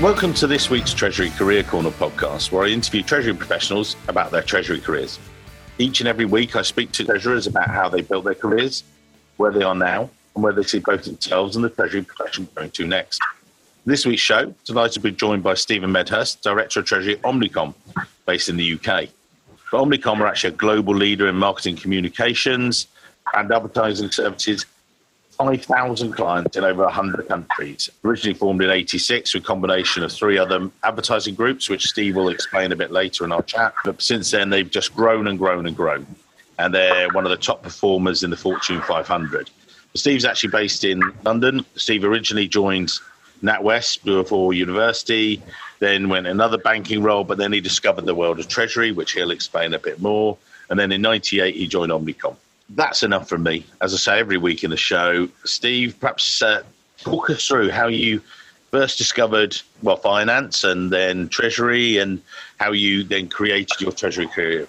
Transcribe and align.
Welcome 0.00 0.32
to 0.34 0.46
this 0.46 0.70
week's 0.70 0.94
Treasury 0.94 1.28
Career 1.28 1.62
Corner 1.62 1.90
podcast, 1.90 2.50
where 2.50 2.64
I 2.64 2.68
interview 2.68 3.02
Treasury 3.02 3.34
professionals 3.34 3.96
about 4.08 4.30
their 4.30 4.40
Treasury 4.40 4.80
careers. 4.80 5.18
Each 5.76 6.00
and 6.00 6.08
every 6.08 6.24
week, 6.24 6.56
I 6.56 6.62
speak 6.62 6.90
to 6.92 7.04
treasurers 7.04 7.46
about 7.46 7.68
how 7.68 7.90
they 7.90 8.00
built 8.00 8.24
their 8.24 8.34
careers, 8.34 8.82
where 9.36 9.52
they 9.52 9.62
are 9.62 9.74
now, 9.74 10.08
and 10.34 10.42
where 10.42 10.54
they 10.54 10.62
see 10.62 10.78
both 10.78 11.04
themselves 11.04 11.54
and 11.54 11.62
the 11.62 11.68
Treasury 11.68 12.00
profession 12.00 12.48
going 12.54 12.70
to 12.70 12.86
next. 12.86 13.20
This 13.84 14.06
week's 14.06 14.22
show, 14.22 14.54
delighted 14.64 14.94
to 14.94 15.00
be 15.00 15.10
joined 15.10 15.42
by 15.42 15.52
Stephen 15.52 15.92
Medhurst, 15.92 16.40
Director 16.40 16.80
of 16.80 16.86
Treasury 16.86 17.16
at 17.16 17.22
Omnicom, 17.22 17.74
based 18.24 18.48
in 18.48 18.56
the 18.56 18.72
UK. 18.72 19.10
But 19.70 19.84
Omnicom 19.84 20.20
are 20.20 20.28
actually 20.28 20.54
a 20.54 20.56
global 20.56 20.94
leader 20.94 21.28
in 21.28 21.36
marketing 21.36 21.76
communications 21.76 22.86
and 23.34 23.52
advertising 23.52 24.10
services 24.10 24.64
5,000 25.40 26.12
clients 26.12 26.54
in 26.58 26.64
over 26.64 26.82
100 26.82 27.26
countries. 27.26 27.88
Originally 28.04 28.34
formed 28.34 28.62
in 28.62 28.68
86 28.68 29.32
with 29.32 29.42
a 29.42 29.46
combination 29.46 30.02
of 30.02 30.12
three 30.12 30.36
other 30.36 30.70
advertising 30.84 31.34
groups, 31.34 31.70
which 31.70 31.86
Steve 31.86 32.16
will 32.16 32.28
explain 32.28 32.72
a 32.72 32.76
bit 32.76 32.90
later 32.90 33.24
in 33.24 33.32
our 33.32 33.42
chat. 33.44 33.72
But 33.82 34.02
since 34.02 34.30
then, 34.30 34.50
they've 34.50 34.70
just 34.70 34.94
grown 34.94 35.28
and 35.28 35.38
grown 35.38 35.66
and 35.66 35.74
grown. 35.74 36.06
And 36.58 36.74
they're 36.74 37.08
one 37.12 37.24
of 37.24 37.30
the 37.30 37.38
top 37.38 37.62
performers 37.62 38.22
in 38.22 38.28
the 38.28 38.36
Fortune 38.36 38.82
500. 38.82 39.48
Steve's 39.94 40.26
actually 40.26 40.50
based 40.50 40.84
in 40.84 41.00
London. 41.24 41.64
Steve 41.74 42.04
originally 42.04 42.46
joined 42.46 42.92
NatWest 43.42 44.04
before 44.04 44.52
university, 44.52 45.42
then 45.78 46.10
went 46.10 46.26
another 46.26 46.58
banking 46.58 47.02
role, 47.02 47.24
but 47.24 47.38
then 47.38 47.50
he 47.50 47.62
discovered 47.62 48.04
the 48.04 48.14
world 48.14 48.38
of 48.38 48.46
Treasury, 48.46 48.92
which 48.92 49.12
he'll 49.12 49.30
explain 49.30 49.72
a 49.72 49.78
bit 49.78 50.02
more. 50.02 50.36
And 50.68 50.78
then 50.78 50.92
in 50.92 51.00
98, 51.00 51.54
he 51.54 51.66
joined 51.66 51.92
Omnicom 51.92 52.36
that's 52.74 53.02
enough 53.02 53.28
from 53.28 53.42
me. 53.42 53.64
As 53.80 53.94
I 53.94 53.96
say 53.96 54.18
every 54.20 54.38
week 54.38 54.64
in 54.64 54.70
the 54.70 54.76
show, 54.76 55.28
Steve, 55.44 55.98
perhaps 56.00 56.42
uh, 56.42 56.62
talk 56.98 57.30
us 57.30 57.46
through 57.46 57.70
how 57.70 57.88
you 57.88 58.22
first 58.70 58.98
discovered 58.98 59.60
well 59.82 59.96
finance 59.96 60.64
and 60.64 60.90
then 60.90 61.28
treasury, 61.28 61.98
and 61.98 62.22
how 62.58 62.72
you 62.72 63.02
then 63.02 63.28
created 63.28 63.80
your 63.80 63.92
treasury 63.92 64.28
career. 64.28 64.66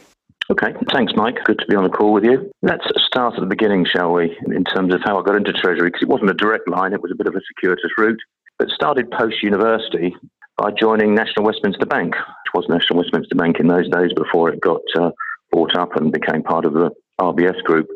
Okay, 0.50 0.74
thanks, 0.92 1.14
Mike. 1.16 1.38
Good 1.46 1.60
to 1.60 1.66
be 1.68 1.76
on 1.76 1.84
the 1.84 1.90
call 1.90 2.12
with 2.12 2.26
you. 2.26 2.52
Let's 2.62 2.86
start 3.06 3.36
at 3.36 3.40
the 3.40 3.46
beginning, 3.46 3.86
shall 3.86 4.12
we, 4.12 4.38
in 4.48 4.64
terms 4.66 4.94
of 4.94 5.02
how 5.04 5.20
I 5.20 5.24
got 5.24 5.36
into 5.36 5.54
treasury, 5.54 5.90
because 5.90 6.02
it 6.02 6.10
wasn't 6.10 6.32
a 6.32 6.34
direct 6.34 6.68
line; 6.68 6.94
it 6.94 7.02
was 7.02 7.12
a 7.12 7.16
bit 7.16 7.28
of 7.28 7.36
a 7.36 7.42
circuitous 7.56 7.92
route. 7.98 8.20
But 8.58 8.70
started 8.70 9.10
post 9.12 9.42
university 9.42 10.16
by 10.58 10.72
joining 10.72 11.16
National 11.16 11.46
Westminster 11.46 11.86
Bank, 11.86 12.16
which 12.16 12.54
was 12.54 12.66
National 12.70 13.00
Westminster 13.00 13.36
Bank 13.36 13.60
in 13.60 13.68
those 13.68 13.90
days 13.90 14.12
before 14.14 14.50
it 14.50 14.60
got 14.60 14.82
uh, 14.96 15.12
bought 15.52 15.76
up 15.76 15.96
and 15.96 16.12
became 16.12 16.44
part 16.44 16.66
of 16.66 16.74
the 16.74 16.92
RBS 17.20 17.62
group. 17.64 17.88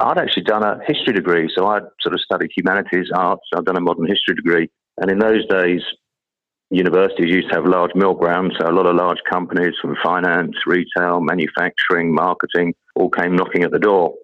I'd 0.00 0.18
actually 0.18 0.44
done 0.44 0.62
a 0.62 0.78
history 0.86 1.14
degree, 1.14 1.50
so 1.56 1.66
I'd 1.66 1.82
sort 2.00 2.14
of 2.14 2.20
studied 2.20 2.50
humanities, 2.54 3.08
arts. 3.14 3.42
I'd 3.54 3.64
done 3.64 3.76
a 3.76 3.80
modern 3.80 4.06
history 4.06 4.34
degree, 4.34 4.70
and 4.98 5.10
in 5.10 5.18
those 5.18 5.46
days, 5.46 5.80
universities 6.70 7.32
used 7.32 7.48
to 7.50 7.54
have 7.54 7.66
large 7.66 7.92
milk 7.94 8.20
rounds, 8.20 8.54
so 8.58 8.68
a 8.68 8.72
lot 8.72 8.86
of 8.86 8.96
large 8.96 9.18
companies 9.30 9.74
from 9.80 9.96
finance, 10.02 10.54
retail, 10.66 11.20
manufacturing, 11.20 12.12
marketing 12.12 12.74
all 12.94 13.10
came 13.10 13.36
knocking 13.36 13.62
at 13.62 13.70
the 13.70 13.78
door. 13.78 14.14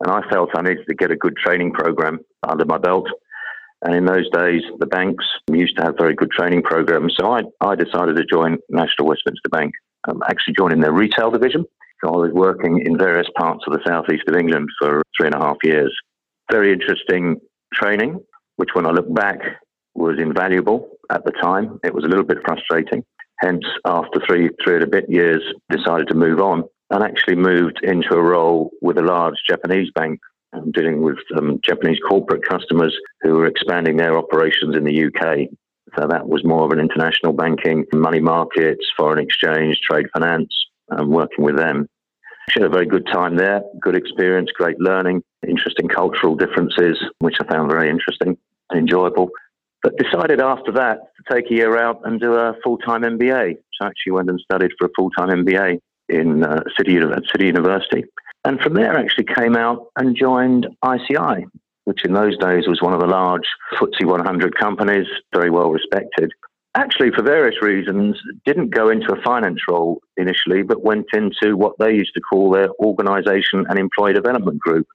And 0.00 0.10
I 0.10 0.22
felt 0.30 0.50
I 0.54 0.62
needed 0.62 0.86
to 0.88 0.94
get 0.94 1.10
a 1.10 1.16
good 1.16 1.36
training 1.36 1.72
program 1.72 2.20
under 2.48 2.64
my 2.64 2.78
belt. 2.78 3.06
And 3.82 3.94
in 3.94 4.06
those 4.06 4.28
days, 4.30 4.62
the 4.78 4.86
banks 4.86 5.24
used 5.50 5.76
to 5.76 5.82
have 5.82 5.94
very 5.98 6.14
good 6.14 6.30
training 6.30 6.62
programs. 6.62 7.14
So 7.18 7.30
I, 7.30 7.42
I 7.60 7.74
decided 7.74 8.16
to 8.16 8.24
join 8.24 8.58
National 8.70 9.08
Westminster 9.08 9.48
Bank, 9.50 9.72
um, 10.08 10.22
actually 10.28 10.54
joining 10.56 10.80
their 10.80 10.92
retail 10.92 11.30
division. 11.30 11.64
So 12.02 12.12
I 12.12 12.16
was 12.16 12.32
working 12.32 12.82
in 12.84 12.96
various 12.98 13.28
parts 13.36 13.64
of 13.66 13.72
the 13.72 13.80
southeast 13.86 14.24
of 14.28 14.36
England 14.36 14.68
for 14.80 15.02
three 15.16 15.26
and 15.26 15.34
a 15.34 15.40
half 15.40 15.56
years. 15.62 15.94
Very 16.50 16.72
interesting 16.72 17.36
training, 17.72 18.20
which 18.56 18.70
when 18.74 18.86
I 18.86 18.90
look 18.90 19.12
back 19.14 19.38
was 19.94 20.18
invaluable 20.18 20.88
at 21.10 21.24
the 21.24 21.32
time. 21.32 21.78
It 21.84 21.94
was 21.94 22.04
a 22.04 22.08
little 22.08 22.24
bit 22.24 22.38
frustrating. 22.44 23.04
Hence, 23.40 23.64
after 23.84 24.20
three, 24.26 24.50
three 24.62 24.74
and 24.74 24.84
a 24.84 24.86
bit 24.86 25.08
years, 25.08 25.42
decided 25.70 26.08
to 26.08 26.14
move 26.14 26.40
on 26.40 26.64
and 26.90 27.02
actually 27.02 27.36
moved 27.36 27.80
into 27.82 28.14
a 28.14 28.22
role 28.22 28.70
with 28.82 28.98
a 28.98 29.02
large 29.02 29.36
Japanese 29.48 29.90
bank 29.94 30.20
dealing 30.72 31.02
with 31.02 31.18
um, 31.36 31.60
Japanese 31.64 31.98
corporate 32.08 32.42
customers 32.46 32.96
who 33.22 33.34
were 33.34 33.46
expanding 33.46 33.96
their 33.96 34.18
operations 34.18 34.76
in 34.76 34.84
the 34.84 35.06
UK. 35.06 35.48
So 35.96 36.06
that 36.08 36.28
was 36.28 36.44
more 36.44 36.64
of 36.64 36.72
an 36.72 36.80
international 36.80 37.32
banking, 37.32 37.84
money 37.92 38.20
markets, 38.20 38.84
foreign 38.96 39.24
exchange, 39.24 39.80
trade 39.80 40.06
finance, 40.12 40.52
um, 40.90 41.10
working 41.10 41.44
with 41.44 41.56
them. 41.56 41.88
She 42.50 42.60
had 42.60 42.66
a 42.66 42.72
very 42.72 42.86
good 42.86 43.06
time 43.06 43.36
there, 43.36 43.62
good 43.80 43.94
experience, 43.94 44.50
great 44.52 44.80
learning, 44.80 45.22
interesting 45.46 45.88
cultural 45.88 46.34
differences, 46.34 46.98
which 47.20 47.36
I 47.40 47.46
found 47.46 47.70
very 47.70 47.88
interesting 47.88 48.36
and 48.70 48.80
enjoyable. 48.80 49.30
But 49.82 49.96
decided 49.96 50.40
after 50.40 50.72
that 50.72 50.98
to 51.16 51.34
take 51.34 51.50
a 51.50 51.54
year 51.54 51.78
out 51.78 52.00
and 52.04 52.20
do 52.20 52.34
a 52.34 52.54
full 52.62 52.78
time 52.78 53.02
MBA. 53.02 53.54
So 53.54 53.86
I 53.86 53.88
actually 53.88 54.12
went 54.12 54.28
and 54.28 54.40
studied 54.40 54.72
for 54.78 54.86
a 54.86 54.90
full 54.96 55.10
time 55.10 55.28
MBA 55.28 55.78
in 56.08 56.44
uh, 56.44 56.62
City, 56.76 56.98
City 57.32 57.46
University. 57.46 58.04
And 58.44 58.60
from 58.60 58.74
there, 58.74 58.98
actually 58.98 59.26
came 59.36 59.56
out 59.56 59.86
and 59.96 60.16
joined 60.16 60.66
ICI, 60.84 61.46
which 61.84 62.04
in 62.04 62.14
those 62.14 62.36
days 62.38 62.66
was 62.66 62.82
one 62.82 62.94
of 62.94 63.00
the 63.00 63.06
large 63.06 63.46
FTSE 63.74 64.06
100 64.06 64.58
companies, 64.58 65.06
very 65.32 65.50
well 65.50 65.70
respected 65.70 66.32
actually, 66.74 67.10
for 67.10 67.22
various 67.22 67.60
reasons, 67.62 68.16
didn't 68.44 68.70
go 68.70 68.90
into 68.90 69.12
a 69.12 69.22
finance 69.22 69.60
role 69.68 70.00
initially, 70.16 70.62
but 70.62 70.82
went 70.82 71.06
into 71.12 71.56
what 71.56 71.74
they 71.78 71.92
used 71.92 72.14
to 72.14 72.20
call 72.20 72.50
their 72.50 72.68
organisation 72.80 73.64
and 73.68 73.78
employee 73.78 74.12
development 74.12 74.58
group. 74.60 74.86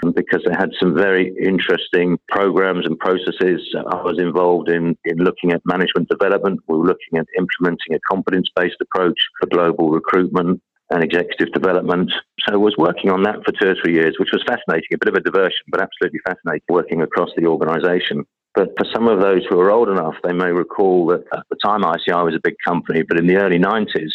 Hmm. 0.00 0.10
Because 0.10 0.42
they 0.46 0.54
had 0.56 0.70
some 0.78 0.94
very 0.94 1.34
interesting 1.42 2.16
programs 2.28 2.86
and 2.86 2.96
processes. 2.98 3.74
I 3.90 3.96
was 3.96 4.16
involved 4.20 4.68
in, 4.68 4.96
in 5.04 5.18
looking 5.18 5.50
at 5.50 5.60
management 5.64 6.08
development. 6.08 6.60
We 6.68 6.76
were 6.76 6.86
looking 6.86 7.18
at 7.18 7.26
implementing 7.36 7.94
a 7.94 7.98
competence 8.08 8.48
based 8.54 8.76
approach 8.80 9.18
for 9.40 9.48
global 9.48 9.90
recruitment 9.90 10.62
and 10.90 11.02
executive 11.02 11.52
development. 11.52 12.12
So 12.46 12.54
I 12.54 12.56
was 12.56 12.74
working 12.76 13.10
on 13.10 13.22
that 13.22 13.36
for 13.44 13.52
two 13.52 13.70
or 13.70 13.76
three 13.82 13.94
years, 13.94 14.16
which 14.18 14.30
was 14.32 14.42
fascinating, 14.46 14.88
a 14.94 14.98
bit 14.98 15.08
of 15.08 15.14
a 15.14 15.20
diversion, 15.20 15.64
but 15.68 15.80
absolutely 15.80 16.20
fascinating 16.26 16.64
working 16.68 17.02
across 17.02 17.30
the 17.36 17.46
organisation. 17.46 18.24
But 18.54 18.70
for 18.76 18.84
some 18.92 19.08
of 19.08 19.20
those 19.20 19.42
who 19.48 19.58
are 19.60 19.70
old 19.70 19.88
enough, 19.88 20.14
they 20.22 20.32
may 20.32 20.50
recall 20.50 21.06
that 21.06 21.24
at 21.32 21.44
the 21.50 21.56
time 21.64 21.84
ICI 21.84 22.22
was 22.22 22.34
a 22.34 22.40
big 22.42 22.56
company, 22.66 23.02
but 23.02 23.18
in 23.18 23.26
the 23.26 23.36
early 23.36 23.58
90s, 23.58 24.10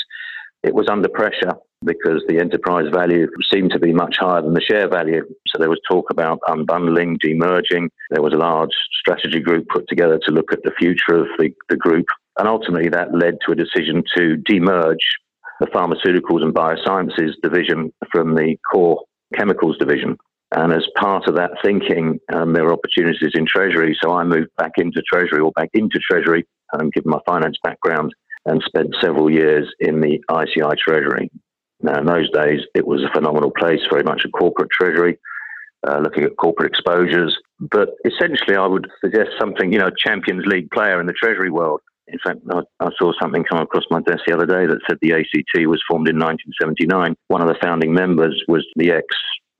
it 0.63 0.75
was 0.75 0.89
under 0.89 1.07
pressure 1.07 1.53
because 1.85 2.23
the 2.27 2.39
enterprise 2.39 2.87
value 2.91 3.27
seemed 3.51 3.71
to 3.71 3.79
be 3.79 3.93
much 3.93 4.17
higher 4.19 4.41
than 4.41 4.53
the 4.53 4.61
share 4.61 4.89
value. 4.89 5.23
So 5.47 5.59
there 5.59 5.69
was 5.69 5.79
talk 5.89 6.09
about 6.09 6.39
unbundling, 6.47 7.17
demerging. 7.23 7.89
There 8.09 8.21
was 8.21 8.33
a 8.33 8.37
large 8.37 8.71
strategy 8.99 9.39
group 9.39 9.67
put 9.69 9.87
together 9.87 10.19
to 10.23 10.31
look 10.31 10.51
at 10.51 10.63
the 10.63 10.73
future 10.77 11.15
of 11.15 11.27
the, 11.37 11.53
the 11.69 11.77
group. 11.77 12.07
And 12.39 12.47
ultimately, 12.47 12.89
that 12.89 13.15
led 13.15 13.37
to 13.45 13.51
a 13.51 13.55
decision 13.55 14.03
to 14.15 14.37
demerge 14.37 14.97
the 15.59 15.67
pharmaceuticals 15.67 16.43
and 16.43 16.53
biosciences 16.53 17.31
division 17.41 17.91
from 18.11 18.35
the 18.35 18.57
core 18.71 19.01
chemicals 19.35 19.77
division. 19.77 20.17
And 20.51 20.71
as 20.71 20.87
part 20.95 21.27
of 21.27 21.35
that 21.35 21.51
thinking, 21.63 22.19
um, 22.33 22.53
there 22.53 22.63
were 22.63 22.73
opportunities 22.73 23.31
in 23.33 23.45
Treasury. 23.45 23.97
So 24.01 24.13
I 24.13 24.23
moved 24.23 24.49
back 24.57 24.73
into 24.77 25.01
Treasury 25.01 25.41
or 25.41 25.51
back 25.51 25.69
into 25.73 25.99
Treasury, 25.99 26.45
um, 26.73 26.89
given 26.89 27.11
my 27.11 27.19
finance 27.25 27.57
background, 27.63 28.13
and 28.45 28.63
spent 28.65 28.95
several 29.01 29.29
years 29.29 29.67
in 29.79 29.99
the 29.99 30.21
ICI 30.29 30.75
Treasury. 30.81 31.29
Now, 31.81 31.99
in 31.99 32.05
those 32.05 32.29
days, 32.31 32.61
it 32.73 32.87
was 32.87 33.03
a 33.03 33.13
phenomenal 33.13 33.51
place, 33.51 33.81
very 33.91 34.03
much 34.03 34.23
a 34.25 34.29
corporate 34.29 34.71
Treasury, 34.71 35.19
uh, 35.87 35.99
looking 35.99 36.23
at 36.23 36.37
corporate 36.37 36.69
exposures. 36.69 37.37
But 37.59 37.89
essentially, 38.05 38.55
I 38.55 38.65
would 38.65 38.87
suggest 39.03 39.31
something, 39.37 39.71
you 39.71 39.79
know, 39.79 39.91
Champions 39.97 40.45
League 40.45 40.71
player 40.71 40.99
in 40.99 41.07
the 41.07 41.13
Treasury 41.13 41.51
world. 41.51 41.81
In 42.07 42.19
fact, 42.23 42.39
I, 42.49 42.61
I, 42.79 42.89
saw 42.97 43.11
something 43.19 43.43
come 43.43 43.59
across 43.59 43.83
my 43.89 43.99
desk 44.01 44.21
the 44.25 44.33
other 44.33 44.45
day 44.45 44.65
that 44.65 44.79
said 44.87 44.97
the 45.01 45.13
ACT 45.13 45.67
was 45.67 45.83
formed 45.87 46.07
in 46.07 46.17
1979. 46.17 47.15
One 47.27 47.41
of 47.41 47.47
the 47.47 47.59
founding 47.61 47.93
members 47.93 48.41
was 48.47 48.65
the 48.77 48.91
ex 48.91 49.05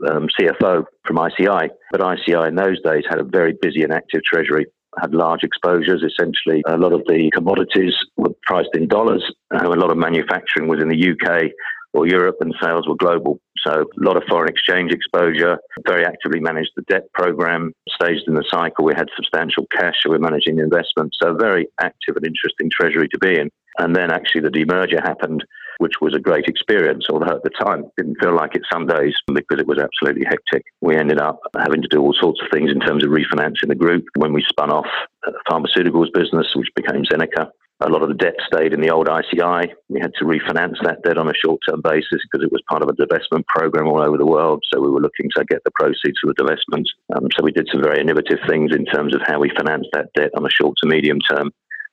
um, 0.09 0.27
CFO 0.39 0.85
from 1.05 1.17
ICI. 1.17 1.69
But 1.91 2.01
ICI 2.01 2.47
in 2.47 2.55
those 2.55 2.81
days 2.81 3.03
had 3.09 3.19
a 3.19 3.23
very 3.23 3.57
busy 3.61 3.83
and 3.83 3.93
active 3.93 4.21
treasury, 4.23 4.65
had 4.99 5.13
large 5.13 5.43
exposures. 5.43 6.03
Essentially, 6.03 6.63
a 6.67 6.77
lot 6.77 6.93
of 6.93 7.01
the 7.07 7.29
commodities 7.33 7.93
were 8.15 8.31
priced 8.43 8.75
in 8.75 8.87
dollars. 8.87 9.23
Uh, 9.53 9.67
a 9.67 9.69
lot 9.69 9.91
of 9.91 9.97
manufacturing 9.97 10.67
was 10.67 10.81
in 10.81 10.89
the 10.89 11.11
UK 11.11 11.51
or 11.93 12.07
Europe, 12.07 12.37
and 12.41 12.53
sales 12.61 12.87
were 12.87 12.95
global. 12.95 13.39
So 13.67 13.81
a 13.81 14.03
lot 14.03 14.15
of 14.15 14.23
foreign 14.29 14.49
exchange 14.49 14.91
exposure. 14.91 15.57
Very 15.85 16.05
actively 16.05 16.39
managed 16.39 16.71
the 16.75 16.83
debt 16.83 17.11
program. 17.13 17.73
Staged 17.89 18.27
in 18.27 18.35
the 18.35 18.45
cycle, 18.49 18.85
we 18.85 18.93
had 18.95 19.07
substantial 19.15 19.65
cash, 19.77 19.95
so 20.01 20.09
we're 20.09 20.19
managing 20.19 20.55
the 20.55 20.63
investment. 20.63 21.13
So 21.21 21.35
very 21.35 21.67
active 21.81 22.15
and 22.15 22.25
interesting 22.25 22.69
treasury 22.71 23.09
to 23.09 23.17
be 23.19 23.39
in. 23.39 23.49
And 23.79 23.95
then 23.95 24.09
actually 24.11 24.41
the 24.41 24.49
demerger 24.49 25.01
happened 25.03 25.43
which 25.79 26.01
was 26.01 26.15
a 26.15 26.19
great 26.19 26.45
experience, 26.47 27.05
although 27.09 27.35
at 27.35 27.43
the 27.43 27.51
time 27.51 27.85
didn't 27.97 28.17
feel 28.21 28.35
like 28.35 28.55
it 28.55 28.63
some 28.71 28.87
days 28.87 29.13
because 29.27 29.59
it 29.59 29.67
was 29.67 29.79
absolutely 29.79 30.25
hectic. 30.25 30.63
We 30.81 30.95
ended 30.95 31.19
up 31.19 31.39
having 31.57 31.81
to 31.81 31.87
do 31.87 32.01
all 32.01 32.15
sorts 32.19 32.41
of 32.41 32.47
things 32.51 32.71
in 32.71 32.79
terms 32.79 33.03
of 33.03 33.11
refinancing 33.11 33.67
the 33.67 33.75
group 33.75 34.05
when 34.15 34.33
we 34.33 34.43
spun 34.49 34.71
off 34.71 34.87
uh, 35.25 35.31
the 35.31 35.39
pharmaceuticals 35.49 36.13
business, 36.13 36.47
which 36.55 36.69
became 36.75 37.03
Zeneca. 37.03 37.49
A 37.79 37.89
lot 37.89 38.01
of 38.01 38.09
the 38.09 38.15
debt 38.15 38.33
stayed 38.51 38.73
in 38.73 38.81
the 38.81 38.89
old 38.89 39.07
ICI. 39.07 39.71
We 39.87 39.99
had 39.99 40.11
to 40.17 40.25
refinance 40.25 40.81
that 40.83 41.03
debt 41.03 41.19
on 41.19 41.29
a 41.29 41.33
short 41.33 41.59
term 41.67 41.81
basis 41.81 42.25
because 42.25 42.43
it 42.43 42.51
was 42.51 42.63
part 42.67 42.81
of 42.81 42.89
a 42.89 42.93
divestment 42.93 43.45
program 43.45 43.87
all 43.87 44.01
over 44.01 44.17
the 44.17 44.25
world. 44.25 44.63
So 44.73 44.81
we 44.81 44.89
were 44.89 45.01
looking 45.01 45.29
to 45.35 45.45
get 45.45 45.63
the 45.63 45.71
proceeds 45.71 46.17
for 46.19 46.33
the 46.33 46.41
divestment. 46.41 46.85
Um, 47.15 47.27
so 47.37 47.43
we 47.43 47.51
did 47.51 47.69
some 47.71 47.83
very 47.83 48.01
innovative 48.01 48.39
things 48.47 48.71
in 48.75 48.85
terms 48.85 49.13
of 49.13 49.21
how 49.25 49.39
we 49.39 49.51
financed 49.55 49.89
that 49.93 50.09
debt 50.15 50.31
on 50.35 50.45
a 50.45 50.49
short 50.49 50.75
to 50.81 50.89
medium 50.89 51.19
term 51.19 51.51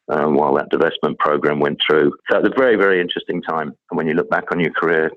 um, 0.09 0.37
while 0.37 0.55
that 0.55 0.71
divestment 0.71 1.19
program 1.19 1.61
went 1.61 1.79
through. 1.87 2.13
So 2.31 2.39
it 2.39 2.45
was 2.45 2.53
a 2.57 2.61
very, 2.61 2.77
very 2.77 3.01
interesting 3.01 3.43
time. 3.43 3.75
And 3.91 3.99
when 3.99 4.07
you 4.07 4.15
look 4.15 4.31
back 4.31 4.45
on 4.53 4.61
your 4.61 4.73
career, 4.73 5.11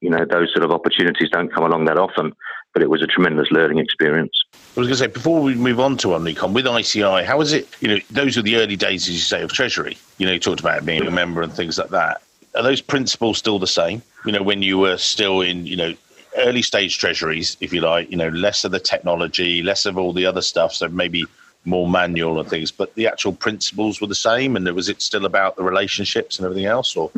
you 0.00 0.10
know, 0.10 0.24
those 0.30 0.52
sort 0.52 0.64
of 0.64 0.70
opportunities 0.70 1.28
don't 1.30 1.52
come 1.52 1.64
along 1.64 1.86
that 1.86 1.98
often, 1.98 2.32
but 2.76 2.82
it 2.82 2.90
was 2.90 3.00
a 3.00 3.06
tremendous 3.06 3.50
learning 3.50 3.78
experience. 3.78 4.44
I 4.52 4.58
was 4.78 4.86
going 4.86 4.88
to 4.90 4.96
say, 4.96 5.06
before 5.06 5.40
we 5.40 5.54
move 5.54 5.80
on 5.80 5.96
to 5.96 6.08
Omnicom, 6.08 6.52
with 6.52 6.66
ICI, 6.66 7.24
how 7.24 7.38
was 7.38 7.54
it, 7.54 7.66
you 7.80 7.88
know, 7.88 7.98
those 8.10 8.36
were 8.36 8.42
the 8.42 8.56
early 8.56 8.76
days, 8.76 9.08
as 9.08 9.14
you 9.14 9.20
say, 9.20 9.40
of 9.40 9.50
Treasury. 9.50 9.96
You 10.18 10.26
know, 10.26 10.32
you 10.32 10.38
talked 10.38 10.60
about 10.60 10.84
being 10.84 11.06
a 11.06 11.10
member 11.10 11.40
and 11.40 11.50
things 11.50 11.78
like 11.78 11.88
that. 11.88 12.20
Are 12.54 12.62
those 12.62 12.82
principles 12.82 13.38
still 13.38 13.58
the 13.58 13.66
same? 13.66 14.02
You 14.26 14.32
know, 14.32 14.42
when 14.42 14.60
you 14.60 14.76
were 14.76 14.98
still 14.98 15.40
in, 15.40 15.64
you 15.64 15.74
know, 15.74 15.94
early 16.36 16.60
stage 16.60 16.98
treasuries, 16.98 17.56
if 17.62 17.72
you 17.72 17.80
like, 17.80 18.10
you 18.10 18.16
know, 18.18 18.28
less 18.28 18.62
of 18.62 18.72
the 18.72 18.78
technology, 18.78 19.62
less 19.62 19.86
of 19.86 19.96
all 19.96 20.12
the 20.12 20.26
other 20.26 20.42
stuff. 20.42 20.74
So 20.74 20.86
maybe 20.86 21.24
more 21.64 21.88
manual 21.88 22.38
and 22.38 22.46
things, 22.46 22.70
but 22.70 22.94
the 22.94 23.06
actual 23.06 23.32
principles 23.32 24.02
were 24.02 24.06
the 24.06 24.14
same. 24.14 24.54
And 24.54 24.70
was 24.74 24.90
it 24.90 25.00
still 25.00 25.24
about 25.24 25.56
the 25.56 25.62
relationships 25.62 26.38
and 26.38 26.44
everything 26.44 26.66
else, 26.66 26.94
or? 26.94 27.10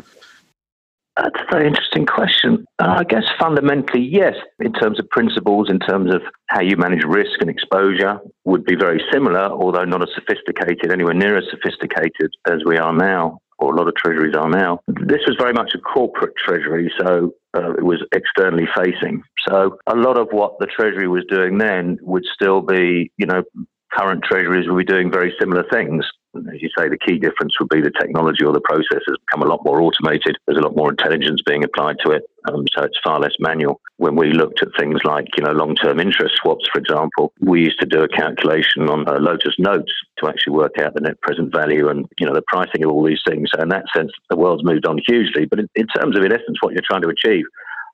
That's 1.17 1.35
a 1.35 1.51
very 1.51 1.67
interesting 1.99 2.05
question. 2.05 2.65
Uh, 2.79 2.97
I 2.99 3.03
guess 3.03 3.23
fundamentally, 3.39 4.01
yes, 4.01 4.33
in 4.59 4.73
terms 4.73 4.99
of 4.99 5.09
principles, 5.09 5.69
in 5.69 5.79
terms 5.79 6.13
of 6.13 6.21
how 6.47 6.61
you 6.61 6.77
manage 6.77 7.03
risk 7.05 7.41
and 7.41 7.49
exposure, 7.49 8.19
would 8.45 8.65
be 8.65 8.75
very 8.75 9.01
similar, 9.11 9.45
although 9.45 9.85
not 9.85 10.01
as 10.01 10.09
sophisticated, 10.15 10.91
anywhere 10.91 11.13
near 11.13 11.37
as 11.37 11.45
sophisticated 11.51 12.31
as 12.47 12.59
we 12.65 12.77
are 12.77 12.93
now, 12.93 13.39
or 13.59 13.73
a 13.73 13.77
lot 13.77 13.87
of 13.87 13.95
treasuries 13.95 14.35
are 14.35 14.49
now. 14.49 14.79
This 14.87 15.21
was 15.27 15.35
very 15.39 15.53
much 15.53 15.71
a 15.75 15.79
corporate 15.79 16.33
treasury, 16.37 16.91
so 16.99 17.33
uh, 17.55 17.73
it 17.73 17.83
was 17.83 18.03
externally 18.13 18.67
facing. 18.75 19.21
So 19.47 19.77
a 19.87 19.95
lot 19.95 20.17
of 20.17 20.29
what 20.31 20.59
the 20.59 20.67
treasury 20.67 21.07
was 21.07 21.25
doing 21.29 21.57
then 21.57 21.97
would 22.01 22.23
still 22.33 22.61
be, 22.61 23.11
you 23.17 23.25
know, 23.25 23.43
current 23.91 24.23
treasuries 24.23 24.69
will 24.69 24.77
be 24.77 24.83
doing 24.83 25.11
very 25.11 25.33
similar 25.39 25.65
things. 25.71 26.05
As 26.35 26.61
you 26.61 26.69
say, 26.77 26.87
the 26.87 26.97
key 26.97 27.17
difference 27.17 27.59
would 27.59 27.69
be 27.69 27.81
the 27.81 27.91
technology 27.99 28.45
or 28.45 28.53
the 28.53 28.61
process 28.61 29.01
has 29.07 29.17
become 29.25 29.41
a 29.41 29.49
lot 29.49 29.65
more 29.65 29.81
automated. 29.81 30.37
There's 30.45 30.59
a 30.59 30.61
lot 30.61 30.75
more 30.75 30.91
intelligence 30.91 31.41
being 31.43 31.63
applied 31.63 31.97
to 32.05 32.11
it, 32.11 32.23
um, 32.47 32.65
so 32.71 32.83
it's 32.83 32.99
far 33.03 33.19
less 33.19 33.33
manual. 33.39 33.81
When 33.97 34.15
we 34.15 34.31
looked 34.31 34.61
at 34.61 34.69
things 34.77 34.99
like, 35.03 35.25
you 35.37 35.43
know, 35.43 35.51
long-term 35.51 35.99
interest 35.99 36.35
swaps, 36.35 36.69
for 36.71 36.79
example, 36.79 37.33
we 37.41 37.63
used 37.63 37.79
to 37.79 37.87
do 37.87 38.03
a 38.03 38.07
calculation 38.07 38.89
on 38.89 39.07
uh, 39.07 39.19
Lotus 39.19 39.55
notes 39.57 39.91
to 40.19 40.27
actually 40.27 40.53
work 40.53 40.77
out 40.77 40.93
the 40.93 41.01
net 41.01 41.19
present 41.21 41.51
value 41.51 41.89
and, 41.89 42.05
you 42.19 42.27
know, 42.27 42.33
the 42.35 42.43
pricing 42.47 42.83
of 42.83 42.91
all 42.91 43.03
these 43.03 43.21
things. 43.27 43.49
So 43.53 43.61
in 43.61 43.69
that 43.69 43.85
sense, 43.95 44.11
the 44.29 44.37
world's 44.37 44.63
moved 44.63 44.85
on 44.85 44.99
hugely. 45.07 45.45
But 45.45 45.59
in, 45.59 45.69
in 45.73 45.87
terms 45.87 46.15
of, 46.15 46.23
in 46.23 46.31
essence, 46.31 46.57
what 46.61 46.73
you're 46.73 46.83
trying 46.87 47.01
to 47.01 47.09
achieve, 47.09 47.45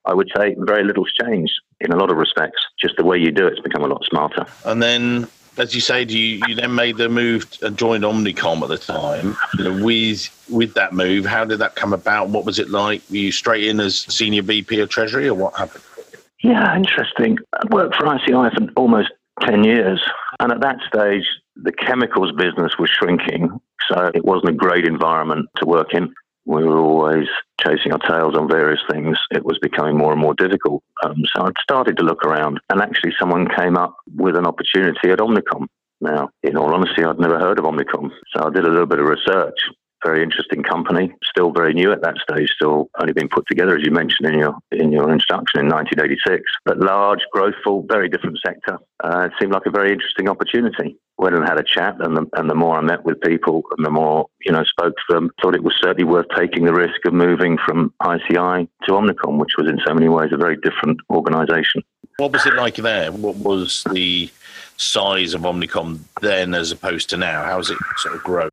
I 0.06 0.14
would 0.14 0.30
say 0.36 0.56
very 0.60 0.84
little's 0.84 1.12
changed 1.24 1.54
in 1.80 1.92
a 1.92 1.96
lot 1.96 2.12
of 2.12 2.18
respects. 2.18 2.62
Just 2.80 2.98
the 2.98 3.06
way 3.06 3.18
you 3.18 3.32
do 3.32 3.48
it's 3.48 3.62
become 3.62 3.84
a 3.84 3.88
lot 3.88 4.04
smarter. 4.06 4.46
And 4.66 4.84
then 4.84 5.28
as 5.57 5.74
you 5.74 5.81
say, 5.81 6.04
you, 6.04 6.42
you 6.48 6.56
then 6.56 6.75
made 6.75 6.98
the 6.98 7.10
move 7.10 7.48
and 7.62 7.78
joined 7.78 8.04
Omnicom 8.04 8.62
at 8.62 8.69
the 8.69 8.78
time. 8.78 9.36
You 9.57 9.63
know, 9.63 9.84
with 9.84 10.30
with 10.50 10.74
that 10.75 10.94
move, 10.94 11.25
how 11.25 11.46
did 11.46 11.60
that 11.60 11.75
come 11.75 11.94
about? 11.94 12.30
What 12.30 12.46
was 12.46 12.60
it 12.60 12.69
like? 12.69 13.02
Were 13.10 13.18
you 13.18 13.31
straight 13.31 13.66
in 13.66 13.80
as 13.80 14.00
senior 14.00 14.42
VP 14.42 14.80
of 14.80 14.90
Treasury, 14.90 15.28
or 15.28 15.34
what 15.34 15.56
happened? 15.56 15.84
Yeah, 16.44 16.75
interesting. 16.75 17.38
I 17.54 17.66
worked 17.72 17.96
for 17.96 18.06
ICI 18.13 18.56
for 18.56 18.72
almost 18.75 19.12
ten 19.42 19.63
years, 19.63 20.02
and 20.40 20.52
at 20.52 20.62
that 20.62 20.78
stage, 20.88 21.25
the 21.56 21.72
chemicals 21.72 22.31
business 22.34 22.74
was 22.78 22.90
shrinking, 22.90 23.60
so 23.90 24.12
it 24.13 24.25
wasn't 24.25 24.50
a 24.50 24.54
great 24.54 24.86
environment 24.86 25.48
to 25.58 25.66
work 25.66 25.94
in 25.94 26.13
we 26.45 26.63
were 26.63 26.77
always 26.77 27.27
chasing 27.59 27.92
our 27.92 28.00
tails 28.00 28.36
on 28.38 28.47
various 28.47 28.81
things. 28.89 29.18
It 29.31 29.44
was 29.44 29.57
becoming 29.62 29.97
more 29.97 30.12
and 30.12 30.21
more 30.21 30.36
difficult. 30.36 30.83
Um, 31.03 31.24
so 31.36 31.45
I'd 31.45 31.53
started 31.62 31.97
to 31.97 32.03
look 32.03 32.24
around, 32.24 32.59
and 32.69 32.81
actually, 32.81 33.13
someone 33.19 33.47
came 33.47 33.77
up 33.77 33.95
with 34.15 34.36
an 34.36 34.45
opportunity 34.45 35.09
at 35.09 35.19
Omnicom. 35.19 35.68
Now, 36.01 36.30
in 36.44 36.57
all 36.57 36.74
honesty, 36.74 37.03
I'd 37.03 37.19
never 37.19 37.39
heard 37.39 37.57
of 37.57 37.65
Omnicom, 37.65 38.12
so 38.36 38.45
I 38.45 38.50
did 38.50 38.65
a 38.65 38.69
little 38.69 38.86
bit 38.86 39.00
of 39.00 39.07
research 39.07 39.57
very 40.06 40.22
interesting 40.22 40.62
company, 40.62 41.12
still 41.24 41.52
very 41.52 41.74
new 41.74 41.92
at 41.92 42.02
that 42.02 42.16
stage, 42.18 42.50
still 42.56 42.90
only 43.02 43.13
being 43.13 43.30
put 43.30 43.46
together, 43.48 43.75
as 43.75 43.84
you 43.84 43.92
mentioned 43.92 44.28
in 44.30 44.40
your 44.40 44.56
in 44.72 44.92
your 44.92 45.12
introduction 45.12 45.60
in 45.60 45.68
1986. 45.68 46.44
But 46.63 46.80
large, 46.80 47.22
growthful, 47.36 47.88
very 47.88 48.07
different 48.07 48.40
sector. 48.46 48.78
Uh, 49.04 49.28
it 49.28 49.31
seemed 49.40 49.54
like 49.54 49.66
a 49.66 49.72
very 49.72 49.92
interesting 49.92 50.30
opportunity. 50.30 50.98
Went 51.18 51.36
and 51.36 51.48
had 51.48 51.60
a 51.60 51.63
chat, 51.63 51.96
and 52.00 52.18
the, 52.18 52.25
and 52.34 52.50
the 52.50 52.56
more 52.56 52.78
I 52.78 52.81
met 52.81 53.06
with 53.06 53.22
people, 53.22 53.63
and 53.78 53.86
the 53.86 53.90
more 53.90 54.28
you 54.46 54.52
know 54.52 54.63
spoke 54.63 54.96
to 54.96 55.13
them, 55.13 55.31
thought 55.42 55.56
it 55.56 55.63
was 55.63 55.75
certainly 55.81 56.04
worth 56.04 56.28
taking 56.38 56.66
the 56.66 56.74
risk 56.74 57.06
of 57.06 57.13
moving 57.13 57.58
from 57.66 57.94
ICI 58.04 58.69
to 58.86 58.92
Omnicom, 58.92 59.40
which 59.40 59.56
was 59.58 59.69
in 59.69 59.80
so 59.86 59.94
many 59.94 60.10
ways 60.10 60.30
a 60.31 60.38
very 60.38 60.58
different 60.58 61.00
organisation. 61.10 61.81
What 62.18 62.31
was 62.31 62.46
it 62.46 62.56
like 62.56 62.75
there? 62.75 63.12
What 63.12 63.36
was 63.38 63.84
the 63.92 64.30
size 64.78 65.34
of 65.34 65.42
Omnicom 65.42 66.00
then 66.22 66.54
as 66.54 66.72
opposed 66.72 67.10
to 67.10 67.18
now? 67.18 67.44
How 67.44 67.58
has 67.58 67.69
it 67.69 67.78
sort 67.98 68.16
of 68.16 68.24
grown? 68.24 68.50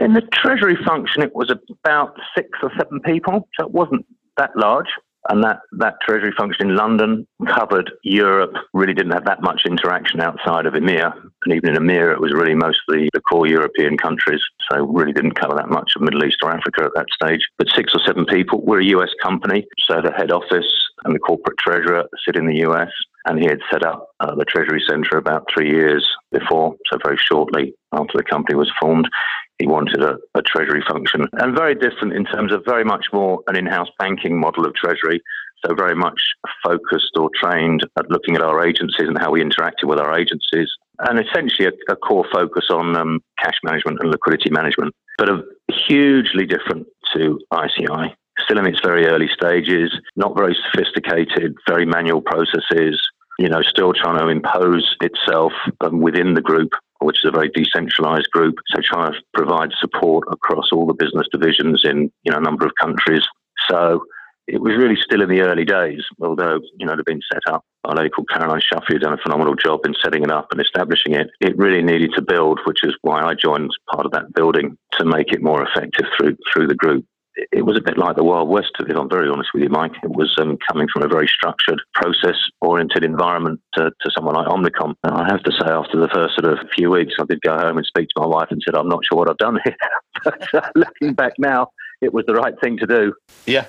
In 0.00 0.12
the 0.12 0.22
Treasury 0.32 0.76
function, 0.86 1.22
it 1.22 1.34
was 1.34 1.50
about 1.50 2.14
six 2.36 2.48
or 2.62 2.70
seven 2.78 3.00
people, 3.00 3.48
so 3.58 3.66
it 3.66 3.72
wasn't 3.72 4.06
that 4.36 4.50
large. 4.56 4.88
And 5.28 5.42
that, 5.42 5.60
that 5.72 5.96
Treasury 6.06 6.32
function 6.38 6.70
in 6.70 6.76
London 6.76 7.26
covered 7.48 7.90
Europe, 8.02 8.54
really 8.72 8.94
didn't 8.94 9.12
have 9.12 9.24
that 9.26 9.42
much 9.42 9.62
interaction 9.66 10.20
outside 10.20 10.64
of 10.66 10.74
EMEA. 10.74 11.12
And 11.44 11.54
even 11.54 11.70
in 11.70 11.82
EMEA, 11.82 12.12
it 12.12 12.20
was 12.20 12.32
really 12.32 12.54
mostly 12.54 13.10
the 13.12 13.20
core 13.20 13.46
European 13.46 13.98
countries, 13.98 14.40
so 14.70 14.86
really 14.86 15.12
didn't 15.12 15.34
cover 15.34 15.54
that 15.56 15.68
much 15.68 15.92
of 15.96 16.02
Middle 16.02 16.24
East 16.24 16.38
or 16.42 16.52
Africa 16.52 16.84
at 16.84 16.92
that 16.94 17.06
stage. 17.12 17.46
But 17.58 17.68
six 17.74 17.92
or 17.94 18.00
seven 18.06 18.24
people. 18.24 18.64
We're 18.64 18.80
a 18.80 18.96
US 18.98 19.10
company, 19.20 19.66
so 19.90 20.00
the 20.00 20.12
head 20.12 20.30
office 20.30 20.72
and 21.04 21.14
the 21.14 21.20
corporate 21.20 21.58
treasurer 21.58 22.04
sit 22.24 22.36
in 22.36 22.46
the 22.46 22.58
US 22.68 22.90
and 23.26 23.38
he 23.38 23.46
had 23.46 23.60
set 23.70 23.84
up 23.84 24.08
uh, 24.20 24.34
the 24.34 24.44
Treasury 24.44 24.82
Centre 24.88 25.18
about 25.18 25.46
three 25.52 25.70
years 25.70 26.08
before, 26.32 26.74
so 26.90 26.98
very 27.04 27.18
shortly 27.18 27.74
after 27.92 28.16
the 28.16 28.24
company 28.24 28.56
was 28.56 28.72
formed 28.80 29.08
he 29.58 29.66
wanted 29.66 30.02
a, 30.02 30.16
a, 30.34 30.42
treasury 30.42 30.82
function. 30.88 31.26
And 31.32 31.56
very 31.56 31.74
different 31.74 32.14
in 32.14 32.24
terms 32.24 32.52
of 32.52 32.64
very 32.64 32.84
much 32.84 33.06
more 33.12 33.40
an 33.48 33.56
in-house 33.56 33.88
banking 33.98 34.38
model 34.38 34.64
of 34.64 34.74
treasury. 34.74 35.20
So 35.64 35.74
very 35.74 35.96
much 35.96 36.20
focused 36.64 37.10
or 37.16 37.30
trained 37.34 37.84
at 37.98 38.10
looking 38.10 38.36
at 38.36 38.42
our 38.42 38.64
agencies 38.64 39.08
and 39.08 39.18
how 39.18 39.32
we 39.32 39.42
interacted 39.42 39.84
with 39.84 39.98
our 39.98 40.16
agencies. 40.16 40.70
And 41.00 41.18
essentially 41.18 41.66
a, 41.66 41.92
a 41.92 41.96
core 41.96 42.26
focus 42.32 42.66
on 42.70 42.96
um, 42.96 43.20
cash 43.42 43.58
management 43.64 43.98
and 44.00 44.10
liquidity 44.10 44.50
management 44.50 44.94
but 45.16 45.28
a 45.28 45.42
hugely 45.88 46.46
different 46.46 46.86
to 47.12 47.40
ICI 47.52 48.14
still 48.38 48.58
in 48.58 48.66
its 48.66 48.80
very 48.84 49.06
early 49.06 49.28
stages 49.32 49.92
not 50.14 50.36
very 50.36 50.56
sophisticated 50.70 51.56
very 51.68 51.84
manual 51.84 52.20
processes 52.20 53.00
you 53.38 53.48
know, 53.48 53.62
still 53.62 53.92
trying 53.92 54.18
to 54.18 54.28
impose 54.28 54.96
itself 55.00 55.52
um, 55.80 56.00
within 56.00 56.34
the 56.34 56.40
group 56.40 56.70
which 57.00 57.18
is 57.24 57.28
a 57.28 57.32
very 57.32 57.50
decentralized 57.54 58.30
group. 58.30 58.56
So 58.68 58.80
trying 58.82 59.12
to 59.12 59.20
provide 59.34 59.70
support 59.78 60.26
across 60.30 60.72
all 60.72 60.86
the 60.86 60.94
business 60.94 61.26
divisions 61.32 61.82
in 61.84 62.10
you 62.22 62.32
know 62.32 62.38
a 62.38 62.42
number 62.42 62.66
of 62.66 62.72
countries. 62.80 63.22
So 63.68 64.04
it 64.46 64.62
was 64.62 64.76
really 64.76 64.96
still 64.96 65.20
in 65.20 65.28
the 65.28 65.42
early 65.42 65.64
days, 65.64 66.02
although 66.20 66.60
you 66.78 66.86
know 66.86 66.94
it 66.94 66.98
had 66.98 67.04
been 67.04 67.20
set 67.32 67.42
up. 67.52 67.64
Our 67.84 67.94
lady 67.94 68.10
called 68.10 68.28
Caroline 68.30 68.60
Shuffy 68.60 68.94
had 68.94 69.02
done 69.02 69.12
a 69.12 69.22
phenomenal 69.22 69.54
job 69.54 69.80
in 69.84 69.94
setting 70.02 70.22
it 70.22 70.30
up 70.30 70.48
and 70.50 70.60
establishing 70.60 71.14
it. 71.14 71.28
It 71.40 71.56
really 71.56 71.82
needed 71.82 72.12
to 72.16 72.22
build, 72.22 72.60
which 72.64 72.80
is 72.82 72.96
why 73.02 73.22
I 73.22 73.34
joined 73.34 73.70
part 73.92 74.06
of 74.06 74.12
that 74.12 74.32
building 74.34 74.76
to 74.98 75.04
make 75.04 75.32
it 75.32 75.42
more 75.42 75.62
effective 75.62 76.06
through 76.16 76.36
through 76.52 76.66
the 76.66 76.74
group 76.74 77.04
it 77.52 77.64
was 77.64 77.76
a 77.76 77.80
bit 77.80 77.96
like 77.96 78.16
the 78.16 78.24
Wild 78.24 78.48
West, 78.48 78.72
if 78.80 78.96
I'm 78.96 79.08
very 79.08 79.28
honest 79.28 79.50
with 79.54 79.62
you, 79.62 79.68
Mike. 79.68 79.92
It 80.02 80.10
was 80.10 80.34
um, 80.40 80.58
coming 80.68 80.88
from 80.92 81.02
a 81.02 81.08
very 81.08 81.28
structured, 81.28 81.80
process 81.94 82.36
oriented 82.60 83.04
environment 83.04 83.60
to, 83.74 83.90
to, 84.00 84.10
someone 84.10 84.34
like 84.34 84.46
Omnicom. 84.48 84.94
And 85.04 85.14
I 85.14 85.26
have 85.30 85.42
to 85.44 85.52
say, 85.52 85.66
after 85.66 86.00
the 86.00 86.08
first 86.08 86.34
sort 86.34 86.52
of 86.52 86.58
few 86.74 86.90
weeks, 86.90 87.14
I 87.20 87.24
did 87.24 87.40
go 87.42 87.56
home 87.56 87.76
and 87.76 87.86
speak 87.86 88.08
to 88.08 88.20
my 88.20 88.26
wife 88.26 88.48
and 88.50 88.60
said, 88.64 88.74
I'm 88.74 88.88
not 88.88 89.04
sure 89.04 89.18
what 89.18 89.30
I've 89.30 89.38
done 89.38 89.58
here. 89.64 89.76
but 90.24 90.54
uh, 90.54 90.68
looking 90.74 91.14
back 91.14 91.34
now, 91.38 91.70
it 92.00 92.12
was 92.12 92.26
the 92.26 92.34
right 92.34 92.58
thing 92.60 92.76
to 92.78 92.86
do. 92.86 93.14
Yeah. 93.46 93.66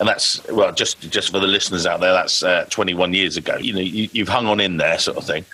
And 0.00 0.08
that's 0.08 0.44
well, 0.48 0.72
just 0.72 1.00
just 1.12 1.30
for 1.30 1.38
the 1.38 1.46
listeners 1.46 1.86
out 1.86 2.00
there, 2.00 2.12
that's 2.12 2.42
uh, 2.42 2.64
21 2.70 3.14
years 3.14 3.36
ago. 3.36 3.56
You 3.56 3.72
know, 3.72 3.80
you, 3.80 4.08
you've 4.12 4.28
hung 4.28 4.46
on 4.46 4.58
in 4.58 4.78
there, 4.78 4.98
sort 4.98 5.16
of 5.16 5.24
thing. 5.24 5.44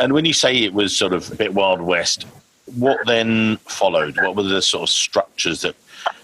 And 0.00 0.12
when 0.12 0.24
you 0.24 0.32
say 0.32 0.56
it 0.56 0.74
was 0.74 0.96
sort 0.96 1.12
of 1.12 1.30
a 1.30 1.36
bit 1.36 1.54
Wild 1.54 1.80
West, 1.80 2.26
what 2.74 2.98
then 3.06 3.58
followed? 3.68 4.16
What 4.20 4.34
were 4.34 4.42
the 4.42 4.60
sort 4.60 4.82
of 4.82 4.88
structures 4.88 5.60
that 5.60 5.76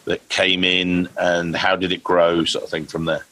that 0.04 0.28
came 0.28 0.64
in, 0.64 1.08
and 1.18 1.56
how 1.56 1.76
did 1.76 1.92
it 1.92 2.02
grow, 2.02 2.44
sort 2.44 2.64
of 2.64 2.70
thing, 2.70 2.86
from 2.86 3.04
there? 3.04 3.24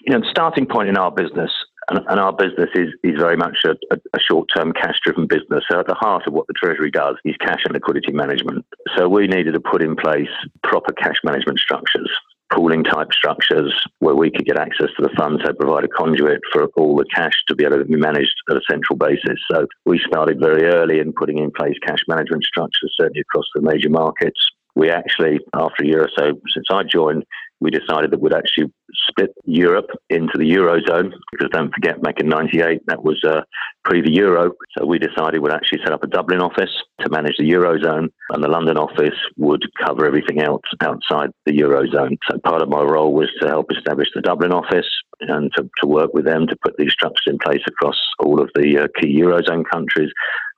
You 0.00 0.12
know, 0.12 0.20
the 0.20 0.30
starting 0.30 0.66
point 0.66 0.88
in 0.88 0.96
our 0.96 1.10
business, 1.10 1.52
and, 1.88 2.00
and 2.08 2.20
our 2.20 2.32
business 2.32 2.70
is, 2.74 2.88
is 3.02 3.16
very 3.18 3.36
much 3.36 3.58
a, 3.64 3.76
a, 4.14 4.20
short 4.20 4.48
term 4.54 4.72
cash 4.72 4.98
driven 5.04 5.26
business. 5.26 5.64
So, 5.70 5.80
at 5.80 5.86
the 5.86 5.94
heart 5.94 6.26
of 6.26 6.32
what 6.32 6.46
the 6.46 6.54
Treasury 6.54 6.90
does 6.90 7.16
is 7.24 7.36
cash 7.36 7.60
and 7.64 7.74
liquidity 7.74 8.12
management. 8.12 8.66
So, 8.96 9.08
we 9.08 9.26
needed 9.26 9.54
to 9.54 9.60
put 9.60 9.82
in 9.82 9.96
place 9.96 10.28
proper 10.62 10.92
cash 10.92 11.16
management 11.24 11.58
structures 11.58 12.10
pooling 12.54 12.84
type 12.84 13.12
structures 13.12 13.72
where 14.00 14.14
we 14.14 14.30
could 14.30 14.44
get 14.44 14.58
access 14.58 14.88
to 14.96 15.02
the 15.02 15.14
funds 15.16 15.42
that 15.44 15.58
provide 15.58 15.84
a 15.84 15.88
conduit 15.88 16.40
for 16.52 16.66
all 16.76 16.96
the 16.96 17.04
cash 17.14 17.32
to 17.48 17.54
be 17.54 17.64
able 17.64 17.78
to 17.78 17.84
be 17.84 17.96
managed 17.96 18.34
at 18.50 18.56
a 18.56 18.60
central 18.70 18.96
basis. 18.96 19.40
So 19.50 19.66
we 19.84 20.00
started 20.06 20.38
very 20.38 20.64
early 20.64 20.98
in 20.98 21.12
putting 21.12 21.38
in 21.38 21.50
place 21.50 21.76
cash 21.86 22.00
management 22.08 22.44
structures, 22.44 22.94
certainly 22.98 23.20
across 23.20 23.46
the 23.54 23.62
major 23.62 23.88
markets 23.88 24.40
we 24.74 24.90
actually, 24.90 25.38
after 25.54 25.82
a 25.82 25.86
year 25.86 26.02
or 26.02 26.10
so 26.16 26.32
since 26.52 26.66
I 26.70 26.82
joined, 26.82 27.24
we 27.62 27.70
decided 27.70 28.10
that 28.10 28.20
we'd 28.20 28.34
actually 28.34 28.72
split 29.08 29.30
Europe 29.44 29.86
into 30.10 30.36
the 30.36 30.50
Eurozone 30.50 31.12
because 31.30 31.48
don't 31.52 31.72
forget, 31.72 32.02
back 32.02 32.18
in 32.18 32.28
98, 32.28 32.80
that 32.86 33.04
was 33.04 33.22
uh, 33.24 33.42
pre 33.84 34.02
the 34.02 34.12
Euro. 34.14 34.52
So 34.76 34.84
we 34.84 34.98
decided 34.98 35.40
we'd 35.40 35.52
actually 35.52 35.78
set 35.84 35.92
up 35.92 36.02
a 36.02 36.08
Dublin 36.08 36.40
office 36.40 36.70
to 37.00 37.10
manage 37.10 37.36
the 37.38 37.48
Eurozone 37.50 38.08
and 38.30 38.42
the 38.42 38.48
London 38.48 38.76
office 38.76 39.14
would 39.36 39.62
cover 39.80 40.06
everything 40.06 40.40
else 40.40 40.62
outside 40.80 41.30
the 41.46 41.52
Eurozone. 41.52 42.18
So 42.28 42.38
part 42.38 42.62
of 42.62 42.68
my 42.68 42.82
role 42.82 43.14
was 43.14 43.30
to 43.40 43.48
help 43.48 43.70
establish 43.70 44.08
the 44.14 44.22
Dublin 44.22 44.52
office 44.52 44.88
and 45.20 45.52
to, 45.56 45.70
to 45.80 45.86
work 45.86 46.12
with 46.12 46.24
them 46.24 46.48
to 46.48 46.56
put 46.64 46.76
these 46.78 46.92
structures 46.92 47.26
in 47.26 47.38
place 47.38 47.62
across 47.68 47.98
all 48.18 48.40
of 48.40 48.50
the 48.56 48.78
uh, 48.78 49.00
key 49.00 49.20
Eurozone 49.20 49.64
countries 49.70 50.10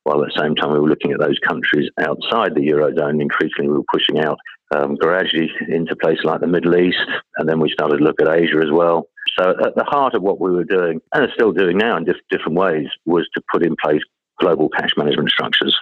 while 0.05 0.23
at 0.23 0.31
the 0.33 0.41
same 0.41 0.55
time 0.55 0.73
we 0.73 0.79
were 0.79 0.89
looking 0.89 1.13
at 1.13 1.21
those 1.21 1.39
countries 1.41 1.91
outside 1.99 2.55
the 2.55 2.67
Eurozone. 2.69 3.21
Increasingly, 3.21 3.69
we 3.69 3.79
were 3.79 3.93
pushing 3.93 4.21
out 4.21 4.39
um, 4.75 4.95
gradually 4.95 5.51
into 5.69 5.97
places 5.97 6.25
like 6.25 6.41
the 6.41 6.47
Middle 6.47 6.77
East, 6.77 6.99
and 7.37 7.49
then 7.49 7.59
we 7.59 7.71
started 7.71 7.99
to 7.99 8.05
look 8.05 8.21
at 8.21 8.29
Asia 8.29 8.59
as 8.63 8.71
well. 8.71 9.09
So 9.39 9.51
at 9.65 9.75
the 9.75 9.85
heart 9.85 10.15
of 10.15 10.23
what 10.23 10.41
we 10.41 10.53
were 10.53 10.65
doing, 10.65 11.01
and 11.13 11.25
are 11.25 11.33
still 11.35 11.53
doing 11.53 11.79
now 11.79 11.97
in 11.97 12.07
different 12.31 12.57
ways, 12.57 12.87
was 13.05 13.29
to 13.35 13.43
put 13.51 13.65
in 13.65 13.77
place 13.83 14.03
global 14.39 14.69
cash 14.69 14.91
management 14.97 15.31
structures. 15.31 15.77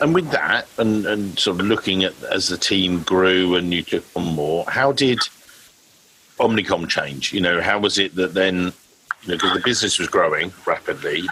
And 0.00 0.14
with 0.14 0.30
that, 0.30 0.66
and, 0.78 1.06
and 1.06 1.38
sort 1.38 1.60
of 1.60 1.66
looking 1.66 2.04
at 2.04 2.14
as 2.24 2.48
the 2.48 2.58
team 2.58 3.02
grew 3.02 3.54
and 3.56 3.72
you 3.72 3.82
took 3.82 4.04
on 4.14 4.34
more, 4.34 4.64
how 4.68 4.92
did 4.92 5.18
Omnicom 6.38 6.88
change? 6.88 7.32
You 7.32 7.40
know, 7.40 7.62
how 7.62 7.78
was 7.78 7.98
it 7.98 8.14
that 8.16 8.34
then, 8.34 8.72
you 9.22 9.28
know, 9.28 9.34
because 9.34 9.54
the 9.54 9.62
business 9.64 9.98
was 9.98 10.08
growing 10.08 10.52
rapidly, 10.66 11.26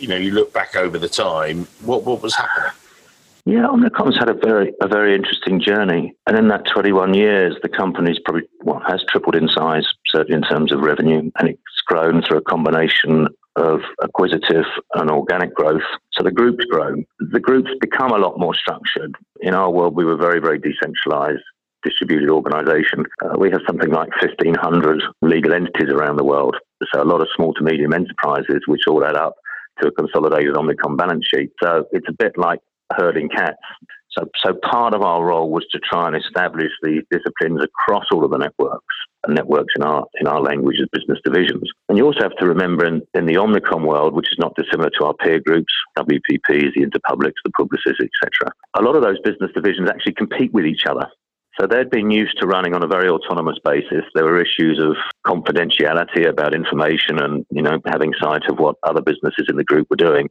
you 0.00 0.08
know, 0.08 0.16
you 0.16 0.32
look 0.32 0.52
back 0.52 0.76
over 0.76 0.98
the 0.98 1.08
time, 1.08 1.66
what 1.82 2.04
what 2.04 2.22
was 2.22 2.34
happening? 2.34 2.72
Yeah, 3.46 3.66
Omnicom's 3.68 4.18
had 4.18 4.28
a 4.28 4.34
very 4.34 4.72
a 4.80 4.88
very 4.88 5.14
interesting 5.14 5.60
journey, 5.60 6.14
and 6.26 6.38
in 6.38 6.48
that 6.48 6.66
21 6.66 7.14
years, 7.14 7.56
the 7.62 7.68
company's 7.68 8.18
probably 8.24 8.42
well 8.64 8.82
has 8.86 9.02
tripled 9.08 9.36
in 9.36 9.48
size, 9.48 9.86
certainly 10.06 10.36
in 10.36 10.42
terms 10.42 10.72
of 10.72 10.80
revenue, 10.80 11.30
and 11.38 11.48
it's 11.48 11.82
grown 11.86 12.22
through 12.22 12.38
a 12.38 12.42
combination 12.42 13.28
of 13.56 13.80
acquisitive 14.02 14.64
and 14.94 15.10
organic 15.10 15.54
growth. 15.54 15.82
So 16.12 16.22
the 16.22 16.30
group's 16.30 16.64
grown. 16.66 17.04
The 17.18 17.40
group's 17.40 17.72
become 17.80 18.12
a 18.12 18.18
lot 18.18 18.38
more 18.38 18.54
structured. 18.54 19.14
In 19.40 19.54
our 19.54 19.70
world, 19.70 19.94
we 19.94 20.04
were 20.04 20.16
very 20.16 20.40
very 20.40 20.58
decentralized 20.58 21.42
distributed 21.82 22.28
organization. 22.28 23.06
Uh, 23.24 23.38
we 23.38 23.50
have 23.50 23.62
something 23.66 23.90
like 23.90 24.10
1,500 24.20 25.02
legal 25.22 25.54
entities 25.54 25.88
around 25.88 26.16
the 26.16 26.24
world. 26.24 26.54
So 26.92 27.02
a 27.02 27.04
lot 27.04 27.22
of 27.22 27.28
small 27.34 27.54
to 27.54 27.64
medium 27.64 27.94
enterprises, 27.94 28.60
which 28.66 28.82
all 28.86 29.02
add 29.02 29.16
up 29.16 29.36
to 29.80 29.88
a 29.88 29.92
consolidated 29.92 30.54
Omnicom 30.54 30.96
balance 30.96 31.26
sheet. 31.32 31.50
So 31.62 31.84
it's 31.92 32.08
a 32.08 32.12
bit 32.12 32.32
like 32.36 32.60
herding 32.92 33.28
cats. 33.28 33.58
So, 34.18 34.28
so 34.44 34.54
part 34.54 34.94
of 34.94 35.02
our 35.02 35.24
role 35.24 35.50
was 35.50 35.64
to 35.70 35.78
try 35.78 36.08
and 36.08 36.16
establish 36.16 36.72
these 36.82 37.02
disciplines 37.10 37.62
across 37.62 38.06
all 38.12 38.24
of 38.24 38.32
the 38.32 38.38
networks 38.38 38.94
and 39.24 39.36
networks 39.36 39.72
in 39.76 39.82
our 39.82 40.04
in 40.20 40.26
our 40.26 40.40
language 40.40 40.78
as 40.80 40.88
business 40.92 41.18
divisions. 41.24 41.70
And 41.88 41.96
you 41.96 42.06
also 42.06 42.22
have 42.22 42.36
to 42.38 42.46
remember 42.46 42.84
in, 42.86 43.02
in 43.14 43.26
the 43.26 43.34
Omnicom 43.34 43.86
world, 43.86 44.14
which 44.14 44.32
is 44.32 44.38
not 44.38 44.56
dissimilar 44.56 44.90
to 44.98 45.06
our 45.06 45.14
peer 45.14 45.38
groups, 45.38 45.72
WPPs, 45.96 46.74
the 46.74 46.86
Interpublics, 46.86 47.38
the 47.44 47.52
Publicis, 47.58 47.94
etc. 48.00 48.52
A 48.76 48.82
lot 48.82 48.96
of 48.96 49.02
those 49.02 49.20
business 49.20 49.52
divisions 49.54 49.88
actually 49.88 50.14
compete 50.14 50.52
with 50.52 50.64
each 50.64 50.86
other. 50.88 51.06
So 51.58 51.66
they'd 51.66 51.90
been 51.90 52.10
used 52.10 52.38
to 52.40 52.46
running 52.46 52.74
on 52.74 52.84
a 52.84 52.86
very 52.86 53.08
autonomous 53.08 53.58
basis. 53.64 54.04
There 54.14 54.24
were 54.24 54.40
issues 54.40 54.80
of 54.82 54.96
confidentiality 55.26 56.28
about 56.28 56.54
information 56.54 57.18
and, 57.18 57.44
you 57.50 57.62
know, 57.62 57.80
having 57.86 58.12
sight 58.20 58.42
of 58.48 58.58
what 58.58 58.76
other 58.82 59.02
businesses 59.02 59.46
in 59.48 59.56
the 59.56 59.64
group 59.64 59.88
were 59.90 59.96
doing. 59.96 60.28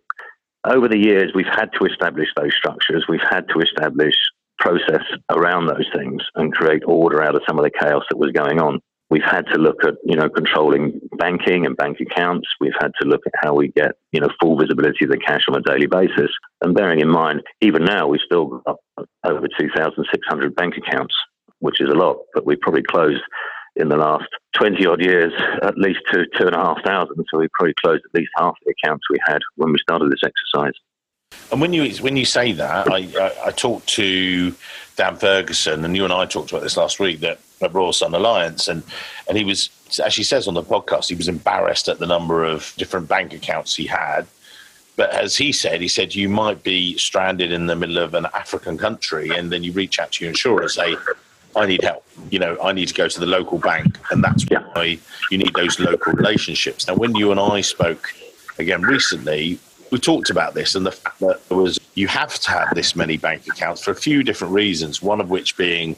Over 0.65 0.87
the 0.87 0.97
years, 0.97 1.31
we've 1.35 1.45
had 1.45 1.69
to 1.79 1.85
establish 1.85 2.29
those 2.35 2.55
structures. 2.57 3.05
We've 3.07 3.19
had 3.29 3.45
to 3.49 3.59
establish 3.59 4.15
process 4.59 5.03
around 5.29 5.67
those 5.67 5.87
things 5.95 6.21
and 6.35 6.53
create 6.53 6.83
order 6.85 7.23
out 7.23 7.35
of 7.35 7.41
some 7.47 7.57
of 7.57 7.63
the 7.63 7.71
chaos 7.71 8.03
that 8.09 8.17
was 8.17 8.31
going 8.31 8.59
on. 8.59 8.79
We've 9.09 9.23
had 9.23 9.47
to 9.47 9.57
look 9.57 9.83
at, 9.83 9.95
you 10.03 10.15
know, 10.15 10.29
controlling 10.29 11.01
banking 11.17 11.65
and 11.65 11.75
bank 11.75 11.97
accounts. 11.99 12.47
We've 12.61 12.77
had 12.79 12.91
to 13.01 13.07
look 13.07 13.21
at 13.25 13.33
how 13.41 13.55
we 13.55 13.69
get, 13.69 13.93
you 14.11 14.21
know, 14.21 14.29
full 14.39 14.57
visibility 14.57 15.05
of 15.05 15.11
the 15.11 15.17
cash 15.17 15.41
on 15.49 15.55
a 15.55 15.61
daily 15.61 15.87
basis. 15.87 16.29
And 16.61 16.75
bearing 16.75 16.99
in 16.99 17.09
mind, 17.09 17.41
even 17.61 17.85
now, 17.85 18.07
we've 18.07 18.21
still 18.23 18.61
got 18.65 18.77
over 19.23 19.47
2,600 19.59 20.55
bank 20.55 20.75
accounts, 20.77 21.15
which 21.59 21.81
is 21.81 21.89
a 21.89 21.95
lot, 21.95 22.17
but 22.35 22.45
we 22.45 22.55
probably 22.55 22.83
closed 22.83 23.23
in 23.75 23.89
the 23.89 23.97
last 23.97 24.27
20 24.57 24.85
odd 24.85 25.01
years 25.01 25.33
at 25.63 25.77
least 25.77 25.99
two, 26.11 26.25
two 26.37 26.45
and 26.45 26.55
a 26.55 26.59
half 26.59 26.83
thousand. 26.83 27.15
So 27.31 27.39
we 27.39 27.47
probably 27.53 27.73
closed 27.83 28.03
at 28.05 28.19
least 28.19 28.31
half 28.37 28.55
the 28.65 28.73
accounts 28.83 29.05
we 29.09 29.17
had 29.25 29.39
when 29.55 29.71
we 29.71 29.79
started 29.79 30.11
this 30.11 30.21
exercise. 30.23 30.73
And 31.51 31.61
when 31.61 31.73
you 31.73 31.89
when 31.97 32.17
you 32.17 32.25
say 32.25 32.51
that, 32.53 32.91
I, 32.91 33.07
I, 33.19 33.47
I, 33.47 33.51
talked 33.51 33.87
to 33.89 34.53
Dan 34.95 35.15
Ferguson, 35.15 35.85
and 35.85 35.95
you 35.95 36.03
and 36.03 36.13
I 36.13 36.25
talked 36.25 36.51
about 36.51 36.63
this 36.63 36.75
last 36.75 36.99
week 36.99 37.19
that 37.19 37.39
at 37.61 37.73
Royal 37.73 37.93
Sun 37.93 38.13
Alliance, 38.13 38.67
and 38.67 38.83
and 39.27 39.37
he 39.37 39.43
was 39.43 39.69
actually 40.03 40.23
says 40.23 40.47
on 40.47 40.53
the 40.53 40.63
podcast 40.63 41.09
he 41.09 41.15
was 41.15 41.27
embarrassed 41.27 41.87
at 41.87 41.99
the 41.99 42.05
number 42.05 42.43
of 42.43 42.73
different 42.77 43.07
bank 43.07 43.33
accounts 43.33 43.75
he 43.75 43.85
had. 43.87 44.27
But 44.95 45.11
as 45.11 45.37
he 45.37 45.51
said, 45.51 45.81
he 45.81 45.87
said 45.87 46.13
you 46.13 46.27
might 46.27 46.61
be 46.61 46.97
stranded 46.97 47.51
in 47.51 47.67
the 47.67 47.75
middle 47.75 47.99
of 47.99 48.13
an 48.13 48.27
African 48.33 48.77
country, 48.77 49.29
and 49.29 49.51
then 49.51 49.63
you 49.63 49.71
reach 49.71 49.99
out 49.99 50.11
to 50.13 50.25
your 50.25 50.29
insurer 50.29 50.61
and 50.63 50.71
say, 50.71 50.95
"I 51.55 51.65
need 51.65 51.83
help. 51.83 52.05
You 52.29 52.39
know, 52.39 52.57
I 52.61 52.73
need 52.73 52.89
to 52.89 52.93
go 52.93 53.07
to 53.07 53.19
the 53.19 53.25
local 53.25 53.57
bank," 53.57 53.97
and 54.11 54.23
that's 54.23 54.43
why 54.49 54.99
you 55.31 55.37
need 55.37 55.53
those 55.53 55.79
local 55.79 56.13
relationships. 56.13 56.87
Now, 56.87 56.95
when 56.95 57.15
you 57.15 57.31
and 57.31 57.39
I 57.39 57.61
spoke 57.61 58.13
again 58.57 58.81
recently, 58.81 59.57
we 59.91 59.99
talked 59.99 60.29
about 60.29 60.53
this 60.53 60.75
and 60.75 60.85
the 60.85 60.91
fact 60.91 61.19
that 61.21 61.47
there 61.47 61.57
was 61.57 61.79
you 61.95 62.07
have 62.07 62.35
to 62.39 62.51
have 62.51 62.73
this 62.75 62.95
many 62.95 63.17
bank 63.17 63.47
accounts 63.47 63.83
for 63.83 63.91
a 63.91 63.95
few 63.95 64.23
different 64.23 64.53
reasons. 64.53 65.01
One 65.01 65.19
of 65.19 65.29
which 65.29 65.57
being 65.57 65.95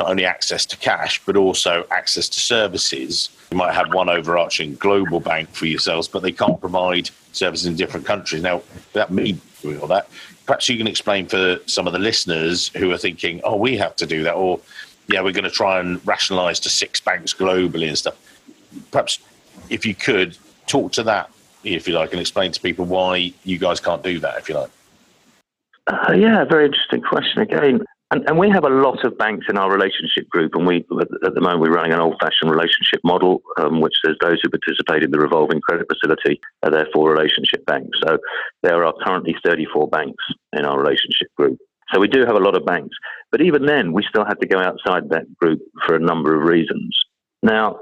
not 0.00 0.10
only 0.10 0.24
access 0.24 0.64
to 0.64 0.76
cash 0.78 1.20
but 1.26 1.36
also 1.36 1.86
access 1.90 2.26
to 2.30 2.40
services. 2.40 3.28
You 3.50 3.58
might 3.58 3.74
have 3.74 3.92
one 3.92 4.08
overarching 4.08 4.74
global 4.76 5.20
bank 5.20 5.50
for 5.50 5.66
yourselves, 5.66 6.08
but 6.08 6.22
they 6.22 6.32
can't 6.32 6.58
provide 6.58 7.10
services 7.32 7.66
in 7.66 7.76
different 7.76 8.06
countries. 8.06 8.42
Now, 8.42 8.62
that 8.94 9.10
me 9.10 9.38
doing 9.60 9.78
all 9.78 9.88
that, 9.88 10.08
perhaps 10.46 10.68
you 10.70 10.78
can 10.78 10.86
explain 10.86 11.26
for 11.26 11.58
some 11.66 11.86
of 11.86 11.92
the 11.92 11.98
listeners 11.98 12.68
who 12.78 12.90
are 12.92 12.96
thinking, 12.96 13.42
"Oh, 13.44 13.56
we 13.56 13.76
have 13.76 13.94
to 13.96 14.06
do 14.06 14.22
that," 14.22 14.34
or 14.34 14.58
"Yeah, 15.06 15.20
we're 15.20 15.38
going 15.40 15.50
to 15.52 15.58
try 15.62 15.78
and 15.80 16.00
rationalise 16.06 16.60
to 16.60 16.70
six 16.70 16.98
banks 16.98 17.34
globally 17.34 17.88
and 17.88 17.98
stuff." 17.98 18.16
Perhaps 18.90 19.18
if 19.68 19.84
you 19.84 19.94
could 19.94 20.38
talk 20.66 20.92
to 20.92 21.02
that 21.02 21.30
if 21.62 21.86
you 21.86 21.92
like, 21.94 22.12
and 22.12 22.20
explain 22.20 22.50
to 22.52 22.60
people 22.60 22.86
why 22.86 23.34
you 23.44 23.58
guys 23.58 23.80
can't 23.80 24.02
do 24.02 24.18
that, 24.20 24.38
if 24.38 24.48
you 24.48 24.54
like. 24.54 24.70
Uh, 25.86 26.12
yeah, 26.12 26.42
very 26.44 26.64
interesting 26.66 27.02
question 27.02 27.42
again. 27.42 27.84
And, 28.12 28.28
and, 28.28 28.36
we 28.36 28.50
have 28.50 28.64
a 28.64 28.68
lot 28.68 29.04
of 29.04 29.16
banks 29.16 29.46
in 29.48 29.56
our 29.56 29.70
relationship 29.70 30.28
group, 30.28 30.54
and 30.54 30.66
we 30.66 30.84
at 31.24 31.34
the 31.34 31.40
moment 31.40 31.60
we're 31.60 31.72
running 31.72 31.92
an 31.92 32.00
old-fashioned 32.00 32.50
relationship 32.50 33.00
model, 33.04 33.40
um, 33.58 33.80
which 33.80 33.94
says 34.04 34.16
those 34.20 34.40
who 34.42 34.50
participate 34.50 35.04
in 35.04 35.12
the 35.12 35.18
revolving 35.18 35.60
credit 35.60 35.86
facility 35.88 36.40
are 36.64 36.72
therefore 36.72 37.12
relationship 37.12 37.64
banks. 37.66 37.98
So 38.04 38.18
there 38.64 38.84
are 38.84 38.92
currently 39.04 39.36
34 39.44 39.88
banks 39.88 40.24
in 40.52 40.64
our 40.64 40.78
relationship 40.78 41.28
group. 41.36 41.58
So 41.92 42.00
we 42.00 42.08
do 42.08 42.24
have 42.26 42.36
a 42.36 42.40
lot 42.40 42.56
of 42.56 42.66
banks, 42.66 42.96
but 43.30 43.42
even 43.42 43.66
then, 43.66 43.92
we 43.92 44.04
still 44.08 44.24
have 44.24 44.38
to 44.38 44.46
go 44.46 44.58
outside 44.58 45.08
that 45.10 45.32
group 45.36 45.60
for 45.86 45.94
a 45.94 46.00
number 46.00 46.34
of 46.34 46.48
reasons. 46.48 46.96
Now, 47.42 47.78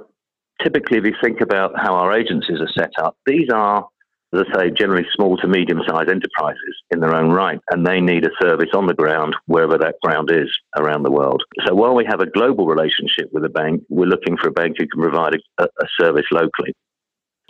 typically, 0.62 0.98
if 0.98 1.04
you 1.04 1.14
think 1.22 1.40
about 1.40 1.72
how 1.76 1.94
our 1.94 2.12
agencies 2.12 2.60
are 2.60 2.72
set 2.78 2.92
up, 3.02 3.16
these 3.26 3.48
are, 3.52 3.86
as 4.34 4.44
I 4.52 4.58
say, 4.58 4.70
generally 4.70 5.06
small 5.14 5.36
to 5.38 5.48
medium 5.48 5.80
sized 5.88 6.10
enterprises 6.10 6.76
in 6.90 7.00
their 7.00 7.14
own 7.14 7.30
right, 7.30 7.58
and 7.70 7.86
they 7.86 8.00
need 8.00 8.26
a 8.26 8.30
service 8.42 8.68
on 8.74 8.86
the 8.86 8.94
ground 8.94 9.34
wherever 9.46 9.78
that 9.78 9.94
ground 10.02 10.30
is 10.30 10.50
around 10.76 11.02
the 11.02 11.10
world. 11.10 11.42
So 11.66 11.74
while 11.74 11.94
we 11.94 12.04
have 12.06 12.20
a 12.20 12.30
global 12.30 12.66
relationship 12.66 13.30
with 13.32 13.44
a 13.44 13.48
bank, 13.48 13.82
we're 13.88 14.06
looking 14.06 14.36
for 14.36 14.48
a 14.48 14.52
bank 14.52 14.76
who 14.78 14.86
can 14.86 15.00
provide 15.00 15.34
a, 15.58 15.64
a 15.64 15.86
service 15.98 16.26
locally. 16.30 16.74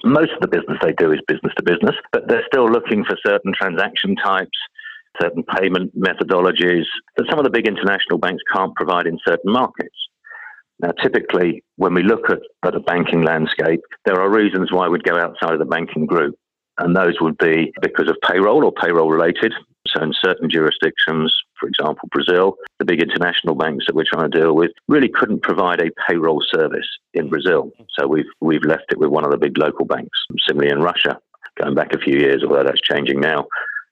Most 0.04 0.30
of 0.30 0.40
the 0.40 0.48
business 0.48 0.78
they 0.80 0.92
do 0.92 1.10
is 1.10 1.18
business 1.26 1.52
to 1.56 1.64
business, 1.64 1.96
but 2.12 2.28
they're 2.28 2.46
still 2.46 2.70
looking 2.70 3.04
for 3.04 3.16
certain 3.26 3.52
transaction 3.52 4.14
types, 4.14 4.56
certain 5.20 5.42
payment 5.42 5.98
methodologies 5.98 6.84
that 7.16 7.26
some 7.28 7.40
of 7.40 7.44
the 7.44 7.50
big 7.50 7.66
international 7.66 8.18
banks 8.18 8.42
can't 8.54 8.74
provide 8.76 9.08
in 9.08 9.18
certain 9.26 9.52
markets. 9.52 9.96
Now, 10.80 10.92
typically, 11.02 11.64
when 11.74 11.94
we 11.94 12.04
look 12.04 12.30
at, 12.30 12.38
at 12.64 12.76
a 12.76 12.80
banking 12.80 13.22
landscape, 13.22 13.80
there 14.04 14.20
are 14.20 14.30
reasons 14.30 14.70
why 14.70 14.86
we'd 14.86 15.02
go 15.02 15.18
outside 15.18 15.52
of 15.52 15.58
the 15.58 15.64
banking 15.64 16.06
group. 16.06 16.36
And 16.78 16.96
those 16.96 17.20
would 17.20 17.36
be 17.38 17.72
because 17.82 18.08
of 18.08 18.16
payroll 18.22 18.64
or 18.64 18.72
payroll 18.72 19.10
related. 19.10 19.52
So, 19.86 20.02
in 20.02 20.12
certain 20.22 20.50
jurisdictions, 20.50 21.34
for 21.58 21.66
example, 21.66 22.08
Brazil, 22.12 22.56
the 22.78 22.84
big 22.84 23.02
international 23.02 23.54
banks 23.54 23.86
that 23.86 23.94
we're 23.94 24.04
trying 24.10 24.30
to 24.30 24.38
deal 24.38 24.54
with 24.54 24.70
really 24.86 25.08
couldn't 25.08 25.42
provide 25.42 25.80
a 25.80 25.90
payroll 26.06 26.42
service 26.52 26.86
in 27.14 27.28
Brazil. 27.30 27.72
So, 27.98 28.06
we've, 28.06 28.26
we've 28.40 28.64
left 28.64 28.92
it 28.92 28.98
with 28.98 29.10
one 29.10 29.24
of 29.24 29.30
the 29.30 29.38
big 29.38 29.56
local 29.56 29.86
banks. 29.86 30.18
Similarly, 30.46 30.72
in 30.72 30.82
Russia, 30.82 31.18
going 31.60 31.74
back 31.74 31.94
a 31.94 31.98
few 31.98 32.18
years, 32.18 32.44
although 32.44 32.64
that's 32.64 32.80
changing 32.80 33.20
now, 33.20 33.46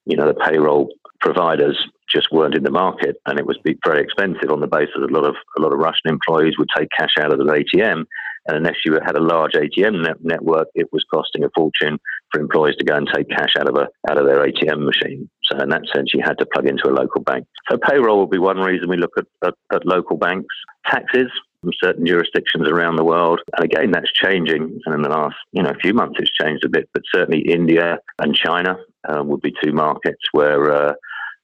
you 0.05 0.16
know, 0.16 0.26
the 0.26 0.35
payroll 0.35 0.90
providers 1.21 1.78
just 2.12 2.31
weren't 2.31 2.55
in 2.55 2.62
the 2.62 2.71
market, 2.71 3.16
and 3.26 3.38
it 3.38 3.47
was 3.47 3.59
very 3.85 4.00
expensive 4.00 4.50
on 4.50 4.61
the 4.61 4.66
basis 4.66 4.95
that 5.00 5.11
a 5.11 5.14
lot 5.14 5.26
of 5.26 5.35
a 5.59 5.61
lot 5.61 5.73
of 5.73 5.78
Russian 5.78 6.09
employees 6.09 6.55
would 6.59 6.69
take 6.76 6.88
cash 6.97 7.14
out 7.21 7.33
of 7.33 7.38
the 7.38 7.45
ATM, 7.45 8.05
and 8.47 8.57
unless 8.57 8.76
you 8.85 8.93
had 9.05 9.16
a 9.16 9.23
large 9.23 9.52
ATM 9.52 10.02
net- 10.02 10.23
network, 10.25 10.69
it 10.75 10.93
was 10.93 11.05
costing 11.12 11.45
a 11.45 11.50
fortune 11.55 11.99
for 12.37 12.43
employees 12.43 12.76
to 12.76 12.85
go 12.85 12.97
and 12.97 13.09
take 13.12 13.28
cash 13.31 13.55
out 13.59 13.69
of 13.69 13.76
a 13.76 13.88
out 14.11 14.19
of 14.19 14.26
their 14.26 14.47
ATM 14.47 14.85
machine. 14.85 15.28
So 15.45 15.59
in 15.59 15.69
that 15.71 15.83
sense, 15.95 16.12
you 16.12 16.21
had 16.23 16.38
to 16.38 16.47
plug 16.47 16.66
into 16.66 16.88
a 16.88 16.95
local 16.95 17.23
bank. 17.23 17.47
So 17.71 17.78
payroll 17.78 18.19
will 18.19 18.26
be 18.26 18.38
one 18.38 18.59
reason 18.59 18.88
we 18.88 18.97
look 18.97 19.14
at, 19.16 19.26
at, 19.45 19.55
at 19.73 19.87
local 19.87 20.16
banks. 20.16 20.55
Taxes, 20.87 21.31
from 21.61 21.71
certain 21.83 22.07
jurisdictions 22.07 22.69
around 22.69 22.97
the 22.97 23.05
world. 23.05 23.40
And 23.57 23.64
again, 23.64 23.90
that's 23.90 24.12
changing. 24.12 24.81
And 24.85 24.95
in 24.95 25.02
the 25.02 25.09
last, 25.09 25.37
you 25.52 25.62
know, 25.62 25.73
few 25.81 25.95
months, 25.95 26.16
it's 26.19 26.31
changed 26.31 26.64
a 26.64 26.69
bit. 26.69 26.88
But 26.93 27.02
certainly 27.12 27.40
India 27.40 27.99
and 28.19 28.35
China 28.35 28.76
uh, 29.09 29.23
would 29.25 29.40
be 29.40 29.52
two 29.62 29.73
markets 29.73 30.23
where 30.33 30.71
uh, 30.71 30.93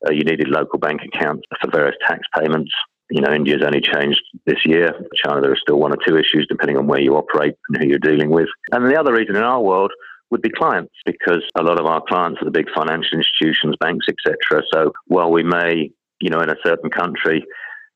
uh, 0.07 0.13
you 0.13 0.25
needed 0.25 0.49
local 0.49 0.79
bank 0.79 1.01
accounts 1.03 1.47
for 1.61 1.71
various 1.71 1.97
tax 2.07 2.21
payments. 2.39 2.71
You 3.11 3.21
know, 3.21 3.33
India's 3.33 3.63
only 3.65 3.81
changed 3.81 4.23
this 4.47 4.65
year. 4.65 4.93
China, 5.17 5.41
there 5.41 5.53
are 5.53 5.57
still 5.57 5.79
one 5.79 5.93
or 5.93 5.99
two 6.07 6.17
issues 6.17 6.47
depending 6.49 6.79
on 6.79 6.87
where 6.87 7.01
you 7.01 7.17
operate 7.17 7.55
and 7.69 7.83
who 7.83 7.89
you're 7.89 7.99
dealing 7.99 8.31
with. 8.31 8.49
And 8.71 8.89
the 8.89 8.99
other 8.99 9.13
reason 9.13 9.37
in 9.37 9.43
our 9.43 9.61
world 9.61 9.93
would 10.33 10.43
be 10.43 10.51
clients 10.51 10.95
because 11.05 11.45
a 11.57 11.63
lot 11.63 11.79
of 11.79 11.87
our 11.87 12.03
clients 12.09 12.41
are 12.41 12.47
the 12.47 12.51
big 12.51 12.67
financial 12.75 13.19
institutions, 13.19 13.77
banks, 13.79 14.07
etc. 14.09 14.63
So 14.73 14.93
while 15.07 15.31
we 15.31 15.45
may, 15.45 15.93
you 16.21 16.31
know, 16.31 16.41
in 16.41 16.51
a 16.51 16.57
certain 16.65 16.91
country 16.91 17.45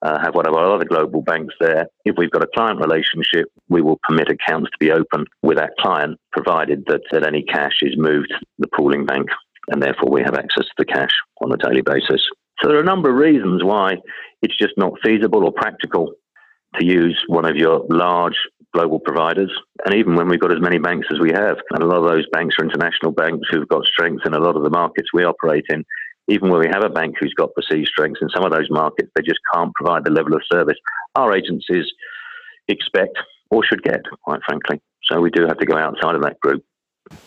uh, 0.02 0.20
have 0.20 0.34
one 0.34 0.46
of 0.46 0.54
our 0.54 0.74
other 0.74 0.84
global 0.84 1.22
banks 1.22 1.54
there, 1.58 1.86
if 2.04 2.14
we've 2.18 2.30
got 2.30 2.44
a 2.44 2.48
client 2.54 2.78
relationship, 2.78 3.46
we 3.70 3.80
will 3.80 3.98
permit 4.06 4.28
accounts 4.30 4.70
to 4.70 4.76
be 4.78 4.92
open 4.92 5.24
with 5.42 5.56
that 5.56 5.72
client, 5.80 6.20
provided 6.30 6.84
that, 6.86 7.00
that 7.10 7.26
any 7.26 7.42
cash 7.42 7.78
is 7.80 7.96
moved 7.96 8.28
to 8.28 8.38
the 8.58 8.68
pooling 8.68 9.06
bank 9.06 9.28
and 9.68 9.82
therefore 9.82 10.10
we 10.10 10.20
have 10.20 10.34
access 10.34 10.64
to 10.64 10.74
the 10.78 10.84
cash 10.84 11.10
on 11.42 11.50
a 11.50 11.56
daily 11.56 11.82
basis. 11.82 12.28
So 12.60 12.68
there 12.68 12.76
are 12.76 12.82
a 12.82 12.84
number 12.84 13.10
of 13.10 13.16
reasons 13.16 13.64
why 13.64 13.96
it's 14.42 14.56
just 14.56 14.74
not 14.76 14.92
feasible 15.02 15.44
or 15.44 15.52
practical 15.52 16.12
to 16.78 16.84
use 16.84 17.18
one 17.28 17.46
of 17.46 17.56
your 17.56 17.84
large 17.88 18.36
global 18.76 19.00
providers. 19.00 19.50
And 19.84 19.94
even 19.94 20.16
when 20.16 20.28
we've 20.28 20.40
got 20.40 20.52
as 20.52 20.60
many 20.60 20.78
banks 20.78 21.08
as 21.12 21.18
we 21.18 21.30
have, 21.32 21.56
and 21.70 21.82
a 21.82 21.86
lot 21.86 21.98
of 21.98 22.10
those 22.10 22.26
banks 22.32 22.56
are 22.58 22.64
international 22.64 23.12
banks 23.12 23.48
who've 23.50 23.68
got 23.68 23.86
strength 23.86 24.26
in 24.26 24.34
a 24.34 24.38
lot 24.38 24.56
of 24.56 24.62
the 24.62 24.70
markets 24.70 25.08
we 25.12 25.24
operate 25.24 25.64
in, 25.68 25.84
even 26.28 26.50
where 26.50 26.60
we 26.60 26.68
have 26.72 26.84
a 26.84 26.88
bank 26.88 27.16
who's 27.18 27.34
got 27.34 27.54
perceived 27.54 27.88
strengths 27.88 28.20
in 28.20 28.28
some 28.28 28.44
of 28.44 28.52
those 28.52 28.70
markets, 28.70 29.10
they 29.14 29.22
just 29.22 29.40
can't 29.54 29.72
provide 29.74 30.04
the 30.04 30.10
level 30.10 30.34
of 30.34 30.42
service 30.50 30.76
our 31.14 31.34
agencies 31.34 31.86
expect 32.68 33.16
or 33.50 33.64
should 33.64 33.82
get, 33.82 34.02
quite 34.24 34.40
frankly. 34.44 34.80
So 35.04 35.20
we 35.20 35.30
do 35.30 35.46
have 35.46 35.58
to 35.58 35.66
go 35.66 35.76
outside 35.76 36.14
of 36.14 36.22
that 36.22 36.38
group. 36.40 36.64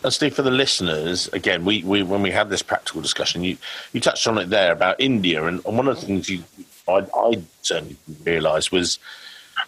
And 0.04 0.12
Steve, 0.12 0.36
for 0.36 0.42
the 0.42 0.52
listeners, 0.52 1.30
again, 1.30 1.64
we, 1.64 1.84
we 1.84 2.04
when 2.04 2.22
we 2.22 2.32
had 2.32 2.50
this 2.50 2.62
practical 2.62 3.02
discussion, 3.02 3.44
you, 3.44 3.58
you 3.94 4.02
touched 4.02 4.28
on 4.28 4.38
it 4.38 4.50
there 4.50 4.74
about 4.74 5.00
India, 5.00 5.46
and, 5.46 5.66
and 5.66 5.78
one 5.78 5.88
of 5.88 6.00
the 6.00 6.06
things 6.06 6.30
you 6.30 6.44
I, 6.90 7.06
I 7.16 7.42
certainly 7.62 7.96
realised 8.26 8.72
was, 8.72 9.00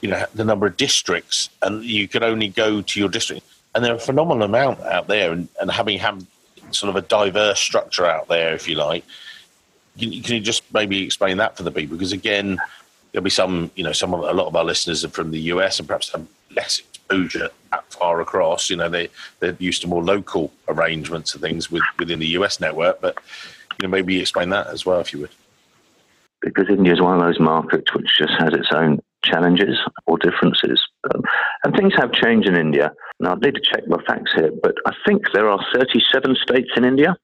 you 0.02 0.10
know, 0.10 0.26
the 0.34 0.46
number 0.46 0.66
of 0.68 0.78
districts, 0.78 1.50
and 1.62 1.84
you 1.84 2.08
could 2.08 2.24
only 2.24 2.48
go 2.48 2.82
to 2.82 3.00
your 3.00 3.10
district, 3.10 3.46
and 3.76 3.84
there 3.84 3.94
are 3.94 3.98
a 3.98 4.00
phenomenal 4.00 4.44
amount 4.44 4.80
out 4.82 5.08
there, 5.08 5.32
and, 5.32 5.48
and 5.60 5.72
having 5.72 5.98
had 6.00 6.26
sort 6.72 6.90
of 6.90 6.96
a 6.96 7.08
diverse 7.08 7.60
structure 7.60 8.06
out 8.06 8.28
there, 8.28 8.54
if 8.54 8.68
you 8.68 8.76
like. 8.76 9.04
Can, 10.00 10.10
can 10.22 10.36
you 10.36 10.42
just 10.42 10.64
maybe 10.74 11.04
explain 11.04 11.38
that 11.38 11.58
for 11.58 11.64
the 11.64 11.72
people? 11.72 11.98
Because 11.98 12.14
again, 12.14 12.60
there'll 13.12 13.24
be 13.24 13.30
some, 13.30 13.72
you 13.76 13.84
know, 13.84 13.92
some 13.92 14.14
of, 14.14 14.22
a 14.22 14.34
lot 14.34 14.48
of 14.48 14.56
our 14.56 14.64
listeners 14.64 15.04
are 15.04 15.10
from 15.10 15.32
the 15.32 15.40
US 15.40 15.80
and 15.80 15.88
perhaps 15.88 16.12
have 16.12 16.26
less 16.56 16.80
exposure 16.80 17.50
that 17.72 17.94
far 17.94 18.22
across. 18.22 18.70
You 18.70 18.78
know, 18.78 18.90
they 18.90 19.10
they're 19.40 19.56
used 19.60 19.82
to 19.82 19.88
more 19.88 20.04
local 20.04 20.52
arrangements 20.68 21.34
and 21.34 21.42
things 21.42 21.70
with, 21.70 21.84
within 22.00 22.20
the 22.20 22.28
US 22.28 22.60
network. 22.60 23.02
But 23.02 23.18
you 23.80 23.88
know, 23.88 23.92
maybe 23.92 24.20
explain 24.20 24.50
that 24.50 24.68
as 24.68 24.86
well, 24.86 25.00
if 25.00 25.14
you 25.14 25.20
would. 25.20 25.32
Because 26.42 26.70
India 26.70 26.94
is 26.94 27.02
one 27.02 27.20
of 27.20 27.22
those 27.22 27.40
markets 27.40 27.94
which 27.94 28.08
just 28.18 28.34
has 28.40 28.54
its 28.54 28.72
own 28.72 29.00
challenges 29.24 29.78
or 30.08 30.18
differences. 30.18 30.82
Um, 31.14 31.22
and 31.64 31.76
things 31.76 31.94
have 31.98 32.12
changed 32.12 32.48
in 32.48 32.56
India. 32.56 32.92
Now, 33.20 33.34
I 33.34 33.36
need 33.36 33.56
to 33.56 33.62
check 33.62 33.88
my 33.88 34.02
facts 34.08 34.34
here, 34.36 34.52
but 34.62 34.76
I 34.86 34.92
think 35.06 35.24
there 35.34 35.50
are 35.50 35.64
37 35.74 36.36
states 36.42 36.70
in 36.76 36.86
India. 36.86 37.16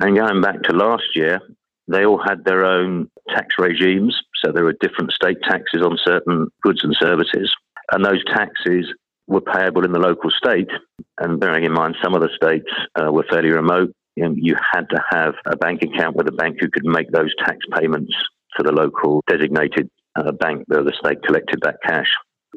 And 0.00 0.16
going 0.16 0.40
back 0.40 0.62
to 0.64 0.72
last 0.72 1.04
year, 1.14 1.40
they 1.86 2.04
all 2.04 2.20
had 2.22 2.44
their 2.44 2.64
own 2.64 3.10
tax 3.28 3.54
regimes. 3.58 4.20
So 4.42 4.52
there 4.52 4.64
were 4.64 4.74
different 4.80 5.12
state 5.12 5.38
taxes 5.42 5.82
on 5.82 5.98
certain 6.02 6.48
goods 6.62 6.82
and 6.82 6.96
services. 6.96 7.54
And 7.92 8.04
those 8.04 8.24
taxes 8.24 8.92
were 9.26 9.40
payable 9.40 9.84
in 9.84 9.92
the 9.92 9.98
local 9.98 10.30
state. 10.30 10.70
And 11.18 11.38
bearing 11.38 11.64
in 11.64 11.72
mind, 11.72 11.96
some 12.02 12.14
of 12.14 12.22
the 12.22 12.30
states 12.34 12.70
uh, 12.96 13.12
were 13.12 13.24
fairly 13.30 13.50
remote. 13.50 13.92
You, 14.16 14.28
know, 14.28 14.34
you 14.36 14.56
had 14.72 14.88
to 14.90 15.02
have 15.10 15.34
a 15.46 15.56
bank 15.56 15.82
account 15.82 16.16
with 16.16 16.28
a 16.28 16.32
bank 16.32 16.56
who 16.60 16.70
could 16.70 16.84
make 16.84 17.10
those 17.10 17.34
tax 17.44 17.58
payments 17.78 18.14
to 18.56 18.62
the 18.62 18.72
local 18.72 19.22
designated 19.26 19.90
uh, 20.16 20.32
bank 20.32 20.64
the 20.68 20.92
state 20.98 21.22
collected 21.22 21.60
that 21.62 21.76
cash. 21.84 22.10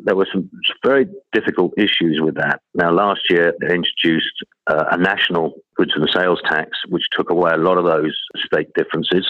There 0.04 0.15
were 0.15 0.28
some 0.32 0.50
very 0.86 1.08
difficult 1.34 1.74
issues 1.78 2.20
with 2.22 2.36
that. 2.36 2.62
Now, 2.76 2.91
last 2.91 3.22
year, 3.30 3.54
they 3.60 3.74
introduced 3.74 4.46
uh, 4.67 4.86
a 4.91 4.98
national 4.98 5.54
goods 5.76 5.91
and 5.96 6.08
sales 6.13 6.39
tax, 6.46 6.70
which 6.89 7.04
took 7.17 7.32
away 7.32 7.52
a 7.54 7.58
lot 7.58 7.80
of 7.80 7.86
those 7.86 8.15
state 8.46 8.67
differences. 8.76 9.28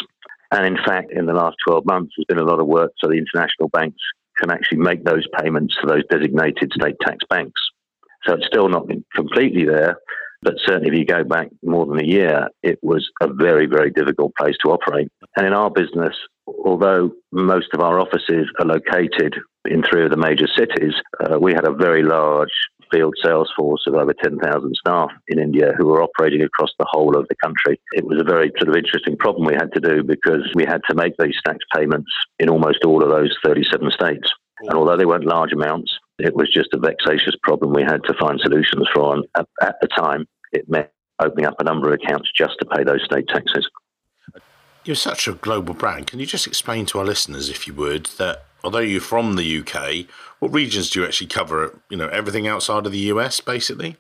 And 0.52 0.66
in 0.66 0.78
fact, 0.84 1.12
in 1.12 1.26
the 1.26 1.34
last 1.34 1.56
12 1.68 1.86
months, 1.86 2.14
there's 2.18 2.26
been 2.26 2.46
a 2.46 2.50
lot 2.50 2.60
of 2.60 2.68
work 2.68 2.92
so 2.98 3.08
the 3.08 3.18
international 3.18 3.70
banks 3.70 4.02
can 4.38 4.52
actually 4.52 4.80
make 4.80 5.04
those 5.04 5.26
payments 5.40 5.76
to 5.82 5.88
those 5.88 6.04
designated 6.10 6.72
state 6.74 6.96
tax 7.02 7.18
banks. 7.30 7.60
So 8.26 8.34
it's 8.34 8.48
still 8.48 8.70
not 8.70 8.88
completely 9.16 9.66
there, 9.66 9.98
but 10.42 10.56
certainly 10.66 10.90
if 10.90 10.98
you 10.98 11.06
go 11.06 11.24
back 11.24 11.48
more 11.64 11.86
than 11.86 12.00
a 12.00 12.06
year, 12.06 12.50
it 12.62 12.80
was 12.84 13.10
a 13.22 13.28
very, 13.32 13.66
very 13.66 13.90
difficult 13.92 14.34
place 14.36 14.56
to 14.64 14.72
operate. 14.72 15.10
And 15.36 15.48
in 15.48 15.54
our 15.54 15.70
business, 15.70 16.16
although 16.66 17.12
most 17.32 17.68
of 17.74 17.82
our 17.82 18.00
offices 18.00 18.48
are 18.60 18.66
located 18.66 19.36
in 19.66 19.84
three 19.84 20.04
of 20.04 20.12
the 20.12 20.18
major 20.18 20.48
cities, 20.48 20.94
uh, 21.20 21.38
we 21.40 21.54
had 21.54 21.68
a 21.68 21.74
very 21.74 22.04
large 22.04 22.52
field 22.92 23.16
sales 23.22 23.52
force 23.56 23.84
of 23.86 23.96
over 23.96 24.14
10,000 24.14 24.76
staff 24.76 25.10
in 25.28 25.40
India 25.40 25.74
who 25.78 25.88
were 25.88 26.02
operating 26.02 26.42
across 26.42 26.72
the 26.80 26.88
whole 26.90 27.18
of 27.18 27.28
the 27.28 27.36
country. 27.44 27.80
It 27.92 28.06
was 28.06 28.20
a 28.22 28.24
very 28.24 28.52
sort 28.58 28.70
of 28.70 28.76
interesting 28.76 29.18
problem 29.18 29.46
we 29.46 29.56
had 29.56 29.74
to 29.74 29.82
do 29.82 30.04
because 30.04 30.50
we 30.56 30.66
had 30.66 30.82
to 30.90 30.96
make 30.96 31.14
these 31.20 31.36
tax 31.46 31.60
payments 31.76 32.12
in 32.40 32.50
almost 32.50 32.86
all 32.86 33.04
of 33.04 33.10
those 33.10 33.36
37 33.44 33.92
states. 33.92 34.32
And 34.62 34.74
although 34.74 34.98
they 34.98 35.06
weren't 35.06 35.26
large 35.26 35.54
amounts, 35.54 35.92
it 36.20 36.36
was 36.36 36.52
just 36.52 36.74
a 36.74 36.80
vexatious 36.80 37.36
problem 37.44 37.74
we 37.74 37.84
had 37.84 38.04
to 38.06 38.16
find 38.20 38.40
solutions 38.40 38.88
for. 38.94 39.16
And 39.16 39.26
at, 39.36 39.48
at 39.62 39.76
the 39.82 39.88
time, 39.88 40.26
it 40.52 40.68
meant 40.68 40.90
opening 41.20 41.46
up 41.46 41.56
a 41.60 41.64
number 41.64 41.88
of 41.88 42.00
accounts 42.02 42.30
just 42.36 42.56
to 42.60 42.66
pay 42.66 42.84
those 42.84 43.04
state 43.04 43.28
taxes. 43.28 43.68
You're 44.88 44.96
such 44.96 45.28
a 45.28 45.34
global 45.34 45.74
brand. 45.74 46.08
Can 46.08 46.20
you 46.20 46.26
just 46.26 46.48
explain 46.48 46.86
to 46.88 47.00
our 47.00 47.06
listeners, 47.06 47.50
if 47.50 47.68
you 47.68 47.74
would, 47.74 48.06
that 48.18 48.46
although 48.64 48.80
you're 48.80 49.02
from 49.02 49.36
the 49.36 49.60
UK, 49.60 50.06
what 50.40 50.54
regions 50.54 50.90
do 50.90 51.02
you 51.02 51.06
actually 51.06 51.28
cover? 51.28 51.78
You 51.90 51.98
know, 51.98 52.08
everything 52.08 52.48
outside 52.48 52.86
of 52.86 52.94
the 52.94 53.12
US, 53.12 53.42
basically. 53.42 53.98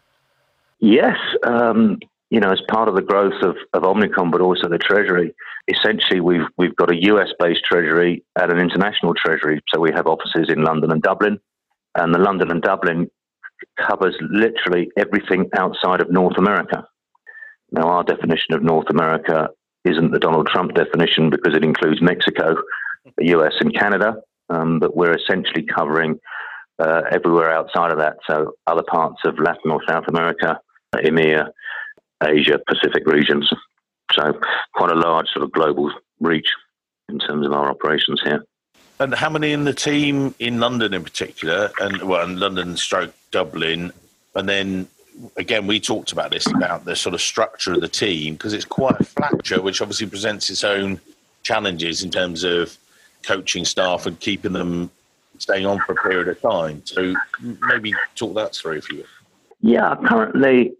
Yes, 0.79 1.17
um, 1.43 1.99
you 2.29 2.39
know, 2.39 2.51
as 2.51 2.61
part 2.69 2.87
of 2.87 2.95
the 2.95 3.01
growth 3.01 3.41
of, 3.41 3.57
of 3.73 3.83
Omnicom, 3.83 4.31
but 4.31 4.39
also 4.39 4.69
the 4.69 4.77
Treasury, 4.77 5.35
essentially 5.67 6.21
we've 6.21 6.47
we've 6.57 6.75
got 6.77 6.89
a 6.89 7.03
US 7.11 7.29
based 7.37 7.65
Treasury 7.65 8.23
and 8.39 8.49
an 8.49 8.59
international 8.59 9.13
Treasury. 9.13 9.61
So 9.73 9.81
we 9.81 9.91
have 9.93 10.07
offices 10.07 10.49
in 10.49 10.63
London 10.63 10.91
and 10.91 11.01
Dublin, 11.01 11.37
and 11.95 12.13
the 12.13 12.19
London 12.19 12.49
and 12.49 12.61
Dublin 12.61 13.11
covers 13.77 14.15
literally 14.21 14.89
everything 14.97 15.49
outside 15.57 15.99
of 15.99 16.09
North 16.11 16.37
America. 16.37 16.87
Now, 17.71 17.89
our 17.89 18.03
definition 18.03 18.53
of 18.53 18.63
North 18.63 18.89
America 18.89 19.49
isn't 19.87 20.11
the 20.11 20.19
Donald 20.19 20.47
Trump 20.47 20.73
definition 20.73 21.29
because 21.29 21.55
it 21.55 21.63
includes 21.63 22.01
Mexico, 22.01 22.55
the 23.17 23.27
US, 23.29 23.53
and 23.59 23.73
Canada 23.73 24.21
um, 24.49 24.79
but 24.79 24.95
we're 24.95 25.15
essentially 25.15 25.63
covering 25.63 26.19
uh, 26.79 27.01
everywhere 27.11 27.51
outside 27.51 27.91
of 27.91 27.97
that. 27.99 28.17
So 28.27 28.53
other 28.65 28.83
parts 28.83 29.21
of 29.25 29.39
Latin 29.39 29.71
or 29.71 29.81
South 29.87 30.07
America, 30.07 30.59
EMEA, 30.95 31.49
Asia, 32.23 32.59
Pacific 32.67 33.05
regions. 33.05 33.49
So 34.13 34.39
quite 34.73 34.91
a 34.91 34.95
large 34.95 35.27
sort 35.29 35.43
of 35.43 35.51
global 35.51 35.91
reach 36.19 36.49
in 37.09 37.19
terms 37.19 37.45
of 37.45 37.53
our 37.53 37.69
operations 37.69 38.21
here. 38.23 38.43
And 38.99 39.13
how 39.13 39.29
many 39.29 39.51
in 39.51 39.65
the 39.65 39.73
team 39.73 40.33
in 40.39 40.59
London 40.59 40.93
in 40.93 41.03
particular, 41.03 41.71
and 41.79 42.01
well, 42.01 42.27
in 42.27 42.39
London, 42.39 42.77
stroke 42.77 43.13
Dublin, 43.29 43.91
and 44.33 44.49
then 44.49 44.87
again 45.35 45.67
we 45.67 45.79
talked 45.79 46.11
about 46.11 46.31
this 46.31 46.47
about 46.47 46.85
the 46.85 46.95
sort 46.95 47.15
of 47.15 47.21
structure 47.21 47.73
of 47.73 47.81
the 47.81 47.87
team 47.87 48.33
because 48.33 48.53
it's 48.53 48.65
quite 48.65 48.99
a 48.99 49.03
fracture, 49.03 49.61
which 49.61 49.81
obviously 49.81 50.07
presents 50.07 50.49
its 50.49 50.63
own 50.63 50.99
challenges 51.43 52.03
in 52.03 52.11
terms 52.11 52.43
of 52.43 52.77
coaching 53.23 53.65
staff 53.65 54.05
and 54.05 54.19
keeping 54.19 54.53
them 54.53 54.89
staying 55.37 55.65
on 55.65 55.79
for 55.79 55.93
a 55.93 55.95
period 55.95 56.27
of 56.27 56.41
time. 56.41 56.81
So 56.85 57.13
maybe 57.41 57.93
talk 58.15 58.35
that 58.35 58.55
through 58.55 58.77
if 58.77 58.91
you. 58.91 59.03
Yeah, 59.61 59.95
currently 60.07 60.73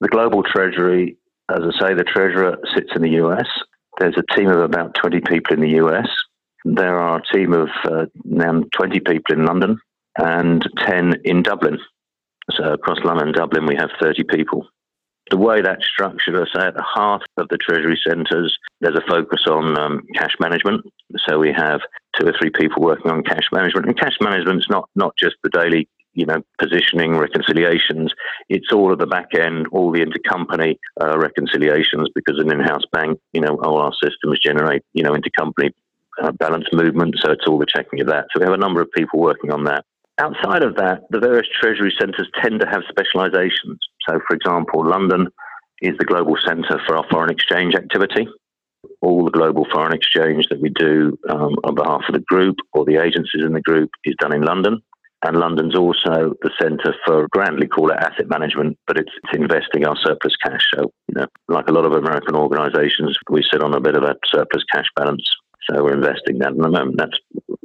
the 0.00 0.08
global 0.08 0.42
treasury, 0.42 1.16
as 1.50 1.60
I 1.62 1.88
say, 1.88 1.94
the 1.94 2.04
treasurer 2.04 2.58
sits 2.74 2.90
in 2.94 3.02
the 3.02 3.10
US. 3.24 3.46
There's 3.98 4.16
a 4.16 4.34
team 4.34 4.48
of 4.48 4.60
about 4.60 4.94
20 4.94 5.20
people 5.20 5.54
in 5.54 5.60
the 5.60 5.76
US. 5.84 6.08
There 6.64 6.98
are 6.98 7.18
a 7.18 7.36
team 7.36 7.52
of 7.52 7.68
uh, 7.84 8.06
now 8.24 8.62
20 8.76 9.00
people 9.00 9.34
in 9.34 9.44
London 9.44 9.78
and 10.18 10.66
10 10.78 11.22
in 11.24 11.42
Dublin. 11.42 11.78
So 12.56 12.72
across 12.72 12.98
London 13.04 13.28
and 13.28 13.34
Dublin, 13.34 13.66
we 13.66 13.76
have 13.76 13.90
30 14.00 14.24
people 14.24 14.66
the 15.30 15.36
way 15.36 15.62
that's 15.62 15.86
structured, 15.86 16.34
I 16.36 16.44
say 16.52 16.66
at 16.66 16.74
the 16.74 16.82
heart 16.82 17.22
of 17.36 17.48
the 17.48 17.56
Treasury 17.56 17.98
centres, 18.06 18.56
there's 18.80 18.96
a 18.96 19.08
focus 19.08 19.44
on 19.46 19.78
um, 19.78 20.02
cash 20.14 20.34
management. 20.40 20.84
So 21.28 21.38
we 21.38 21.52
have 21.52 21.80
two 22.18 22.26
or 22.26 22.34
three 22.38 22.50
people 22.50 22.82
working 22.82 23.10
on 23.10 23.22
cash 23.22 23.48
management, 23.52 23.86
and 23.86 23.98
cash 23.98 24.16
management 24.20 24.58
is 24.58 24.66
not 24.68 24.88
not 24.96 25.14
just 25.16 25.36
the 25.42 25.50
daily, 25.50 25.88
you 26.14 26.26
know, 26.26 26.42
positioning 26.58 27.16
reconciliations. 27.16 28.12
It's 28.48 28.72
all 28.72 28.92
of 28.92 28.98
the 28.98 29.06
back 29.06 29.28
end, 29.34 29.68
all 29.70 29.92
the 29.92 30.04
intercompany 30.04 30.76
uh, 31.00 31.16
reconciliations, 31.16 32.08
because 32.14 32.38
an 32.38 32.50
in-house 32.50 32.84
bank, 32.92 33.18
you 33.32 33.40
know, 33.40 33.56
all 33.62 33.78
our 33.78 33.92
systems 34.02 34.40
generate, 34.40 34.82
you 34.94 35.04
know, 35.04 35.12
intercompany 35.12 35.70
uh, 36.20 36.32
balance 36.32 36.66
movement. 36.72 37.16
So 37.20 37.30
it's 37.30 37.46
all 37.46 37.58
the 37.58 37.66
checking 37.66 38.00
of 38.00 38.08
that. 38.08 38.26
So 38.32 38.40
we 38.40 38.46
have 38.46 38.54
a 38.54 38.58
number 38.58 38.80
of 38.80 38.90
people 38.90 39.20
working 39.20 39.52
on 39.52 39.64
that. 39.64 39.84
Outside 40.20 40.62
of 40.62 40.76
that, 40.76 41.00
the 41.08 41.18
various 41.18 41.48
treasury 41.60 41.94
centres 41.98 42.28
tend 42.42 42.60
to 42.60 42.66
have 42.66 42.82
specialisations. 42.92 43.78
So, 44.06 44.20
for 44.28 44.36
example, 44.36 44.86
London 44.86 45.28
is 45.80 45.96
the 45.98 46.04
global 46.04 46.36
centre 46.46 46.78
for 46.86 46.96
our 46.96 47.06
foreign 47.10 47.30
exchange 47.30 47.74
activity. 47.74 48.28
All 49.00 49.24
the 49.24 49.30
global 49.30 49.66
foreign 49.72 49.94
exchange 49.94 50.44
that 50.50 50.60
we 50.60 50.68
do 50.68 51.16
um, 51.30 51.56
on 51.64 51.74
behalf 51.74 52.02
of 52.06 52.12
the 52.12 52.24
group 52.28 52.56
or 52.74 52.84
the 52.84 53.02
agencies 53.02 53.42
in 53.42 53.54
the 53.54 53.62
group 53.62 53.88
is 54.04 54.14
done 54.20 54.34
in 54.34 54.42
London. 54.42 54.82
And 55.24 55.38
London's 55.38 55.76
also 55.76 56.34
the 56.42 56.50
centre 56.60 56.94
for, 57.06 57.26
grandly 57.30 57.66
call 57.66 57.90
it 57.90 57.98
asset 57.98 58.28
management, 58.28 58.76
but 58.86 58.98
it's, 58.98 59.12
it's, 59.24 59.38
investing 59.38 59.86
our 59.86 59.96
surplus 60.04 60.34
cash. 60.44 60.64
So, 60.74 60.92
you 61.08 61.14
know, 61.14 61.26
like 61.48 61.68
a 61.68 61.72
lot 61.72 61.86
of 61.86 61.92
American 61.92 62.34
organisations, 62.34 63.16
we 63.30 63.42
sit 63.50 63.62
on 63.62 63.74
a 63.74 63.80
bit 63.80 63.96
of 63.96 64.02
a 64.02 64.16
surplus 64.26 64.64
cash 64.70 64.86
balance. 64.96 65.24
So 65.70 65.84
we're 65.84 65.94
investing 65.94 66.38
that 66.38 66.48
at 66.48 66.56
the 66.56 66.68
moment. 66.68 66.96
That's 66.96 67.18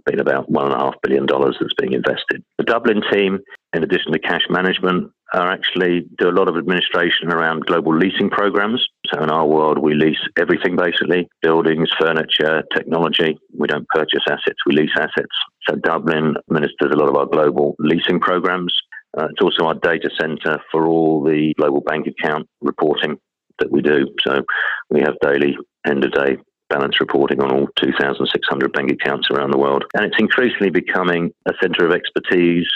been 0.05 0.19
about 0.19 0.49
$1.5 0.51 0.93
billion 1.01 1.25
that's 1.25 1.73
being 1.79 1.93
invested. 1.93 2.43
The 2.57 2.63
Dublin 2.63 3.01
team, 3.11 3.39
in 3.73 3.83
addition 3.83 4.11
to 4.11 4.19
cash 4.19 4.43
management, 4.49 5.11
are 5.33 5.51
actually 5.51 6.05
do 6.19 6.29
a 6.29 6.37
lot 6.37 6.47
of 6.47 6.55
administration 6.55 7.31
around 7.31 7.65
global 7.65 7.97
leasing 7.97 8.29
programs. 8.29 8.85
So 9.11 9.23
in 9.23 9.31
our 9.31 9.45
world, 9.45 9.79
we 9.79 9.95
lease 9.95 10.19
everything 10.37 10.75
basically 10.75 11.27
buildings, 11.41 11.89
furniture, 11.99 12.63
technology. 12.75 13.37
We 13.57 13.67
don't 13.67 13.87
purchase 13.89 14.23
assets, 14.29 14.59
we 14.67 14.75
lease 14.75 14.95
assets. 14.95 15.35
So 15.67 15.75
Dublin 15.75 16.35
administers 16.49 16.91
a 16.91 16.97
lot 16.97 17.09
of 17.09 17.15
our 17.15 17.25
global 17.25 17.75
leasing 17.79 18.19
programs. 18.19 18.73
Uh, 19.17 19.27
it's 19.31 19.41
also 19.41 19.65
our 19.65 19.75
data 19.75 20.09
center 20.19 20.59
for 20.71 20.85
all 20.85 21.23
the 21.23 21.53
global 21.57 21.81
bank 21.81 22.05
account 22.05 22.47
reporting 22.61 23.17
that 23.59 23.71
we 23.71 23.81
do. 23.81 24.07
So 24.27 24.43
we 24.91 24.99
have 24.99 25.15
daily, 25.21 25.57
end 25.87 26.03
of 26.03 26.11
day 26.11 26.37
balance 26.69 26.99
reporting 26.99 27.41
on 27.41 27.51
all 27.51 27.67
2,600 27.77 28.73
bank 28.73 28.91
accounts 28.91 29.29
around 29.31 29.51
the 29.51 29.57
world. 29.57 29.85
And 29.93 30.05
it's 30.05 30.19
increasingly 30.19 30.69
becoming 30.69 31.31
a 31.45 31.53
center 31.61 31.85
of 31.85 31.91
expertise 31.91 32.67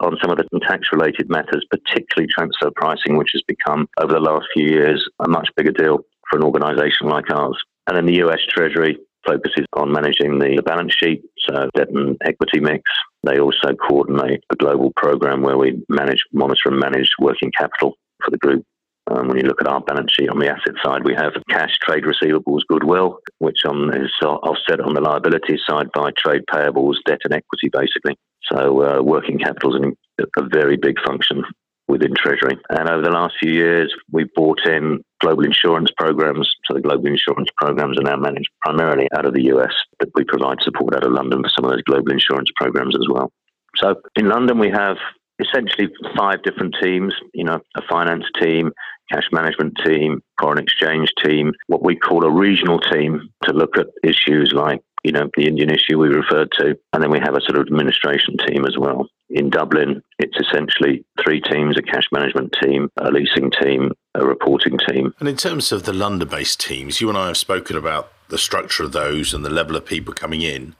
on 0.00 0.16
some 0.20 0.30
of 0.30 0.38
the 0.38 0.60
tax 0.60 0.88
related 0.92 1.28
matters, 1.28 1.64
particularly 1.70 2.28
transfer 2.32 2.70
pricing, 2.74 3.16
which 3.16 3.30
has 3.32 3.42
become, 3.42 3.88
over 4.00 4.12
the 4.12 4.20
last 4.20 4.46
few 4.54 4.66
years, 4.66 5.08
a 5.20 5.28
much 5.28 5.48
bigger 5.56 5.72
deal 5.72 5.98
for 6.30 6.38
an 6.38 6.44
organization 6.44 7.08
like 7.08 7.30
ours. 7.30 7.58
And 7.86 7.96
then 7.96 8.06
the 8.06 8.24
US 8.26 8.40
Treasury 8.48 8.98
focuses 9.26 9.66
on 9.74 9.92
managing 9.92 10.38
the 10.38 10.62
balance 10.64 10.94
sheet, 10.94 11.22
so 11.38 11.68
debt 11.74 11.88
and 11.90 12.16
equity 12.24 12.60
mix. 12.60 12.82
They 13.24 13.38
also 13.38 13.74
coordinate 13.88 14.44
a 14.50 14.56
global 14.56 14.92
program 14.96 15.42
where 15.42 15.58
we 15.58 15.82
manage, 15.88 16.22
monitor, 16.32 16.68
and 16.68 16.78
manage 16.78 17.10
working 17.18 17.50
capital 17.50 17.94
for 18.24 18.30
the 18.30 18.38
group. 18.38 18.64
Um, 19.10 19.28
when 19.28 19.38
you 19.38 19.44
look 19.44 19.60
at 19.60 19.68
our 19.68 19.80
balance 19.80 20.12
sheet 20.12 20.28
on 20.28 20.38
the 20.38 20.48
asset 20.48 20.74
side, 20.84 21.04
we 21.04 21.14
have 21.14 21.32
cash, 21.48 21.78
trade 21.80 22.04
receivables, 22.04 22.60
goodwill, 22.68 23.18
which 23.38 23.64
on 23.64 23.94
is 23.94 24.12
offset 24.22 24.80
on 24.80 24.94
the 24.94 25.00
liability 25.00 25.58
side 25.66 25.86
by 25.94 26.10
trade 26.16 26.42
payables, 26.50 26.96
debt, 27.06 27.20
and 27.24 27.32
equity, 27.32 27.70
basically. 27.72 28.16
So 28.52 28.82
uh, 28.82 29.02
working 29.02 29.38
capital 29.38 29.76
is 29.76 30.26
a 30.36 30.42
very 30.42 30.76
big 30.76 30.96
function 31.06 31.42
within 31.86 32.14
Treasury. 32.14 32.58
And 32.68 32.88
over 32.88 33.02
the 33.02 33.10
last 33.10 33.34
few 33.40 33.52
years, 33.52 33.94
we've 34.12 34.32
brought 34.34 34.60
in 34.66 35.02
global 35.20 35.44
insurance 35.44 35.90
programs. 35.96 36.50
So 36.66 36.74
the 36.74 36.82
global 36.82 37.06
insurance 37.06 37.48
programs 37.56 37.98
are 37.98 38.02
now 38.02 38.16
managed 38.16 38.50
primarily 38.60 39.08
out 39.16 39.24
of 39.24 39.32
the 39.32 39.44
US, 39.54 39.72
but 39.98 40.10
we 40.14 40.24
provide 40.24 40.58
support 40.60 40.94
out 40.94 41.04
of 41.04 41.12
London 41.12 41.42
for 41.42 41.48
some 41.48 41.64
of 41.64 41.70
those 41.70 41.82
global 41.82 42.12
insurance 42.12 42.50
programs 42.56 42.94
as 42.94 43.06
well. 43.10 43.32
So 43.76 43.94
in 44.16 44.28
London, 44.28 44.58
we 44.58 44.70
have 44.70 44.96
essentially 45.40 45.88
five 46.16 46.42
different 46.42 46.76
teams, 46.82 47.14
you 47.32 47.44
know, 47.44 47.60
a 47.76 47.82
finance 47.88 48.24
team, 48.40 48.72
cash 49.10 49.28
management 49.32 49.74
team, 49.84 50.22
foreign 50.40 50.58
exchange 50.58 51.10
team, 51.24 51.52
what 51.66 51.84
we 51.84 51.96
call 51.96 52.24
a 52.24 52.30
regional 52.30 52.78
team 52.78 53.28
to 53.44 53.52
look 53.52 53.76
at 53.78 53.86
issues 54.02 54.52
like 54.54 54.80
you 55.04 55.12
know, 55.12 55.30
the 55.36 55.46
Indian 55.46 55.70
issue 55.70 55.98
we 55.98 56.08
referred 56.08 56.50
to. 56.58 56.78
And 56.92 57.02
then 57.02 57.10
we 57.10 57.20
have 57.20 57.34
a 57.34 57.40
sort 57.40 57.56
of 57.56 57.66
administration 57.66 58.36
team 58.46 58.64
as 58.64 58.76
well. 58.78 59.08
In 59.30 59.50
Dublin, 59.50 60.02
it's 60.18 60.36
essentially 60.38 61.04
three 61.22 61.40
teams 61.40 61.78
a 61.78 61.82
cash 61.82 62.04
management 62.12 62.54
team, 62.62 62.88
a 63.00 63.10
leasing 63.10 63.50
team, 63.50 63.92
a 64.14 64.26
reporting 64.26 64.78
team. 64.88 65.12
And 65.20 65.28
in 65.28 65.36
terms 65.36 65.72
of 65.72 65.84
the 65.84 65.92
London 65.92 66.28
based 66.28 66.60
teams, 66.60 67.00
you 67.00 67.08
and 67.08 67.18
I 67.18 67.28
have 67.28 67.36
spoken 67.36 67.76
about 67.76 68.12
the 68.28 68.38
structure 68.38 68.84
of 68.84 68.92
those 68.92 69.32
and 69.32 69.44
the 69.44 69.50
level 69.50 69.76
of 69.76 69.84
people 69.84 70.12
coming 70.12 70.42
in. 70.42 70.74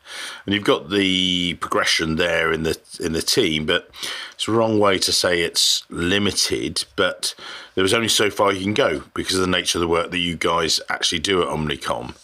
And 0.45 0.55
you've 0.55 0.65
got 0.65 0.91
the 0.91 1.55
progression 1.55 2.17
there 2.17 2.53
in 2.53 2.63
the 2.63 2.79
in 3.01 3.13
the 3.13 3.23
team, 3.23 3.67
but 3.67 3.91
it's 4.35 4.49
a 4.49 4.53
wrong 4.53 4.79
way 4.79 4.99
to 4.99 5.13
say 5.13 5.41
it's 5.41 5.85
limited, 5.91 6.85
but 6.97 7.35
there 7.75 7.83
was 7.83 7.95
only 7.95 8.09
so 8.09 8.31
far 8.31 8.53
you 8.53 8.63
can 8.63 8.75
go 8.75 9.03
because 9.15 9.37
of 9.37 9.41
the 9.41 9.47
nature 9.47 9.79
of 9.79 9.81
the 9.81 9.89
work 9.89 10.11
that 10.11 10.19
you 10.19 10.37
guys 10.37 10.81
actually 10.89 11.21
do 11.21 11.43
at 11.43 11.49
Omnicom. 11.49 12.15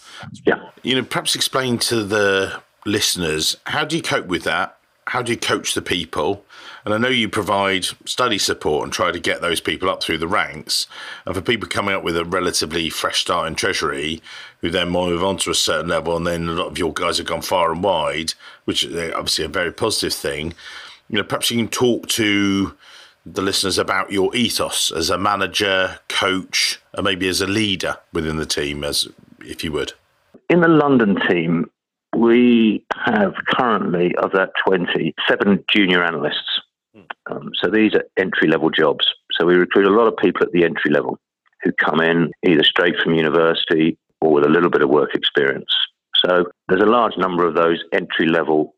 Yeah. 0.45 0.71
You 0.83 0.97
know, 0.97 1.05
perhaps 1.05 1.35
explain 1.35 1.79
to 1.79 2.05
the 2.05 2.61
listeners 2.87 3.57
how 3.65 3.85
do 3.85 3.97
you 3.97 4.03
cope 4.03 4.27
with 4.27 4.45
that? 4.45 4.77
How 5.07 5.23
do 5.23 5.33
you 5.33 5.39
coach 5.39 5.75
the 5.75 5.83
people? 5.83 6.45
And 6.85 6.93
I 6.93 6.99
know 6.99 7.09
you 7.09 7.29
provide 7.29 7.87
study 8.05 8.39
support 8.39 8.85
and 8.85 8.93
try 8.93 9.11
to 9.11 9.19
get 9.19 9.41
those 9.41 9.61
people 9.61 9.89
up 9.89 10.03
through 10.03 10.19
the 10.19 10.29
ranks. 10.29 10.87
And 11.25 11.35
for 11.35 11.41
people 11.41 11.69
coming 11.69 11.95
up 11.95 12.05
with 12.05 12.17
a 12.17 12.25
relatively 12.25 12.91
fresh 12.91 13.23
start 13.23 13.49
in 13.49 13.55
Treasury, 13.55 14.21
who 14.61 14.71
then 14.71 14.91
move 14.91 15.25
on 15.25 15.39
to 15.39 15.51
a 15.51 15.55
certain 15.55 15.89
level, 15.89 16.17
and 16.17 16.27
then 16.27 16.49
a 16.49 16.53
lot 16.53 16.67
of 16.67 16.79
your 16.79 16.93
guys 16.93 17.19
have 17.19 17.27
gone 17.27 17.43
far 17.43 17.73
and 17.73 17.83
wide, 17.83 18.35
which 18.65 18.85
is 18.85 18.95
uh, 18.95 19.13
obviously 19.17 19.45
a 19.45 19.49
very 19.49 19.73
positive 19.73 20.13
thing. 20.13 20.55
You 21.09 21.19
know, 21.19 21.25
perhaps 21.25 21.51
you 21.51 21.57
can 21.57 21.69
talk 21.69 22.09
to 22.09 22.77
the 23.27 23.43
listeners 23.43 23.79
about 23.79 24.13
your 24.13 24.35
ethos 24.37 24.91
as 24.91 25.09
a 25.09 25.17
manager, 25.17 25.99
coach, 26.09 26.81
and 26.93 27.05
maybe 27.05 27.29
as 27.29 27.41
a 27.41 27.47
leader 27.47 27.97
within 28.13 28.37
the 28.37 28.47
team, 28.47 28.85
as 28.85 29.09
if 29.41 29.65
you 29.65 29.73
would 29.73 29.95
in 30.49 30.61
the 30.61 30.69
London 30.69 31.17
team, 31.29 31.71
we 32.17 32.85
have 33.05 33.35
currently, 33.49 34.15
of 34.17 34.33
that 34.33 34.51
20, 34.67 35.15
seven 35.29 35.65
junior 35.73 36.03
analysts. 36.03 36.61
Um, 37.31 37.51
so 37.63 37.71
these 37.71 37.95
are 37.95 38.05
entry 38.19 38.49
level 38.49 38.71
jobs. 38.71 39.07
So 39.33 39.47
we 39.47 39.55
recruit 39.55 39.87
a 39.87 39.97
lot 39.97 40.07
of 40.07 40.17
people 40.17 40.43
at 40.43 40.53
the 40.53 40.65
entry 40.65 40.91
level 40.91 41.19
who 41.63 41.73
come 41.73 42.01
in 42.01 42.31
either 42.47 42.63
straight 42.63 42.95
from 43.03 43.15
university 43.15 43.99
or 44.21 44.33
with 44.33 44.45
a 44.45 44.49
little 44.49 44.71
bit 44.71 44.83
of 44.83 44.91
work 44.91 45.15
experience. 45.15 45.71
So 46.25 46.47
there's 46.69 46.83
a 46.83 46.87
large 46.87 47.17
number 47.17 47.47
of 47.47 47.55
those 47.55 47.83
entry 47.93 48.27
level 48.27 48.75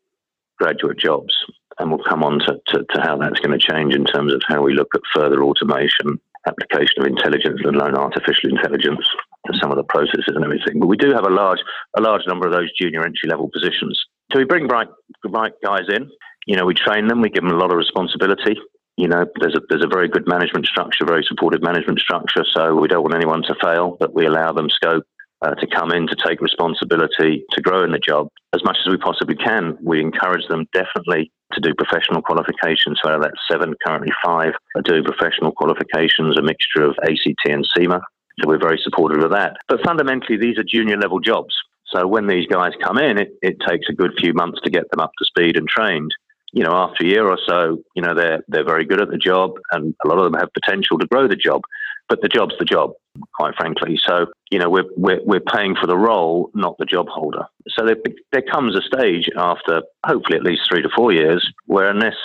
graduate 0.57 0.97
jobs. 0.97 1.33
And 1.79 1.91
we'll 1.91 2.03
come 2.03 2.23
on 2.23 2.39
to, 2.39 2.59
to, 2.69 2.85
to 2.95 3.01
how 3.01 3.17
that's 3.17 3.39
going 3.39 3.57
to 3.57 3.73
change 3.73 3.93
in 3.93 4.05
terms 4.05 4.33
of 4.33 4.41
how 4.47 4.63
we 4.63 4.73
look 4.73 4.89
at 4.95 5.01
further 5.13 5.43
automation, 5.43 6.19
application 6.47 7.01
of 7.01 7.05
intelligence, 7.05 7.61
let 7.63 7.75
alone 7.75 7.95
artificial 7.95 8.49
intelligence, 8.49 9.05
to 9.45 9.57
some 9.61 9.71
of 9.71 9.77
the 9.77 9.83
processes 9.83 10.33
and 10.33 10.43
everything. 10.43 10.79
But 10.79 10.87
we 10.87 10.97
do 10.97 11.13
have 11.13 11.25
a 11.25 11.29
large 11.29 11.59
a 11.95 12.01
large 12.01 12.23
number 12.27 12.47
of 12.47 12.53
those 12.53 12.71
junior 12.79 13.05
entry 13.05 13.29
level 13.29 13.49
positions. 13.53 14.03
So 14.31 14.39
we 14.39 14.45
bring 14.45 14.67
bright 14.67 14.87
bright 15.29 15.53
guys 15.63 15.85
in. 15.89 16.09
You 16.47 16.55
know, 16.55 16.65
we 16.65 16.73
train 16.73 17.07
them. 17.07 17.21
We 17.21 17.29
give 17.29 17.43
them 17.43 17.53
a 17.53 17.57
lot 17.57 17.71
of 17.71 17.77
responsibility. 17.77 18.57
You 18.95 19.07
know, 19.07 19.25
there's 19.39 19.55
a 19.55 19.61
there's 19.69 19.83
a 19.83 19.87
very 19.87 20.07
good 20.07 20.27
management 20.27 20.65
structure, 20.65 21.05
very 21.05 21.23
supportive 21.27 21.61
management 21.61 21.99
structure. 21.99 22.43
So 22.51 22.73
we 22.73 22.87
don't 22.87 23.03
want 23.03 23.15
anyone 23.15 23.43
to 23.43 23.55
fail, 23.61 23.97
but 23.99 24.15
we 24.15 24.25
allow 24.25 24.53
them 24.53 24.69
scope 24.69 25.03
uh, 25.41 25.53
to 25.55 25.67
come 25.67 25.91
in 25.91 26.07
to 26.07 26.15
take 26.15 26.41
responsibility 26.41 27.43
to 27.51 27.61
grow 27.61 27.83
in 27.83 27.91
the 27.91 27.99
job 27.99 28.29
as 28.55 28.63
much 28.63 28.77
as 28.85 28.89
we 28.89 28.97
possibly 28.97 29.35
can. 29.35 29.77
We 29.83 30.01
encourage 30.01 30.47
them 30.47 30.65
definitely 30.73 31.31
to 31.53 31.59
do 31.59 31.73
professional 31.75 32.21
qualifications. 32.21 32.99
So 33.03 33.19
that's 33.21 33.37
seven, 33.51 33.75
currently 33.85 34.11
five 34.23 34.53
are 34.75 34.81
doing 34.81 35.03
professional 35.03 35.51
qualifications, 35.51 36.37
a 36.37 36.41
mixture 36.41 36.83
of 36.83 36.95
ACT 37.03 37.45
and 37.45 37.67
CIMA. 37.75 38.01
So 38.39 38.47
we're 38.47 38.59
very 38.59 38.79
supportive 38.83 39.23
of 39.23 39.31
that. 39.31 39.57
But 39.67 39.83
fundamentally, 39.85 40.37
these 40.37 40.57
are 40.57 40.63
junior 40.63 40.97
level 40.97 41.19
jobs. 41.19 41.55
So 41.87 42.05
when 42.05 42.27
these 42.27 42.47
guys 42.47 42.71
come 42.81 42.97
in, 42.97 43.17
it, 43.17 43.29
it 43.41 43.57
takes 43.67 43.87
a 43.89 43.93
good 43.93 44.11
few 44.17 44.33
months 44.33 44.59
to 44.63 44.69
get 44.69 44.89
them 44.91 44.99
up 44.99 45.11
to 45.17 45.25
speed 45.25 45.57
and 45.57 45.67
trained. 45.67 46.11
You 46.53 46.63
know, 46.63 46.73
after 46.73 47.03
a 47.03 47.07
year 47.07 47.27
or 47.27 47.37
so, 47.45 47.83
you 47.95 48.01
know, 48.01 48.13
they're 48.15 48.43
they're 48.47 48.63
very 48.65 48.85
good 48.85 49.01
at 49.01 49.09
the 49.09 49.17
job 49.17 49.51
and 49.71 49.93
a 50.03 50.07
lot 50.07 50.17
of 50.17 50.23
them 50.23 50.39
have 50.39 50.53
potential 50.53 50.97
to 50.99 51.07
grow 51.07 51.27
the 51.27 51.35
job. 51.35 51.61
But 52.09 52.21
the 52.21 52.29
job's 52.29 52.55
the 52.57 52.63
job, 52.63 52.93
quite 53.35 53.55
frankly. 53.55 53.99
So, 54.01 54.27
you 54.49 54.59
know, 54.59 54.69
we're, 54.69 54.85
we're, 54.95 55.19
we're 55.25 55.41
paying 55.41 55.75
for 55.75 55.87
the 55.87 55.97
role, 55.97 56.49
not 56.53 56.77
the 56.77 56.85
job 56.85 57.09
holder. 57.09 57.43
So 57.67 57.85
there, 57.85 57.97
there 58.31 58.43
comes 58.43 58.77
a 58.77 58.81
stage 58.81 59.29
after 59.37 59.81
hopefully 60.05 60.37
at 60.37 60.43
least 60.43 60.61
three 60.69 60.81
to 60.81 60.89
four 60.95 61.11
years 61.11 61.45
where 61.65 61.89
unless 61.89 62.15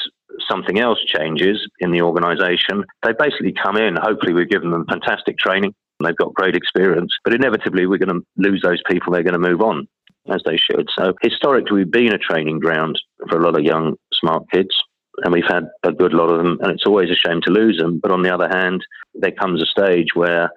something 0.48 0.78
else 0.78 0.98
changes 1.04 1.68
in 1.80 1.90
the 1.90 2.02
organization, 2.02 2.85
they 3.02 3.12
basically 3.18 3.52
come 3.61 3.76
in. 3.76 3.96
Hopefully, 3.96 4.35
we've 4.35 4.48
given 4.48 4.70
them 4.70 4.87
fantastic 4.88 5.37
training 5.37 5.74
they've 6.04 6.16
got 6.16 6.35
great 6.35 6.56
experience. 6.56 7.12
But 7.24 7.35
inevitably, 7.35 7.87
we're 7.87 7.98
going 7.98 8.20
to 8.20 8.26
lose 8.37 8.61
those 8.62 8.82
people. 8.88 9.12
They're 9.12 9.22
going 9.22 9.40
to 9.40 9.50
move 9.50 9.61
on, 9.61 9.87
as 10.30 10.42
they 10.44 10.56
should. 10.56 10.88
So 10.96 11.14
historically, 11.22 11.78
we've 11.78 11.90
been 11.90 12.14
a 12.14 12.18
training 12.18 12.61
ground 12.61 13.00
for 13.28 13.38
a 13.38 13.44
lot 13.44 13.58
of 13.58 13.64
young, 13.64 13.96
smart 14.12 14.44
kids. 14.52 14.74
And 15.24 15.32
we've 15.32 15.44
had 15.46 15.64
a 15.82 15.92
good 15.92 16.14
lot 16.14 16.30
of 16.30 16.38
them, 16.38 16.58
and 16.62 16.72
it's 16.72 16.87
always 16.87 17.11
a 17.11 17.14
shame 17.14 17.40
to 17.42 17.50
lose 17.50 17.76
them. 17.78 18.00
But 18.02 18.12
on 18.12 18.22
the 18.22 18.32
other 18.32 18.48
hand, 18.48 18.82
there 19.14 19.32
comes 19.32 19.62
a 19.62 19.66
stage 19.66 20.08
where, 20.14 20.50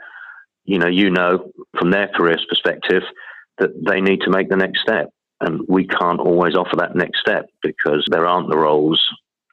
you 0.63 0.79
know, 0.79 0.87
you 0.87 1.09
know 1.09 1.51
from 1.77 1.91
their 1.91 2.07
career's 2.07 2.45
perspective 2.47 3.03
that 3.57 3.71
they 3.85 3.99
need 3.99 4.21
to 4.21 4.29
make 4.29 4.49
the 4.49 4.55
next 4.55 4.81
step. 4.81 5.09
And 5.41 5.61
we 5.67 5.85
can't 5.85 6.21
always 6.21 6.55
offer 6.55 6.77
that 6.77 6.95
next 6.95 7.19
step 7.19 7.47
because 7.61 8.05
there 8.09 8.25
aren't 8.25 8.49
the 8.49 8.57
roles 8.57 9.01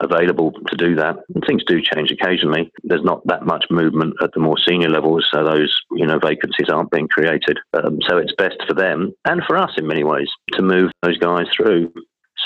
available 0.03 0.53
to 0.53 0.77
do 0.77 0.95
that. 0.97 1.17
And 1.35 1.45
things 1.47 1.63
do 1.67 1.81
change 1.81 2.11
occasionally. 2.11 2.71
There's 2.83 3.05
not 3.05 3.27
that 3.27 3.47
much 3.47 3.65
movement 3.71 4.15
at 4.23 4.31
the 4.35 4.41
more 4.41 4.57
senior 4.59 4.89
levels, 4.89 5.29
so 5.33 5.45
those 5.45 5.75
you 5.93 6.07
know 6.07 6.19
vacancies 6.19 6.69
aren't 6.69 6.91
being 6.91 7.09
created. 7.09 7.59
Um, 7.75 7.99
so 8.09 8.19
it's 8.19 8.35
best 8.37 8.57
for 8.67 8.75
them 8.75 9.13
and 9.25 9.43
for 9.47 9.57
us 9.57 9.71
in 9.77 9.87
many 9.87 10.05
ways 10.05 10.29
to 10.53 10.63
move 10.63 10.91
those 11.03 11.19
guys 11.19 11.47
through. 11.57 11.93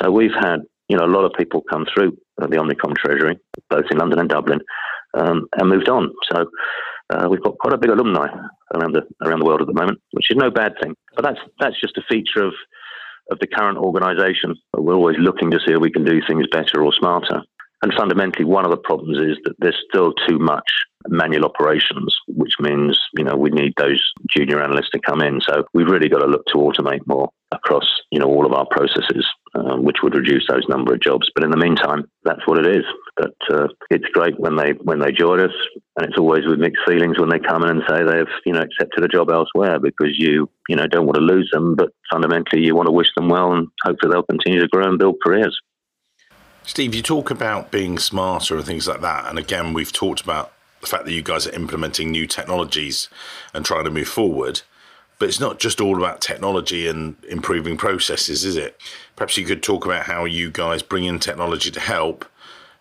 So 0.01 0.11
we've 0.11 0.35
had 0.39 0.59
you 0.89 0.97
know 0.97 1.05
a 1.05 1.15
lot 1.17 1.25
of 1.25 1.33
people 1.39 1.63
come 1.71 1.87
through 1.93 2.17
the 2.39 2.47
Omnicom 2.49 2.95
Treasury, 2.97 3.39
both 3.71 3.85
in 3.91 3.99
London 3.99 4.21
and 4.21 4.29
Dublin, 4.29 4.61
um, 5.15 5.47
and 5.59 5.69
moved 5.69 5.89
on. 5.89 6.13
So 6.31 6.47
uh, 7.11 7.29
we've 7.31 7.43
got 7.43 7.59
quite 7.59 7.75
a 7.75 7.79
big 7.79 7.91
alumni 7.91 8.27
around 8.75 8.93
the 8.93 9.03
around 9.25 9.41
the 9.41 9.47
world 9.47 9.61
at 9.61 9.67
the 9.67 9.75
moment, 9.75 10.01
which 10.13 10.31
is 10.31 10.37
no 10.37 10.51
bad 10.51 10.75
thing. 10.83 10.95
But 11.15 11.25
that's 11.25 11.41
that's 11.61 11.81
just 11.81 11.97
a 11.97 12.03
feature 12.09 12.45
of 12.45 12.53
of 13.31 13.39
the 13.39 13.47
current 13.47 13.79
organisation. 13.79 14.55
We're 14.77 14.95
always 14.95 15.17
looking 15.19 15.51
to 15.51 15.59
see 15.59 15.73
if 15.73 15.81
we 15.81 15.91
can 15.91 16.05
do 16.05 16.21
things 16.27 16.47
better 16.51 16.85
or 16.85 16.93
smarter. 16.93 17.43
And 17.83 17.93
fundamentally, 17.95 18.45
one 18.45 18.65
of 18.65 18.71
the 18.71 18.77
problems 18.77 19.19
is 19.19 19.37
that 19.45 19.55
there's 19.59 19.81
still 19.91 20.13
too 20.27 20.39
much 20.39 20.69
manual 21.09 21.45
operations, 21.45 22.17
which 22.29 22.55
means, 22.61 22.99
you 23.17 23.25
know, 23.25 23.37
we 23.37 23.51
need 23.51 23.73
those 23.77 24.03
junior 24.35 24.63
analysts 24.63 24.91
to 24.91 25.01
come 25.01 25.21
in. 25.21 25.41
So 25.41 25.65
we've 25.75 25.89
really 25.89 26.09
got 26.09 26.21
to 26.21 26.27
look 26.27 26.45
to 26.47 26.59
automate 26.59 27.07
more 27.07 27.31
across, 27.53 27.87
you 28.11 28.19
know, 28.19 28.27
all 28.27 28.45
of 28.45 28.53
our 28.53 28.67
processes, 28.71 29.27
um, 29.55 29.85
which 29.85 29.99
would 30.03 30.15
reduce 30.15 30.47
those 30.49 30.67
number 30.69 30.95
of 30.95 31.01
jobs. 31.01 31.31
But 31.35 31.45
in 31.45 31.51
the 31.51 31.57
meantime, 31.57 32.05
that's 32.25 32.47
what 32.47 32.59
it 32.59 32.67
is. 32.67 32.85
But 33.17 33.35
uh, 33.51 33.69
it's 33.91 34.09
great 34.13 34.39
when 34.41 34.57
they 34.57 34.73
when 34.83 34.99
they 34.99 35.13
join 35.13 35.41
us, 35.41 35.55
and 35.97 36.07
it's 36.07 36.19
always 36.19 36.47
with 36.47 36.59
mixed 36.59 36.83
feelings 36.87 37.19
when 37.19 37.29
they 37.29 37.39
come 37.39 37.63
in 37.63 37.71
and 37.71 37.83
say 37.89 38.03
they've, 38.03 38.35
you 38.45 38.53
know, 38.53 38.61
accepted 38.61 39.05
a 39.05 39.09
job 39.09 39.31
elsewhere 39.31 39.79
because 39.79 40.19
you, 40.19 40.51
you 40.69 40.77
know, 40.77 40.87
don't 40.87 41.07
want 41.07 41.17
to 41.17 41.23
lose 41.23 41.49
them, 41.53 41.77
but 41.77 41.91
fundamentally 42.11 42.65
you 42.65 42.75
want 42.75 42.87
to 42.87 42.93
wish 42.93 43.09
them 43.17 43.29
well 43.29 43.53
and 43.53 43.69
hopefully 43.85 44.13
they'll 44.13 44.23
continue 44.25 44.61
to 44.61 44.69
grow 44.69 44.89
and 44.89 44.99
build 44.99 45.17
careers. 45.23 45.57
Steve, 46.67 46.97
you 46.97 47.03
talk 47.03 47.31
about 47.31 47.71
being 47.71 47.97
smarter 47.97 48.57
and 48.57 48.67
things 48.67 48.89
like 48.89 49.01
that. 49.01 49.27
And 49.29 49.39
again, 49.39 49.73
we've 49.73 49.93
talked 49.93 50.21
about 50.21 50.53
the 50.81 50.89
fact 50.89 51.05
that 51.05 51.13
you 51.13 51.23
guys 51.23 51.47
are 51.47 51.55
implementing 51.55 52.11
new 52.11 52.27
technologies 52.27 53.09
and 53.55 53.65
trying 53.65 53.85
to 53.85 53.91
move 53.91 54.09
forward. 54.09 54.63
But 55.21 55.29
it's 55.29 55.39
not 55.39 55.61
just 55.61 55.81
all 55.81 55.97
about 55.97 56.21
technology 56.21 56.89
and 56.89 57.17
improving 57.29 57.77
processes, 57.77 58.45
is 58.45 58.57
it? 58.57 58.81
Perhaps 59.15 59.37
you 59.37 59.47
could 59.47 59.63
talk 59.63 59.87
about 59.87 60.07
how 60.07 60.25
you 60.25 60.51
guys 60.51 60.83
bring 60.83 61.05
in 61.05 61.21
technology 61.21 61.71
to 61.71 61.79
help. 61.79 62.25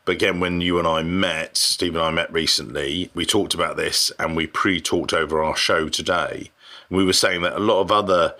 But 0.03 0.13
again, 0.13 0.39
when 0.39 0.61
you 0.61 0.79
and 0.79 0.87
I 0.87 1.03
met, 1.03 1.55
Steve 1.55 1.93
and 1.93 2.03
I 2.03 2.09
met 2.09 2.33
recently, 2.33 3.11
we 3.13 3.23
talked 3.23 3.53
about 3.53 3.77
this 3.77 4.11
and 4.17 4.35
we 4.35 4.47
pre 4.47 4.81
talked 4.81 5.13
over 5.13 5.43
our 5.43 5.55
show 5.55 5.89
today. 5.89 6.49
We 6.89 7.05
were 7.05 7.13
saying 7.13 7.43
that 7.43 7.55
a 7.55 7.59
lot 7.59 7.81
of 7.81 7.91
other 7.91 8.33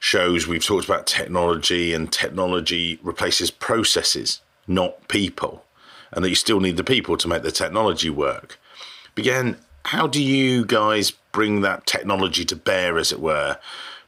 shows 0.00 0.48
we've 0.48 0.64
talked 0.64 0.84
about 0.84 1.06
technology 1.06 1.94
and 1.94 2.12
technology 2.12 2.98
replaces 3.04 3.52
processes 3.52 4.40
not 4.66 5.08
people, 5.08 5.64
and 6.12 6.24
that 6.24 6.28
you 6.28 6.34
still 6.34 6.60
need 6.60 6.76
the 6.76 6.84
people 6.84 7.16
to 7.16 7.28
make 7.28 7.42
the 7.42 7.52
technology 7.52 8.10
work. 8.10 8.58
But 9.14 9.22
again, 9.22 9.56
how 9.86 10.06
do 10.06 10.22
you 10.22 10.64
guys 10.64 11.10
bring 11.32 11.60
that 11.60 11.86
technology 11.86 12.44
to 12.46 12.56
bear, 12.56 12.98
as 12.98 13.12
it 13.12 13.20
were, 13.20 13.58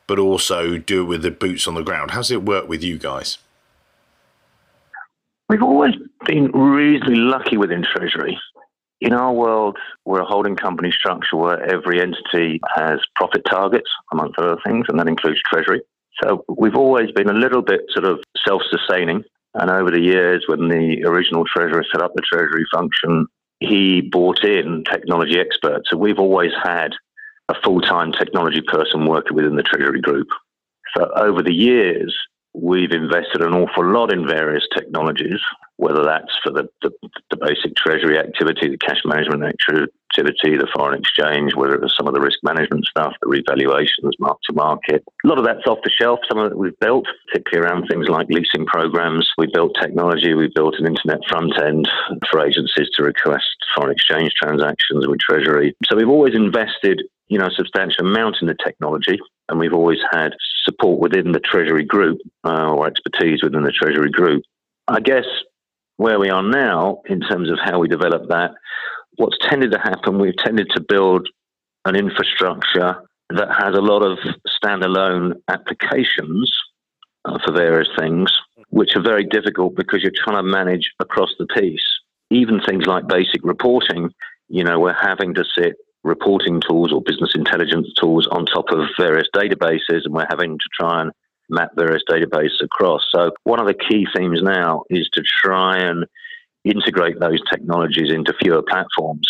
but 0.06 0.18
also 0.18 0.78
do 0.78 1.02
it 1.02 1.06
with 1.06 1.22
the 1.22 1.30
boots 1.30 1.66
on 1.66 1.74
the 1.74 1.82
ground? 1.82 2.12
How 2.12 2.20
does 2.20 2.30
it 2.30 2.44
work 2.44 2.68
with 2.68 2.82
you 2.82 2.98
guys? 2.98 3.38
We've 5.48 5.62
always 5.62 5.94
been 6.24 6.50
reasonably 6.52 7.16
lucky 7.16 7.56
within 7.56 7.84
Treasury. 7.84 8.38
In 9.00 9.12
our 9.12 9.32
world, 9.32 9.76
we're 10.04 10.22
a 10.22 10.24
holding 10.24 10.56
company 10.56 10.90
structure 10.90 11.36
where 11.36 11.62
every 11.62 12.00
entity 12.00 12.60
has 12.74 12.98
profit 13.14 13.42
targets, 13.48 13.90
amongst 14.10 14.38
other 14.38 14.56
things, 14.64 14.86
and 14.88 14.98
that 14.98 15.06
includes 15.06 15.40
Treasury. 15.42 15.82
So 16.22 16.44
we've 16.48 16.74
always 16.74 17.12
been 17.12 17.28
a 17.28 17.34
little 17.34 17.60
bit 17.60 17.82
sort 17.90 18.06
of 18.06 18.20
self 18.46 18.62
sustaining 18.70 19.22
and 19.58 19.70
over 19.70 19.90
the 19.90 20.00
years, 20.00 20.44
when 20.46 20.68
the 20.68 21.04
original 21.04 21.44
treasurer 21.44 21.84
set 21.90 22.02
up 22.02 22.12
the 22.14 22.22
treasury 22.22 22.64
function, 22.72 23.26
he 23.60 24.02
brought 24.02 24.44
in 24.44 24.84
technology 24.84 25.38
experts. 25.38 25.88
So 25.90 25.96
we've 25.96 26.18
always 26.18 26.52
had 26.62 26.92
a 27.48 27.54
full 27.62 27.80
time 27.80 28.12
technology 28.12 28.60
person 28.60 29.06
working 29.06 29.36
within 29.36 29.56
the 29.56 29.62
treasury 29.62 30.00
group. 30.00 30.28
So 30.96 31.10
over 31.16 31.42
the 31.42 31.54
years, 31.54 32.16
we've 32.54 32.92
invested 32.92 33.42
an 33.42 33.54
awful 33.54 33.84
lot 33.84 34.12
in 34.12 34.26
various 34.26 34.66
technologies, 34.74 35.40
whether 35.76 36.04
that's 36.04 36.32
for 36.42 36.52
the, 36.52 36.68
the, 36.82 36.90
the, 37.30 37.36
basic 37.36 37.76
treasury 37.76 38.18
activity, 38.18 38.68
the 38.68 38.78
cash 38.78 39.00
management 39.04 39.44
activity, 39.44 40.56
the 40.56 40.68
foreign 40.74 40.98
exchange, 40.98 41.54
whether 41.54 41.74
it 41.74 41.82
was 41.82 41.94
some 41.96 42.08
of 42.08 42.14
the 42.14 42.20
risk 42.20 42.38
management 42.42 42.86
stuff, 42.86 43.12
the 43.20 43.28
revaluations, 43.28 44.12
mark 44.18 44.38
to 44.48 44.54
market. 44.54 45.04
A 45.24 45.28
lot 45.28 45.38
of 45.38 45.44
that's 45.44 45.66
off 45.66 45.78
the 45.84 45.90
shelf, 45.90 46.20
some 46.28 46.38
of 46.38 46.50
it 46.50 46.56
we've 46.56 46.78
built, 46.80 47.06
particularly 47.28 47.68
around 47.68 47.88
things 47.88 48.08
like 48.08 48.26
leasing 48.30 48.64
programs. 48.64 49.28
We 49.36 49.48
built 49.52 49.76
technology, 49.80 50.32
we 50.32 50.50
built 50.54 50.76
an 50.78 50.86
internet 50.86 51.20
front 51.28 51.52
end 51.62 51.88
for 52.30 52.40
agencies 52.40 52.88
to 52.94 53.02
request 53.02 53.44
foreign 53.74 53.92
exchange 53.92 54.32
transactions 54.40 55.06
with 55.06 55.20
treasury. 55.20 55.76
So 55.84 55.96
we've 55.96 56.08
always 56.08 56.34
invested 56.34 57.02
you 57.28 57.38
know, 57.38 57.46
a 57.46 57.50
substantial 57.50 58.06
amount 58.06 58.36
in 58.40 58.46
the 58.46 58.56
technology, 58.64 59.18
and 59.48 59.58
we've 59.58 59.74
always 59.74 59.98
had 60.12 60.30
support 60.64 61.00
within 61.00 61.32
the 61.32 61.40
Treasury 61.40 61.84
Group 61.84 62.18
uh, 62.44 62.70
or 62.70 62.86
expertise 62.86 63.42
within 63.42 63.64
the 63.64 63.72
Treasury 63.72 64.10
Group. 64.10 64.42
I 64.88 65.00
guess 65.00 65.24
where 65.96 66.18
we 66.18 66.30
are 66.30 66.42
now, 66.42 67.02
in 67.06 67.20
terms 67.20 67.50
of 67.50 67.58
how 67.62 67.78
we 67.78 67.88
develop 67.88 68.28
that, 68.28 68.52
what's 69.16 69.38
tended 69.48 69.72
to 69.72 69.78
happen, 69.78 70.18
we've 70.18 70.36
tended 70.36 70.68
to 70.74 70.80
build 70.80 71.28
an 71.84 71.96
infrastructure 71.96 72.96
that 73.30 73.48
has 73.50 73.74
a 73.74 73.80
lot 73.80 74.02
of 74.02 74.18
standalone 74.62 75.34
applications 75.48 76.52
uh, 77.24 77.38
for 77.44 77.52
various 77.52 77.88
things, 77.98 78.32
which 78.68 78.94
are 78.94 79.02
very 79.02 79.24
difficult 79.24 79.74
because 79.74 80.02
you're 80.02 80.12
trying 80.14 80.36
to 80.36 80.42
manage 80.42 80.92
across 81.00 81.30
the 81.38 81.46
piece. 81.46 81.86
Even 82.30 82.60
things 82.60 82.86
like 82.86 83.08
basic 83.08 83.40
reporting, 83.42 84.10
you 84.48 84.64
know, 84.64 84.78
we're 84.78 84.92
having 84.92 85.34
to 85.34 85.44
sit 85.44 85.76
reporting 86.04 86.60
tools 86.60 86.92
or 86.92 87.02
business 87.02 87.32
intelligence 87.34 87.92
tools 88.00 88.28
on 88.28 88.46
top 88.46 88.66
of 88.70 88.88
various 88.98 89.28
databases, 89.34 90.04
and 90.04 90.14
we're 90.14 90.26
having 90.28 90.56
to 90.56 90.68
try 90.78 91.02
and 91.02 91.12
map 91.48 91.70
various 91.76 92.02
databases 92.08 92.62
across. 92.62 93.06
So, 93.14 93.32
one 93.44 93.60
of 93.60 93.66
the 93.66 93.74
key 93.74 94.06
themes 94.14 94.40
now 94.42 94.82
is 94.90 95.08
to 95.14 95.22
try 95.22 95.78
and 95.78 96.06
integrate 96.64 97.20
those 97.20 97.40
technologies 97.50 98.12
into 98.12 98.34
fewer 98.42 98.62
platforms 98.62 99.28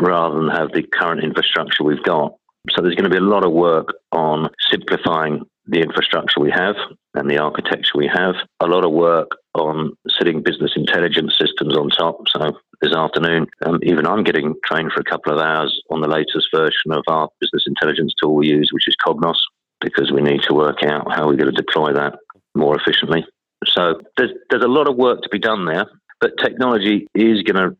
rather 0.00 0.36
than 0.36 0.48
have 0.48 0.72
the 0.72 0.82
current 0.82 1.24
infrastructure 1.24 1.84
we've 1.84 2.02
got. 2.02 2.34
So, 2.70 2.82
there's 2.82 2.94
going 2.94 3.10
to 3.10 3.10
be 3.10 3.16
a 3.16 3.20
lot 3.20 3.44
of 3.44 3.52
work 3.52 3.94
on 4.12 4.48
simplifying 4.70 5.42
the 5.68 5.80
infrastructure 5.80 6.40
we 6.40 6.50
have 6.50 6.76
and 7.14 7.30
the 7.30 7.38
architecture 7.38 7.96
we 7.96 8.06
have, 8.06 8.34
a 8.60 8.66
lot 8.66 8.84
of 8.84 8.92
work 8.92 9.30
on 9.54 9.92
sitting 10.08 10.42
business 10.42 10.72
intelligence 10.76 11.36
systems 11.38 11.76
on 11.76 11.88
top. 11.88 12.18
So 12.28 12.52
this 12.80 12.94
afternoon, 12.94 13.46
um, 13.64 13.80
even 13.82 14.06
I'm 14.06 14.22
getting 14.22 14.54
trained 14.64 14.92
for 14.92 15.00
a 15.00 15.04
couple 15.04 15.32
of 15.32 15.40
hours 15.40 15.80
on 15.90 16.02
the 16.02 16.08
latest 16.08 16.48
version 16.54 16.92
of 16.92 17.02
our 17.08 17.28
business 17.40 17.64
intelligence 17.66 18.14
tool 18.20 18.34
we 18.34 18.48
use, 18.48 18.70
which 18.72 18.86
is 18.86 18.96
Cognos, 19.04 19.38
because 19.80 20.10
we 20.12 20.22
need 20.22 20.42
to 20.42 20.54
work 20.54 20.82
out 20.82 21.12
how 21.12 21.26
we're 21.26 21.36
going 21.36 21.52
to 21.54 21.62
deploy 21.62 21.92
that 21.92 22.18
more 22.54 22.76
efficiently. 22.76 23.24
So 23.66 24.00
there's 24.16 24.32
there's 24.50 24.64
a 24.64 24.68
lot 24.68 24.88
of 24.88 24.96
work 24.96 25.22
to 25.22 25.28
be 25.28 25.38
done 25.38 25.64
there, 25.64 25.86
but 26.20 26.32
technology 26.38 27.06
is 27.14 27.42
going 27.42 27.56
to 27.56 27.76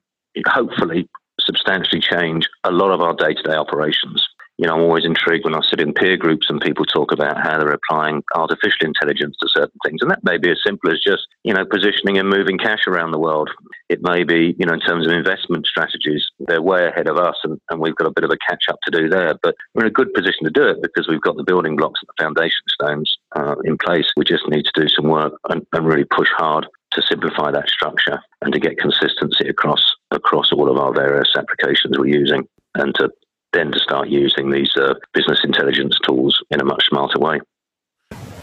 hopefully 0.49 1.09
substantially 1.41 2.01
change 2.01 2.49
a 2.65 2.71
lot 2.71 2.91
of 2.91 3.01
our 3.01 3.15
day-to-day 3.15 3.55
operations 3.55 4.27
you 4.59 4.66
know, 4.66 4.75
I'm 4.75 4.83
always 4.83 5.05
intrigued 5.05 5.45
when 5.45 5.55
I 5.55 5.61
sit 5.69 5.81
in 5.81 5.92
peer 5.92 6.16
groups 6.16 6.49
and 6.49 6.61
people 6.61 6.87
talk 6.87 7.12
about 7.12 7.37
how 7.37 7.59
they're 7.59 7.77
applying 7.77 8.23
artificial 8.35 8.87
intelligence 8.87 9.37
to 9.40 9.49
certain 9.49 9.79
things. 9.85 10.01
And 10.01 10.11
that 10.11 10.25
may 10.25 10.38
be 10.38 10.51
as 10.51 10.59
simple 10.64 10.90
as 10.90 11.01
just, 11.07 11.27
you 11.45 11.53
know, 11.53 11.64
positioning 11.64 12.16
and 12.16 12.29
moving 12.29 12.57
cash 12.57 12.87
around 12.87 13.11
the 13.11 13.19
world. 13.19 13.51
It 13.90 14.01
may 14.03 14.25
be, 14.25 14.55
you 14.59 14.64
know, 14.64 14.73
in 14.73 14.81
terms 14.81 15.07
of 15.07 15.12
investment 15.12 15.66
strategies, 15.66 16.27
they're 16.40 16.62
way 16.62 16.87
ahead 16.87 17.07
of 17.07 17.19
us 17.19 17.37
and, 17.45 17.61
and 17.71 17.81
we've 17.81 17.97
got 17.97 18.07
a 18.07 18.12
bit 18.12 18.25
of 18.25 18.31
a 18.31 18.38
catch 18.49 18.64
up 18.71 18.79
to 18.85 18.90
do 18.90 19.09
there. 19.09 19.35
But 19.42 19.57
we're 19.75 19.83
in 19.83 19.88
a 19.88 19.90
good 19.90 20.14
position 20.14 20.45
to 20.45 20.51
do 20.51 20.66
it 20.66 20.81
because 20.83 21.07
we've 21.07 21.21
got 21.21 21.37
the 21.37 21.45
building 21.45 21.77
blocks 21.77 22.01
and 22.01 22.09
the 22.09 22.23
foundation 22.23 22.62
stones 22.69 23.14
uh, 23.37 23.57
in 23.64 23.77
place. 23.77 24.07
We 24.16 24.25
just 24.25 24.49
need 24.49 24.64
to 24.64 24.81
do 24.81 24.88
some 24.88 25.09
work 25.09 25.35
and, 25.51 25.66
and 25.73 25.87
really 25.87 26.05
push 26.05 26.29
hard 26.35 26.66
to 26.92 27.03
simplify 27.03 27.51
that 27.51 27.69
structure 27.69 28.23
and 28.40 28.55
to 28.55 28.59
get 28.59 28.79
consistency 28.79 29.49
across 29.49 29.85
across 30.12 30.51
all 30.51 30.71
of 30.71 30.79
our 30.79 30.95
various 30.95 31.29
applications 31.37 31.99
we're 31.99 32.07
using 32.07 32.49
and 32.75 32.95
to 32.95 33.11
then 33.53 33.73
to 33.73 33.79
start 33.79 34.09
using 34.09 34.51
these 34.51 34.71
uh, 34.77 34.95
business 35.13 35.41
intelligence 35.45 35.99
tools 36.05 36.43
in 36.51 36.61
a 36.61 36.65
much 36.65 36.87
smarter 36.89 37.19
way. 37.19 37.41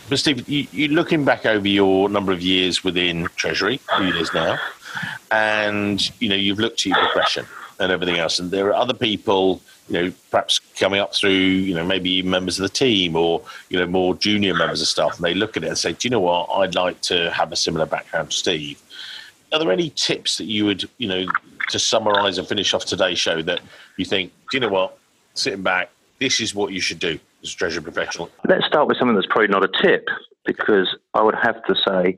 But 0.10 0.20
Steve, 0.20 0.48
you, 0.50 0.68
you 0.72 0.90
looking 0.90 1.26
back 1.26 1.46
over 1.46 1.68
your 1.68 2.10
number 2.10 2.32
of 2.32 2.42
years 2.42 2.84
within 2.84 3.28
Treasury, 3.36 3.80
few 3.98 4.08
years 4.08 4.34
now, 4.34 4.60
and 5.32 6.22
you 6.22 6.30
know 6.30 6.36
you've 6.36 6.60
looked 6.60 6.82
at 6.82 6.86
your 6.88 6.98
progression 6.98 7.46
and 7.80 7.92
everything 7.92 8.18
else, 8.18 8.38
and 8.38 8.52
there 8.52 8.68
are 8.68 8.74
other 8.74 8.94
people, 8.94 9.62
you 9.90 9.94
know, 9.94 10.14
perhaps 10.30 10.60
coming 10.78 11.00
up 11.00 11.16
through, 11.16 11.32
you 11.32 11.74
know, 11.74 11.86
maybe 11.86 12.22
members 12.22 12.60
of 12.60 12.64
the 12.64 12.70
team 12.70 13.16
or 13.16 13.42
you 13.70 13.80
know 13.80 13.88
more 13.88 14.14
junior 14.16 14.54
members 14.54 14.82
of 14.82 14.88
staff, 14.88 15.16
and 15.16 15.24
they 15.24 15.34
look 15.34 15.56
at 15.58 15.64
it 15.64 15.68
and 15.68 15.78
say, 15.78 15.94
"Do 15.94 16.08
you 16.08 16.10
know 16.10 16.20
what? 16.20 16.50
I'd 16.52 16.76
like 16.76 17.00
to 17.04 17.32
have 17.32 17.52
a 17.52 17.56
similar 17.56 17.86
background 17.86 18.32
to 18.32 18.38
Steve." 18.38 18.83
Are 19.54 19.60
there 19.60 19.72
any 19.72 19.92
tips 19.92 20.38
that 20.38 20.46
you 20.46 20.66
would, 20.66 20.90
you 20.98 21.08
know, 21.08 21.26
to 21.70 21.80
summarise 21.80 22.40
and 22.40 22.48
finish 22.48 22.74
off 22.74 22.86
today's 22.86 23.20
show 23.20 23.42
that 23.44 23.62
you 23.98 24.06
think, 24.06 24.34
do 24.52 24.58
you 24.58 24.62
know 24.62 24.70
what? 24.70 24.98
sitting 25.36 25.64
back, 25.64 25.90
this 26.20 26.40
is 26.40 26.54
what 26.56 26.72
you 26.72 26.80
should 26.80 27.00
do 27.00 27.20
as 27.44 27.54
a 27.54 27.56
treasury 27.56 27.84
professional? 27.84 28.30
Let's 28.48 28.66
start 28.66 28.88
with 28.88 28.98
something 28.98 29.16
that's 29.16 29.28
probably 29.28 29.48
not 29.48 29.64
a 29.64 29.70
tip, 29.82 30.06
because 30.46 30.88
I 31.14 31.22
would 31.22 31.36
have 31.42 31.64
to 31.66 31.76
say, 31.88 32.18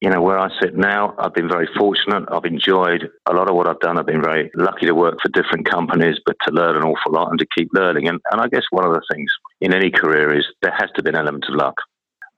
you 0.00 0.10
know, 0.10 0.20
where 0.20 0.38
I 0.38 0.48
sit 0.60 0.76
now, 0.76 1.14
I've 1.18 1.34
been 1.34 1.48
very 1.48 1.68
fortunate. 1.78 2.24
I've 2.32 2.44
enjoyed 2.44 3.08
a 3.26 3.32
lot 3.32 3.48
of 3.48 3.54
what 3.54 3.68
I've 3.68 3.78
done. 3.78 3.98
I've 3.98 4.06
been 4.06 4.22
very 4.22 4.50
lucky 4.56 4.86
to 4.86 4.94
work 4.94 5.18
for 5.22 5.28
different 5.28 5.70
companies, 5.70 6.16
but 6.26 6.36
to 6.46 6.52
learn 6.52 6.76
an 6.76 6.82
awful 6.82 7.12
lot 7.12 7.30
and 7.30 7.38
to 7.38 7.46
keep 7.56 7.68
learning. 7.72 8.08
And, 8.08 8.20
and 8.32 8.40
I 8.40 8.48
guess 8.48 8.64
one 8.70 8.84
of 8.84 8.92
the 8.92 9.02
things 9.12 9.30
in 9.60 9.72
any 9.72 9.90
career 9.90 10.36
is 10.36 10.44
there 10.60 10.74
has 10.76 10.90
to 10.96 11.02
be 11.02 11.10
an 11.10 11.16
element 11.16 11.44
of 11.48 11.54
luck. 11.54 11.76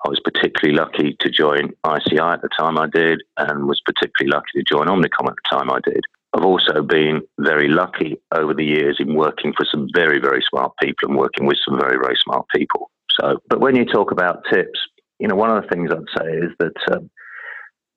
I 0.04 0.10
was 0.10 0.20
particularly 0.20 0.78
lucky 0.78 1.16
to 1.20 1.30
join 1.30 1.72
ICI 1.86 2.18
at 2.18 2.42
the 2.42 2.50
time 2.58 2.78
I 2.78 2.88
did, 2.92 3.22
and 3.38 3.66
was 3.66 3.80
particularly 3.86 4.34
lucky 4.34 4.50
to 4.56 4.62
join 4.62 4.86
Omnicom 4.86 5.28
at 5.28 5.34
the 5.36 5.48
time 5.50 5.70
I 5.70 5.80
did. 5.82 6.04
I've 6.34 6.44
also 6.44 6.82
been 6.82 7.22
very 7.38 7.68
lucky 7.68 8.18
over 8.34 8.52
the 8.52 8.64
years 8.64 8.96
in 8.98 9.14
working 9.14 9.54
for 9.56 9.64
some 9.64 9.88
very, 9.94 10.18
very 10.18 10.44
smart 10.50 10.72
people 10.82 11.08
and 11.08 11.18
working 11.18 11.46
with 11.46 11.56
some 11.64 11.78
very, 11.78 11.96
very 11.96 12.18
smart 12.22 12.44
people. 12.54 12.90
So, 13.18 13.38
but 13.48 13.60
when 13.60 13.76
you 13.76 13.86
talk 13.86 14.10
about 14.10 14.44
tips, 14.52 14.78
you 15.20 15.28
know, 15.28 15.36
one 15.36 15.56
of 15.56 15.62
the 15.62 15.68
things 15.68 15.90
I'd 15.90 16.20
say 16.20 16.30
is 16.32 16.50
that 16.58 16.96
um, 16.96 17.08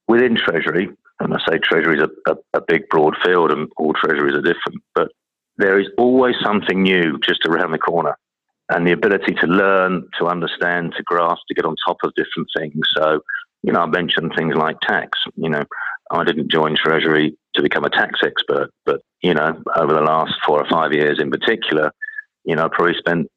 within 0.08 0.36
Treasury, 0.36 0.90
and 1.20 1.34
I 1.34 1.40
say 1.50 1.58
Treasury 1.58 1.98
is 1.98 2.04
a, 2.04 2.32
a, 2.32 2.36
a 2.54 2.62
big, 2.66 2.88
broad 2.90 3.16
field, 3.26 3.52
and 3.52 3.70
all 3.76 3.94
treasuries 3.94 4.36
are 4.38 4.42
different, 4.42 4.82
but 4.96 5.10
there 5.58 5.80
is 5.80 5.88
always 5.98 6.36
something 6.44 6.84
new 6.84 7.18
just 7.20 7.46
around 7.48 7.72
the 7.72 7.80
corner. 7.80 8.16
And 8.70 8.86
the 8.86 8.92
ability 8.92 9.34
to 9.36 9.48
learn, 9.48 10.08
to 10.20 10.28
understand, 10.28 10.94
to 10.98 11.04
grasp, 11.04 11.42
to 11.48 11.54
get 11.54 11.66
on 11.66 11.76
top 11.86 11.98
of 12.04 12.14
different 12.16 12.50
things. 12.58 12.86
So, 12.98 13.22
you 13.64 13.72
know, 13.72 13.80
I 13.80 13.86
mentioned 13.86 14.34
things 14.36 14.56
like 14.56 14.80
tax. 14.82 15.20
You 15.36 15.50
know, 15.50 15.64
I 16.12 16.24
didn't 16.24 16.52
join 16.52 16.76
Treasury 16.76 17.38
to 17.56 17.62
become 17.62 17.86
a 17.86 17.90
tax 17.90 18.20
expert, 18.24 18.70
but, 18.86 19.02
you 19.22 19.34
know, 19.34 19.62
over 19.76 19.94
the 19.94 20.02
last 20.02 20.34
four 20.46 20.60
or 20.60 20.70
five 20.70 20.94
years 20.94 21.20
in 21.20 21.32
particular, 21.32 21.92
you 22.44 22.56
know, 22.56 22.66
I 22.66 22.70
probably 22.72 22.96
spent 22.98 23.28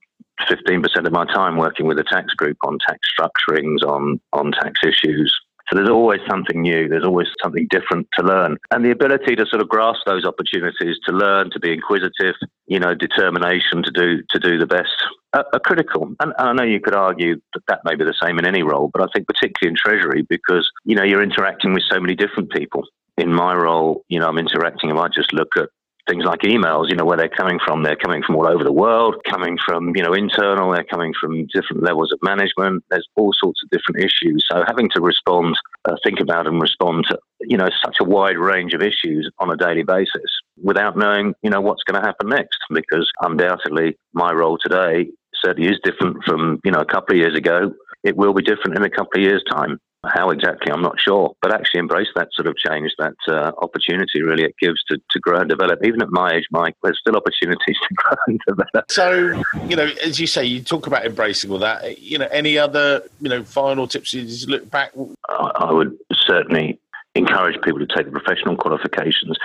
15% 0.49 1.07
of 1.07 1.13
my 1.13 1.27
time 1.27 1.57
working 1.57 1.87
with 1.87 1.99
a 1.99 2.05
tax 2.05 2.35
group 2.35 2.57
on 2.65 2.79
tax 2.87 2.99
structurings, 3.19 3.83
on, 3.87 4.21
on 4.33 4.53
tax 4.53 4.81
issues. 4.85 5.35
So 5.71 5.77
there's 5.77 5.89
always 5.89 6.21
something 6.29 6.63
new. 6.63 6.89
There's 6.89 7.05
always 7.05 7.29
something 7.43 7.69
different 7.71 8.09
to 8.19 8.27
learn. 8.27 8.57
And 8.73 8.85
the 8.85 8.91
ability 8.91 9.37
to 9.37 9.47
sort 9.47 9.63
of 9.63 9.69
grasp 9.69 10.01
those 10.05 10.25
opportunities 10.25 10.97
to 11.07 11.13
learn, 11.13 11.51
to 11.53 11.61
be 11.61 11.73
inquisitive, 11.73 12.35
you 12.67 12.81
know, 12.81 12.95
determination 12.95 13.85
to 13.85 13.91
do, 13.93 14.23
to 14.31 14.39
do 14.41 14.59
the 14.59 14.67
best 14.67 14.91
are, 15.33 15.47
are 15.53 15.61
critical. 15.61 16.09
And, 16.19 16.33
and 16.39 16.49
I 16.49 16.53
know 16.53 16.65
you 16.65 16.81
could 16.81 16.95
argue 16.95 17.41
that 17.55 17.63
that 17.69 17.81
may 17.85 17.95
be 17.95 18.05
the 18.05 18.15
same 18.21 18.39
in 18.39 18.47
any 18.47 18.65
role, 18.65 18.91
but 18.93 19.03
I 19.03 19.07
think 19.15 19.29
particularly 19.29 19.71
in 19.71 19.77
Treasury 19.77 20.27
because, 20.29 20.69
you 20.85 20.97
know, 20.97 21.05
you're 21.05 21.23
interacting 21.23 21.73
with 21.73 21.85
so 21.89 22.01
many 22.01 22.17
different 22.17 22.51
people 22.51 22.85
in 23.17 23.33
my 23.33 23.55
role, 23.55 24.03
you 24.09 24.19
know, 24.19 24.27
I'm 24.27 24.39
interacting. 24.39 24.91
I 24.99 25.09
just 25.09 25.33
look 25.33 25.57
at 25.57 25.69
things 26.09 26.25
like 26.25 26.41
emails, 26.41 26.89
you 26.89 26.97
know, 26.97 27.05
where 27.05 27.17
they're 27.17 27.29
coming 27.29 27.59
from. 27.65 27.83
They're 27.83 27.97
coming 27.97 28.23
from 28.23 28.37
all 28.37 28.49
over 28.49 28.65
the 28.65 28.73
world, 28.73 29.17
coming 29.29 29.59
from, 29.67 29.95
you 29.95 30.03
know, 30.03 30.13
internal, 30.13 30.73
they're 30.73 30.85
coming 30.85 31.13
from 31.19 31.47
different 31.53 31.83
levels 31.83 32.13
of 32.13 32.19
management. 32.23 32.85
There's 32.91 33.09
all 33.17 33.33
sorts 33.39 33.61
of 33.63 33.71
different 33.71 34.05
issues. 34.05 34.45
So 34.51 34.63
having 34.67 34.89
to 34.95 35.01
respond, 35.01 35.57
uh, 35.85 35.97
think 36.05 36.21
about 36.21 36.47
and 36.47 36.61
respond 36.61 37.07
to, 37.09 37.19
you 37.41 37.57
know, 37.57 37.69
such 37.85 37.97
a 38.01 38.05
wide 38.05 38.39
range 38.39 38.75
of 38.75 38.83
issues 38.83 39.31
on 39.39 39.51
a 39.51 39.57
daily 39.57 39.83
basis 39.83 40.31
without 40.63 40.97
knowing, 40.97 41.35
you 41.43 41.51
know, 41.51 41.61
what's 41.61 41.83
going 41.85 42.01
to 42.01 42.07
happen 42.07 42.29
next. 42.29 42.59
Because 42.71 43.11
undoubtedly 43.21 43.97
my 44.13 44.33
role 44.33 44.59
today 44.59 45.11
certainly 45.35 45.71
is 45.71 45.81
different 45.83 46.19
from, 46.25 46.61
you 46.65 46.71
know, 46.71 46.81
a 46.81 46.85
couple 46.85 47.15
of 47.15 47.19
years 47.19 47.37
ago. 47.37 47.73
It 48.03 48.17
will 48.17 48.33
be 48.33 48.43
different 48.43 48.77
in 48.77 48.83
a 48.83 48.91
couple 48.91 49.21
of 49.21 49.23
years' 49.23 49.45
time. 49.51 49.79
How 50.07 50.31
exactly, 50.31 50.73
I'm 50.73 50.81
not 50.81 50.99
sure, 50.99 51.35
but 51.43 51.53
actually 51.53 51.81
embrace 51.81 52.09
that 52.15 52.29
sort 52.33 52.49
of 52.49 52.57
change, 52.57 52.93
that 52.99 53.15
uh, 53.29 53.53
opportunity 53.59 54.23
really 54.23 54.45
it 54.45 54.55
gives 54.59 54.83
to, 54.85 54.97
to 54.97 55.21
grow 55.21 55.41
and 55.41 55.49
develop. 55.49 55.85
Even 55.85 56.01
at 56.01 56.11
my 56.11 56.33
age, 56.33 56.47
Mike, 56.51 56.75
there's 56.83 56.99
still 56.99 57.17
opportunities 57.17 57.77
to 57.89 57.95
grow 57.95 58.17
and 58.27 58.41
develop. 58.49 58.91
So, 58.91 59.43
you 59.69 59.77
know, 59.77 59.91
as 60.03 60.19
you 60.19 60.27
say, 60.27 60.45
you 60.45 60.63
talk 60.63 60.87
about 60.87 61.05
embracing 61.05 61.51
all 61.51 61.59
that. 61.59 62.01
You 62.01 62.17
know, 62.17 62.29
any 62.31 62.57
other, 62.57 63.03
you 63.21 63.29
know, 63.29 63.45
final 63.45 63.87
tips 63.87 64.15
you 64.15 64.23
just 64.23 64.49
look 64.49 64.71
back? 64.71 64.93
I, 65.29 65.51
I 65.57 65.73
would 65.73 65.95
certainly 66.15 66.81
encourage 67.15 67.61
people 67.63 67.81
to 67.81 67.87
take 67.87 68.07
the 68.07 68.13
professional 68.13 68.57
qualifications. 68.57 69.37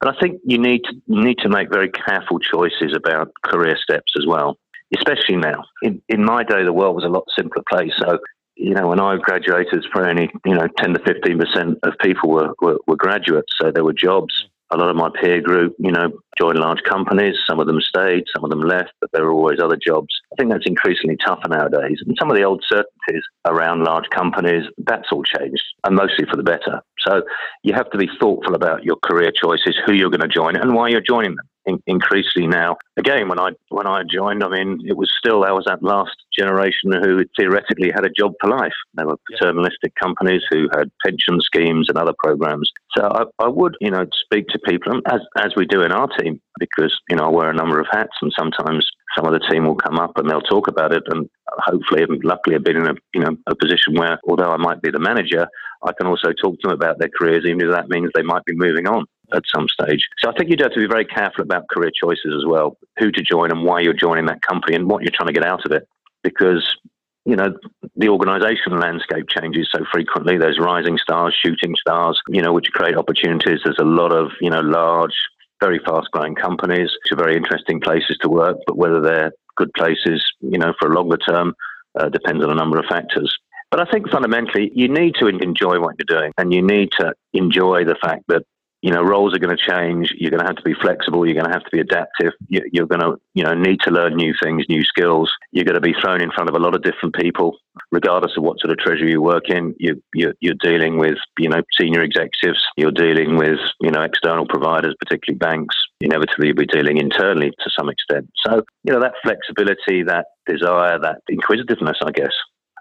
But 0.00 0.14
I 0.14 0.20
think 0.20 0.40
you 0.44 0.58
need 0.58 0.82
to, 0.84 0.94
you 1.06 1.24
need 1.24 1.38
to 1.38 1.48
make 1.48 1.70
very 1.70 1.88
careful 1.88 2.38
choices 2.38 2.94
about 2.94 3.32
career 3.44 3.78
steps 3.82 4.12
as 4.18 4.26
well, 4.26 4.58
especially 4.94 5.36
now. 5.36 5.64
In, 5.82 6.02
in 6.08 6.24
my 6.24 6.42
day, 6.42 6.64
the 6.64 6.72
world 6.72 6.96
was 6.96 7.04
a 7.04 7.08
lot 7.08 7.24
simpler 7.34 7.62
place. 7.70 7.92
So 7.96 8.18
you 8.56 8.74
know, 8.74 8.88
when 8.88 9.00
I 9.00 9.16
graduated, 9.16 9.84
probably 9.90 10.10
only, 10.10 10.30
you 10.44 10.54
know, 10.54 10.68
10 10.78 10.94
to 10.94 11.00
15% 11.00 11.76
of 11.82 11.92
people 12.00 12.30
were, 12.30 12.54
were, 12.60 12.78
were, 12.86 12.96
graduates. 12.96 13.52
So 13.60 13.70
there 13.70 13.84
were 13.84 13.92
jobs. 13.92 14.46
A 14.70 14.76
lot 14.76 14.88
of 14.88 14.96
my 14.96 15.10
peer 15.20 15.42
group, 15.42 15.74
you 15.78 15.92
know, 15.92 16.10
joined 16.38 16.58
large 16.58 16.82
companies. 16.88 17.34
Some 17.46 17.60
of 17.60 17.66
them 17.66 17.80
stayed, 17.80 18.24
some 18.34 18.42
of 18.42 18.48
them 18.48 18.62
left, 18.62 18.92
but 19.00 19.10
there 19.12 19.24
were 19.24 19.32
always 19.32 19.60
other 19.60 19.76
jobs. 19.76 20.08
I 20.32 20.36
think 20.36 20.50
that's 20.50 20.66
increasingly 20.66 21.18
tougher 21.18 21.48
nowadays. 21.48 21.98
And 22.06 22.16
some 22.18 22.30
of 22.30 22.36
the 22.36 22.44
old 22.44 22.64
certainties 22.66 23.22
around 23.46 23.84
large 23.84 24.08
companies, 24.08 24.64
that's 24.78 25.08
all 25.12 25.24
changed, 25.24 25.62
and 25.84 25.94
mostly 25.94 26.24
for 26.24 26.36
the 26.36 26.42
better. 26.42 26.80
So 27.06 27.22
you 27.62 27.74
have 27.74 27.90
to 27.90 27.98
be 27.98 28.08
thoughtful 28.18 28.54
about 28.54 28.82
your 28.82 28.96
career 28.96 29.30
choices, 29.30 29.76
who 29.84 29.92
you're 29.92 30.10
going 30.10 30.20
to 30.20 30.28
join, 30.28 30.56
and 30.56 30.74
why 30.74 30.88
you're 30.88 31.02
joining 31.02 31.36
them 31.36 31.46
in, 31.66 31.82
increasingly 31.86 32.48
now. 32.48 32.76
Again, 32.96 33.28
when 33.28 33.38
I 33.38 33.50
when 33.68 33.86
I 33.86 34.02
joined, 34.02 34.42
I 34.42 34.48
mean, 34.48 34.80
it 34.86 34.96
was 34.96 35.12
still 35.16 35.44
I 35.44 35.52
was 35.52 35.64
that 35.66 35.82
last 35.82 36.16
generation 36.36 36.92
who 36.92 37.24
theoretically 37.38 37.90
had 37.94 38.04
a 38.04 38.10
job 38.10 38.32
for 38.40 38.50
life. 38.50 38.72
They 38.94 39.04
were 39.04 39.18
paternalistic 39.30 39.94
companies 39.94 40.42
who 40.50 40.68
had 40.74 40.90
pension 41.04 41.40
schemes 41.40 41.88
and 41.88 41.98
other 41.98 42.14
programs. 42.18 42.70
So 42.96 43.06
I, 43.06 43.44
I 43.44 43.48
would, 43.48 43.76
you 43.80 43.90
know, 43.90 44.06
speak 44.24 44.48
to 44.48 44.58
people 44.58 45.00
as 45.06 45.20
as 45.38 45.52
we 45.56 45.66
do 45.66 45.82
in 45.82 45.92
our 45.92 46.08
team 46.18 46.40
because 46.58 46.98
you 47.08 47.16
know 47.16 47.24
I 47.24 47.30
wear 47.30 47.50
a 47.50 47.54
number 47.54 47.80
of 47.80 47.86
hats, 47.90 48.16
and 48.20 48.32
sometimes 48.38 48.86
some 49.16 49.26
of 49.26 49.32
the 49.32 49.46
team 49.50 49.64
will 49.64 49.76
come 49.76 49.98
up 49.98 50.12
and 50.16 50.28
they'll 50.28 50.40
talk 50.40 50.68
about 50.68 50.92
it. 50.92 51.02
And 51.08 51.28
hopefully, 51.48 52.02
and 52.02 52.22
luckily, 52.24 52.56
I've 52.56 52.64
been 52.64 52.76
in 52.76 52.88
a 52.88 52.94
you 53.14 53.20
know 53.20 53.36
a 53.46 53.54
position 53.54 53.94
where, 53.94 54.18
although 54.28 54.52
I 54.52 54.56
might 54.56 54.82
be 54.82 54.90
the 54.90 54.98
manager, 54.98 55.46
I 55.84 55.92
can 55.92 56.06
also 56.06 56.32
talk 56.32 56.58
to 56.60 56.68
them 56.68 56.72
about 56.72 56.98
their 56.98 57.10
careers, 57.16 57.44
even 57.46 57.60
if 57.60 57.72
that 57.72 57.88
means 57.88 58.10
they 58.14 58.22
might 58.22 58.44
be 58.44 58.54
moving 58.54 58.86
on 58.86 59.06
at 59.34 59.42
some 59.54 59.66
stage. 59.68 60.08
So 60.18 60.30
I 60.30 60.34
think 60.34 60.50
you'd 60.50 60.60
have 60.60 60.72
to 60.72 60.80
be 60.80 60.86
very 60.86 61.04
careful 61.04 61.42
about 61.42 61.68
career 61.68 61.90
choices 61.94 62.34
as 62.36 62.44
well, 62.46 62.76
who 62.98 63.10
to 63.10 63.22
join 63.22 63.50
and 63.50 63.64
why 63.64 63.80
you're 63.80 63.92
joining 63.92 64.26
that 64.26 64.42
company 64.42 64.76
and 64.76 64.88
what 64.88 65.02
you're 65.02 65.12
trying 65.14 65.28
to 65.28 65.32
get 65.32 65.46
out 65.46 65.64
of 65.64 65.72
it. 65.72 65.86
Because, 66.22 66.76
you 67.24 67.36
know, 67.36 67.54
the 67.96 68.08
organization 68.08 68.78
landscape 68.78 69.26
changes 69.28 69.68
so 69.74 69.84
frequently. 69.92 70.38
There's 70.38 70.58
rising 70.58 70.98
stars, 70.98 71.36
shooting 71.40 71.74
stars, 71.80 72.20
you 72.28 72.42
know, 72.42 72.52
which 72.52 72.70
create 72.72 72.96
opportunities. 72.96 73.60
There's 73.64 73.78
a 73.80 73.84
lot 73.84 74.12
of, 74.12 74.30
you 74.40 74.50
know, 74.50 74.60
large, 74.60 75.14
very 75.60 75.80
fast 75.84 76.10
growing 76.10 76.34
companies, 76.34 76.90
which 77.04 77.12
are 77.12 77.22
very 77.22 77.36
interesting 77.36 77.80
places 77.80 78.18
to 78.22 78.28
work, 78.28 78.56
but 78.66 78.76
whether 78.76 79.00
they're 79.00 79.32
good 79.56 79.72
places, 79.74 80.24
you 80.40 80.58
know, 80.58 80.72
for 80.78 80.90
a 80.90 80.94
longer 80.94 81.16
term 81.16 81.54
uh, 81.98 82.08
depends 82.08 82.44
on 82.44 82.50
a 82.50 82.54
number 82.54 82.78
of 82.78 82.86
factors. 82.86 83.36
But 83.70 83.80
I 83.80 83.90
think 83.90 84.10
fundamentally, 84.10 84.70
you 84.74 84.88
need 84.88 85.14
to 85.20 85.28
enjoy 85.28 85.80
what 85.80 85.94
you're 85.98 86.20
doing 86.20 86.32
and 86.36 86.52
you 86.52 86.60
need 86.60 86.90
to 86.98 87.14
enjoy 87.32 87.84
the 87.84 87.96
fact 88.02 88.24
that 88.28 88.42
you 88.82 88.90
know, 88.90 89.00
roles 89.00 89.32
are 89.32 89.38
going 89.38 89.56
to 89.56 89.70
change. 89.70 90.12
You're 90.18 90.32
going 90.32 90.40
to 90.40 90.46
have 90.46 90.56
to 90.56 90.62
be 90.62 90.74
flexible. 90.74 91.24
You're 91.24 91.40
going 91.40 91.46
to 91.46 91.52
have 91.52 91.62
to 91.62 91.70
be 91.70 91.78
adaptive. 91.78 92.32
You're 92.48 92.86
going 92.86 93.00
to, 93.00 93.14
you 93.32 93.44
know, 93.44 93.54
need 93.54 93.80
to 93.82 93.92
learn 93.92 94.16
new 94.16 94.34
things, 94.42 94.64
new 94.68 94.82
skills. 94.82 95.30
You're 95.52 95.64
going 95.64 95.76
to 95.76 95.80
be 95.80 95.94
thrown 96.02 96.20
in 96.20 96.32
front 96.32 96.50
of 96.50 96.56
a 96.56 96.58
lot 96.58 96.74
of 96.74 96.82
different 96.82 97.14
people, 97.14 97.56
regardless 97.92 98.32
of 98.36 98.42
what 98.42 98.58
sort 98.58 98.72
of 98.72 98.78
treasury 98.78 99.12
you 99.12 99.22
work 99.22 99.48
in. 99.48 99.76
You, 99.78 100.02
you're, 100.14 100.34
you're 100.40 100.56
dealing 100.60 100.98
with, 100.98 101.14
you 101.38 101.48
know, 101.48 101.62
senior 101.80 102.02
executives. 102.02 102.60
You're 102.76 102.90
dealing 102.90 103.36
with, 103.36 103.60
you 103.80 103.92
know, 103.92 104.02
external 104.02 104.48
providers, 104.48 104.96
particularly 104.98 105.38
banks. 105.38 105.76
Inevitably, 106.00 106.48
you'll 106.48 106.56
be 106.56 106.66
dealing 106.66 106.98
internally 106.98 107.50
to 107.50 107.70
some 107.78 107.88
extent. 107.88 108.28
So, 108.44 108.64
you 108.82 108.92
know, 108.92 109.00
that 109.00 109.14
flexibility, 109.22 110.02
that 110.02 110.26
desire, 110.46 110.98
that 110.98 111.20
inquisitiveness, 111.28 111.98
I 112.04 112.10
guess, 112.10 112.32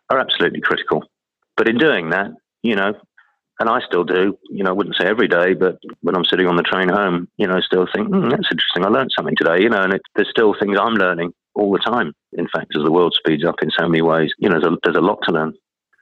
are 0.09 0.17
absolutely 0.17 0.61
critical. 0.61 1.03
But 1.55 1.69
in 1.69 1.77
doing 1.77 2.09
that, 2.09 2.31
you 2.63 2.75
know, 2.75 2.93
and 3.61 3.69
I 3.69 3.79
still 3.85 4.03
do. 4.03 4.35
You 4.49 4.63
know, 4.63 4.71
I 4.71 4.73
wouldn't 4.73 4.95
say 4.95 5.05
every 5.05 5.27
day, 5.27 5.53
but 5.53 5.77
when 6.01 6.15
I'm 6.15 6.25
sitting 6.25 6.47
on 6.47 6.55
the 6.55 6.63
train 6.63 6.89
home, 6.89 7.27
you 7.37 7.45
know, 7.45 7.57
I 7.57 7.61
still 7.61 7.87
think, 7.93 8.09
mm, 8.09 8.31
that's 8.31 8.49
interesting. 8.51 8.83
I 8.83 8.89
learned 8.89 9.11
something 9.15 9.35
today, 9.37 9.61
you 9.61 9.69
know, 9.69 9.83
and 9.83 9.93
it, 9.93 10.01
there's 10.15 10.31
still 10.31 10.55
things 10.59 10.79
I'm 10.81 10.95
learning 10.95 11.31
all 11.53 11.71
the 11.71 11.77
time. 11.77 12.11
In 12.33 12.47
fact, 12.47 12.75
as 12.75 12.83
the 12.83 12.91
world 12.91 13.15
speeds 13.15 13.45
up 13.45 13.61
in 13.61 13.69
so 13.77 13.87
many 13.87 14.01
ways, 14.01 14.33
you 14.39 14.49
know, 14.49 14.59
there's 14.59 14.73
a, 14.73 14.77
there's 14.83 14.97
a 14.97 15.01
lot 15.01 15.19
to 15.27 15.31
learn. 15.31 15.53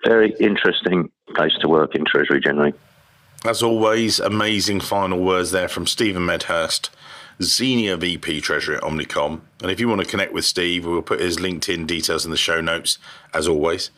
Very 0.05 0.33
interesting 0.39 1.11
place 1.35 1.51
to 1.59 1.67
work 1.67 1.95
in 1.95 2.05
Treasury 2.05 2.39
generally. 2.39 2.73
As 3.43 3.61
always, 3.61 4.21
amazing 4.21 4.79
final 4.79 5.19
words 5.19 5.51
there 5.51 5.67
from 5.67 5.85
Stephen 5.85 6.25
Medhurst, 6.25 6.89
Senior 7.41 7.97
VP 7.97 8.39
Treasury 8.39 8.77
at 8.77 8.83
Omnicom. 8.83 9.41
And 9.61 9.69
if 9.69 9.81
you 9.81 9.89
want 9.89 9.99
to 9.99 10.07
connect 10.07 10.31
with 10.31 10.45
Steve, 10.45 10.85
we'll 10.85 11.01
put 11.01 11.19
his 11.19 11.35
LinkedIn 11.35 11.87
details 11.87 12.23
in 12.23 12.31
the 12.31 12.37
show 12.37 12.61
notes, 12.61 12.99
as 13.33 13.49
always 13.49 13.91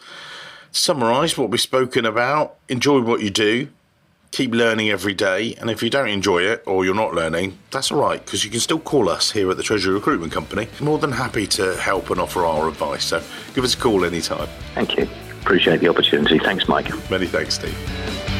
summarize 0.72 1.38
what 1.38 1.50
we've 1.50 1.62
spoken 1.62 2.06
about, 2.06 2.56
enjoy 2.70 3.02
what 3.02 3.22
you 3.22 3.30
do, 3.30 3.70
keep 4.32 4.52
learning 4.52 4.90
every 4.90 5.14
day. 5.14 5.56
And 5.56 5.70
if 5.70 5.84
you 5.84 5.90
don't 5.90 6.08
enjoy 6.08 6.44
it 6.44 6.64
or 6.66 6.86
you're 6.86 6.96
not 6.96 7.14
learning, 7.14 7.58
that's 7.70 7.92
all 7.92 8.00
right 8.00 8.24
because 8.24 8.44
you 8.44 8.50
can 8.50 8.60
still 8.60 8.80
call 8.80 9.10
us 9.10 9.32
here 9.32 9.50
at 9.52 9.58
the 9.58 9.64
Treasury 9.64 9.94
Recruitment 9.94 10.32
Company. 10.32 10.68
More 10.80 10.98
than 10.98 11.12
happy 11.12 11.46
to 11.48 11.76
help 11.78 12.10
and 12.10 12.20
offer 12.20 12.46
our 12.46 12.68
advice. 12.68 13.06
So 13.06 13.22
give 13.54 13.64
us 13.64 13.74
a 13.74 13.78
call 13.78 14.06
anytime. 14.06 14.48
Thank 14.74 14.98
you. 14.98 15.08
Appreciate 15.42 15.82
the 15.82 15.90
opportunity. 15.90 16.40
Thanks, 16.40 16.68
Mike. 16.68 16.90
Many 17.10 17.28
thanks, 17.28 17.56
Steve. 17.56 18.31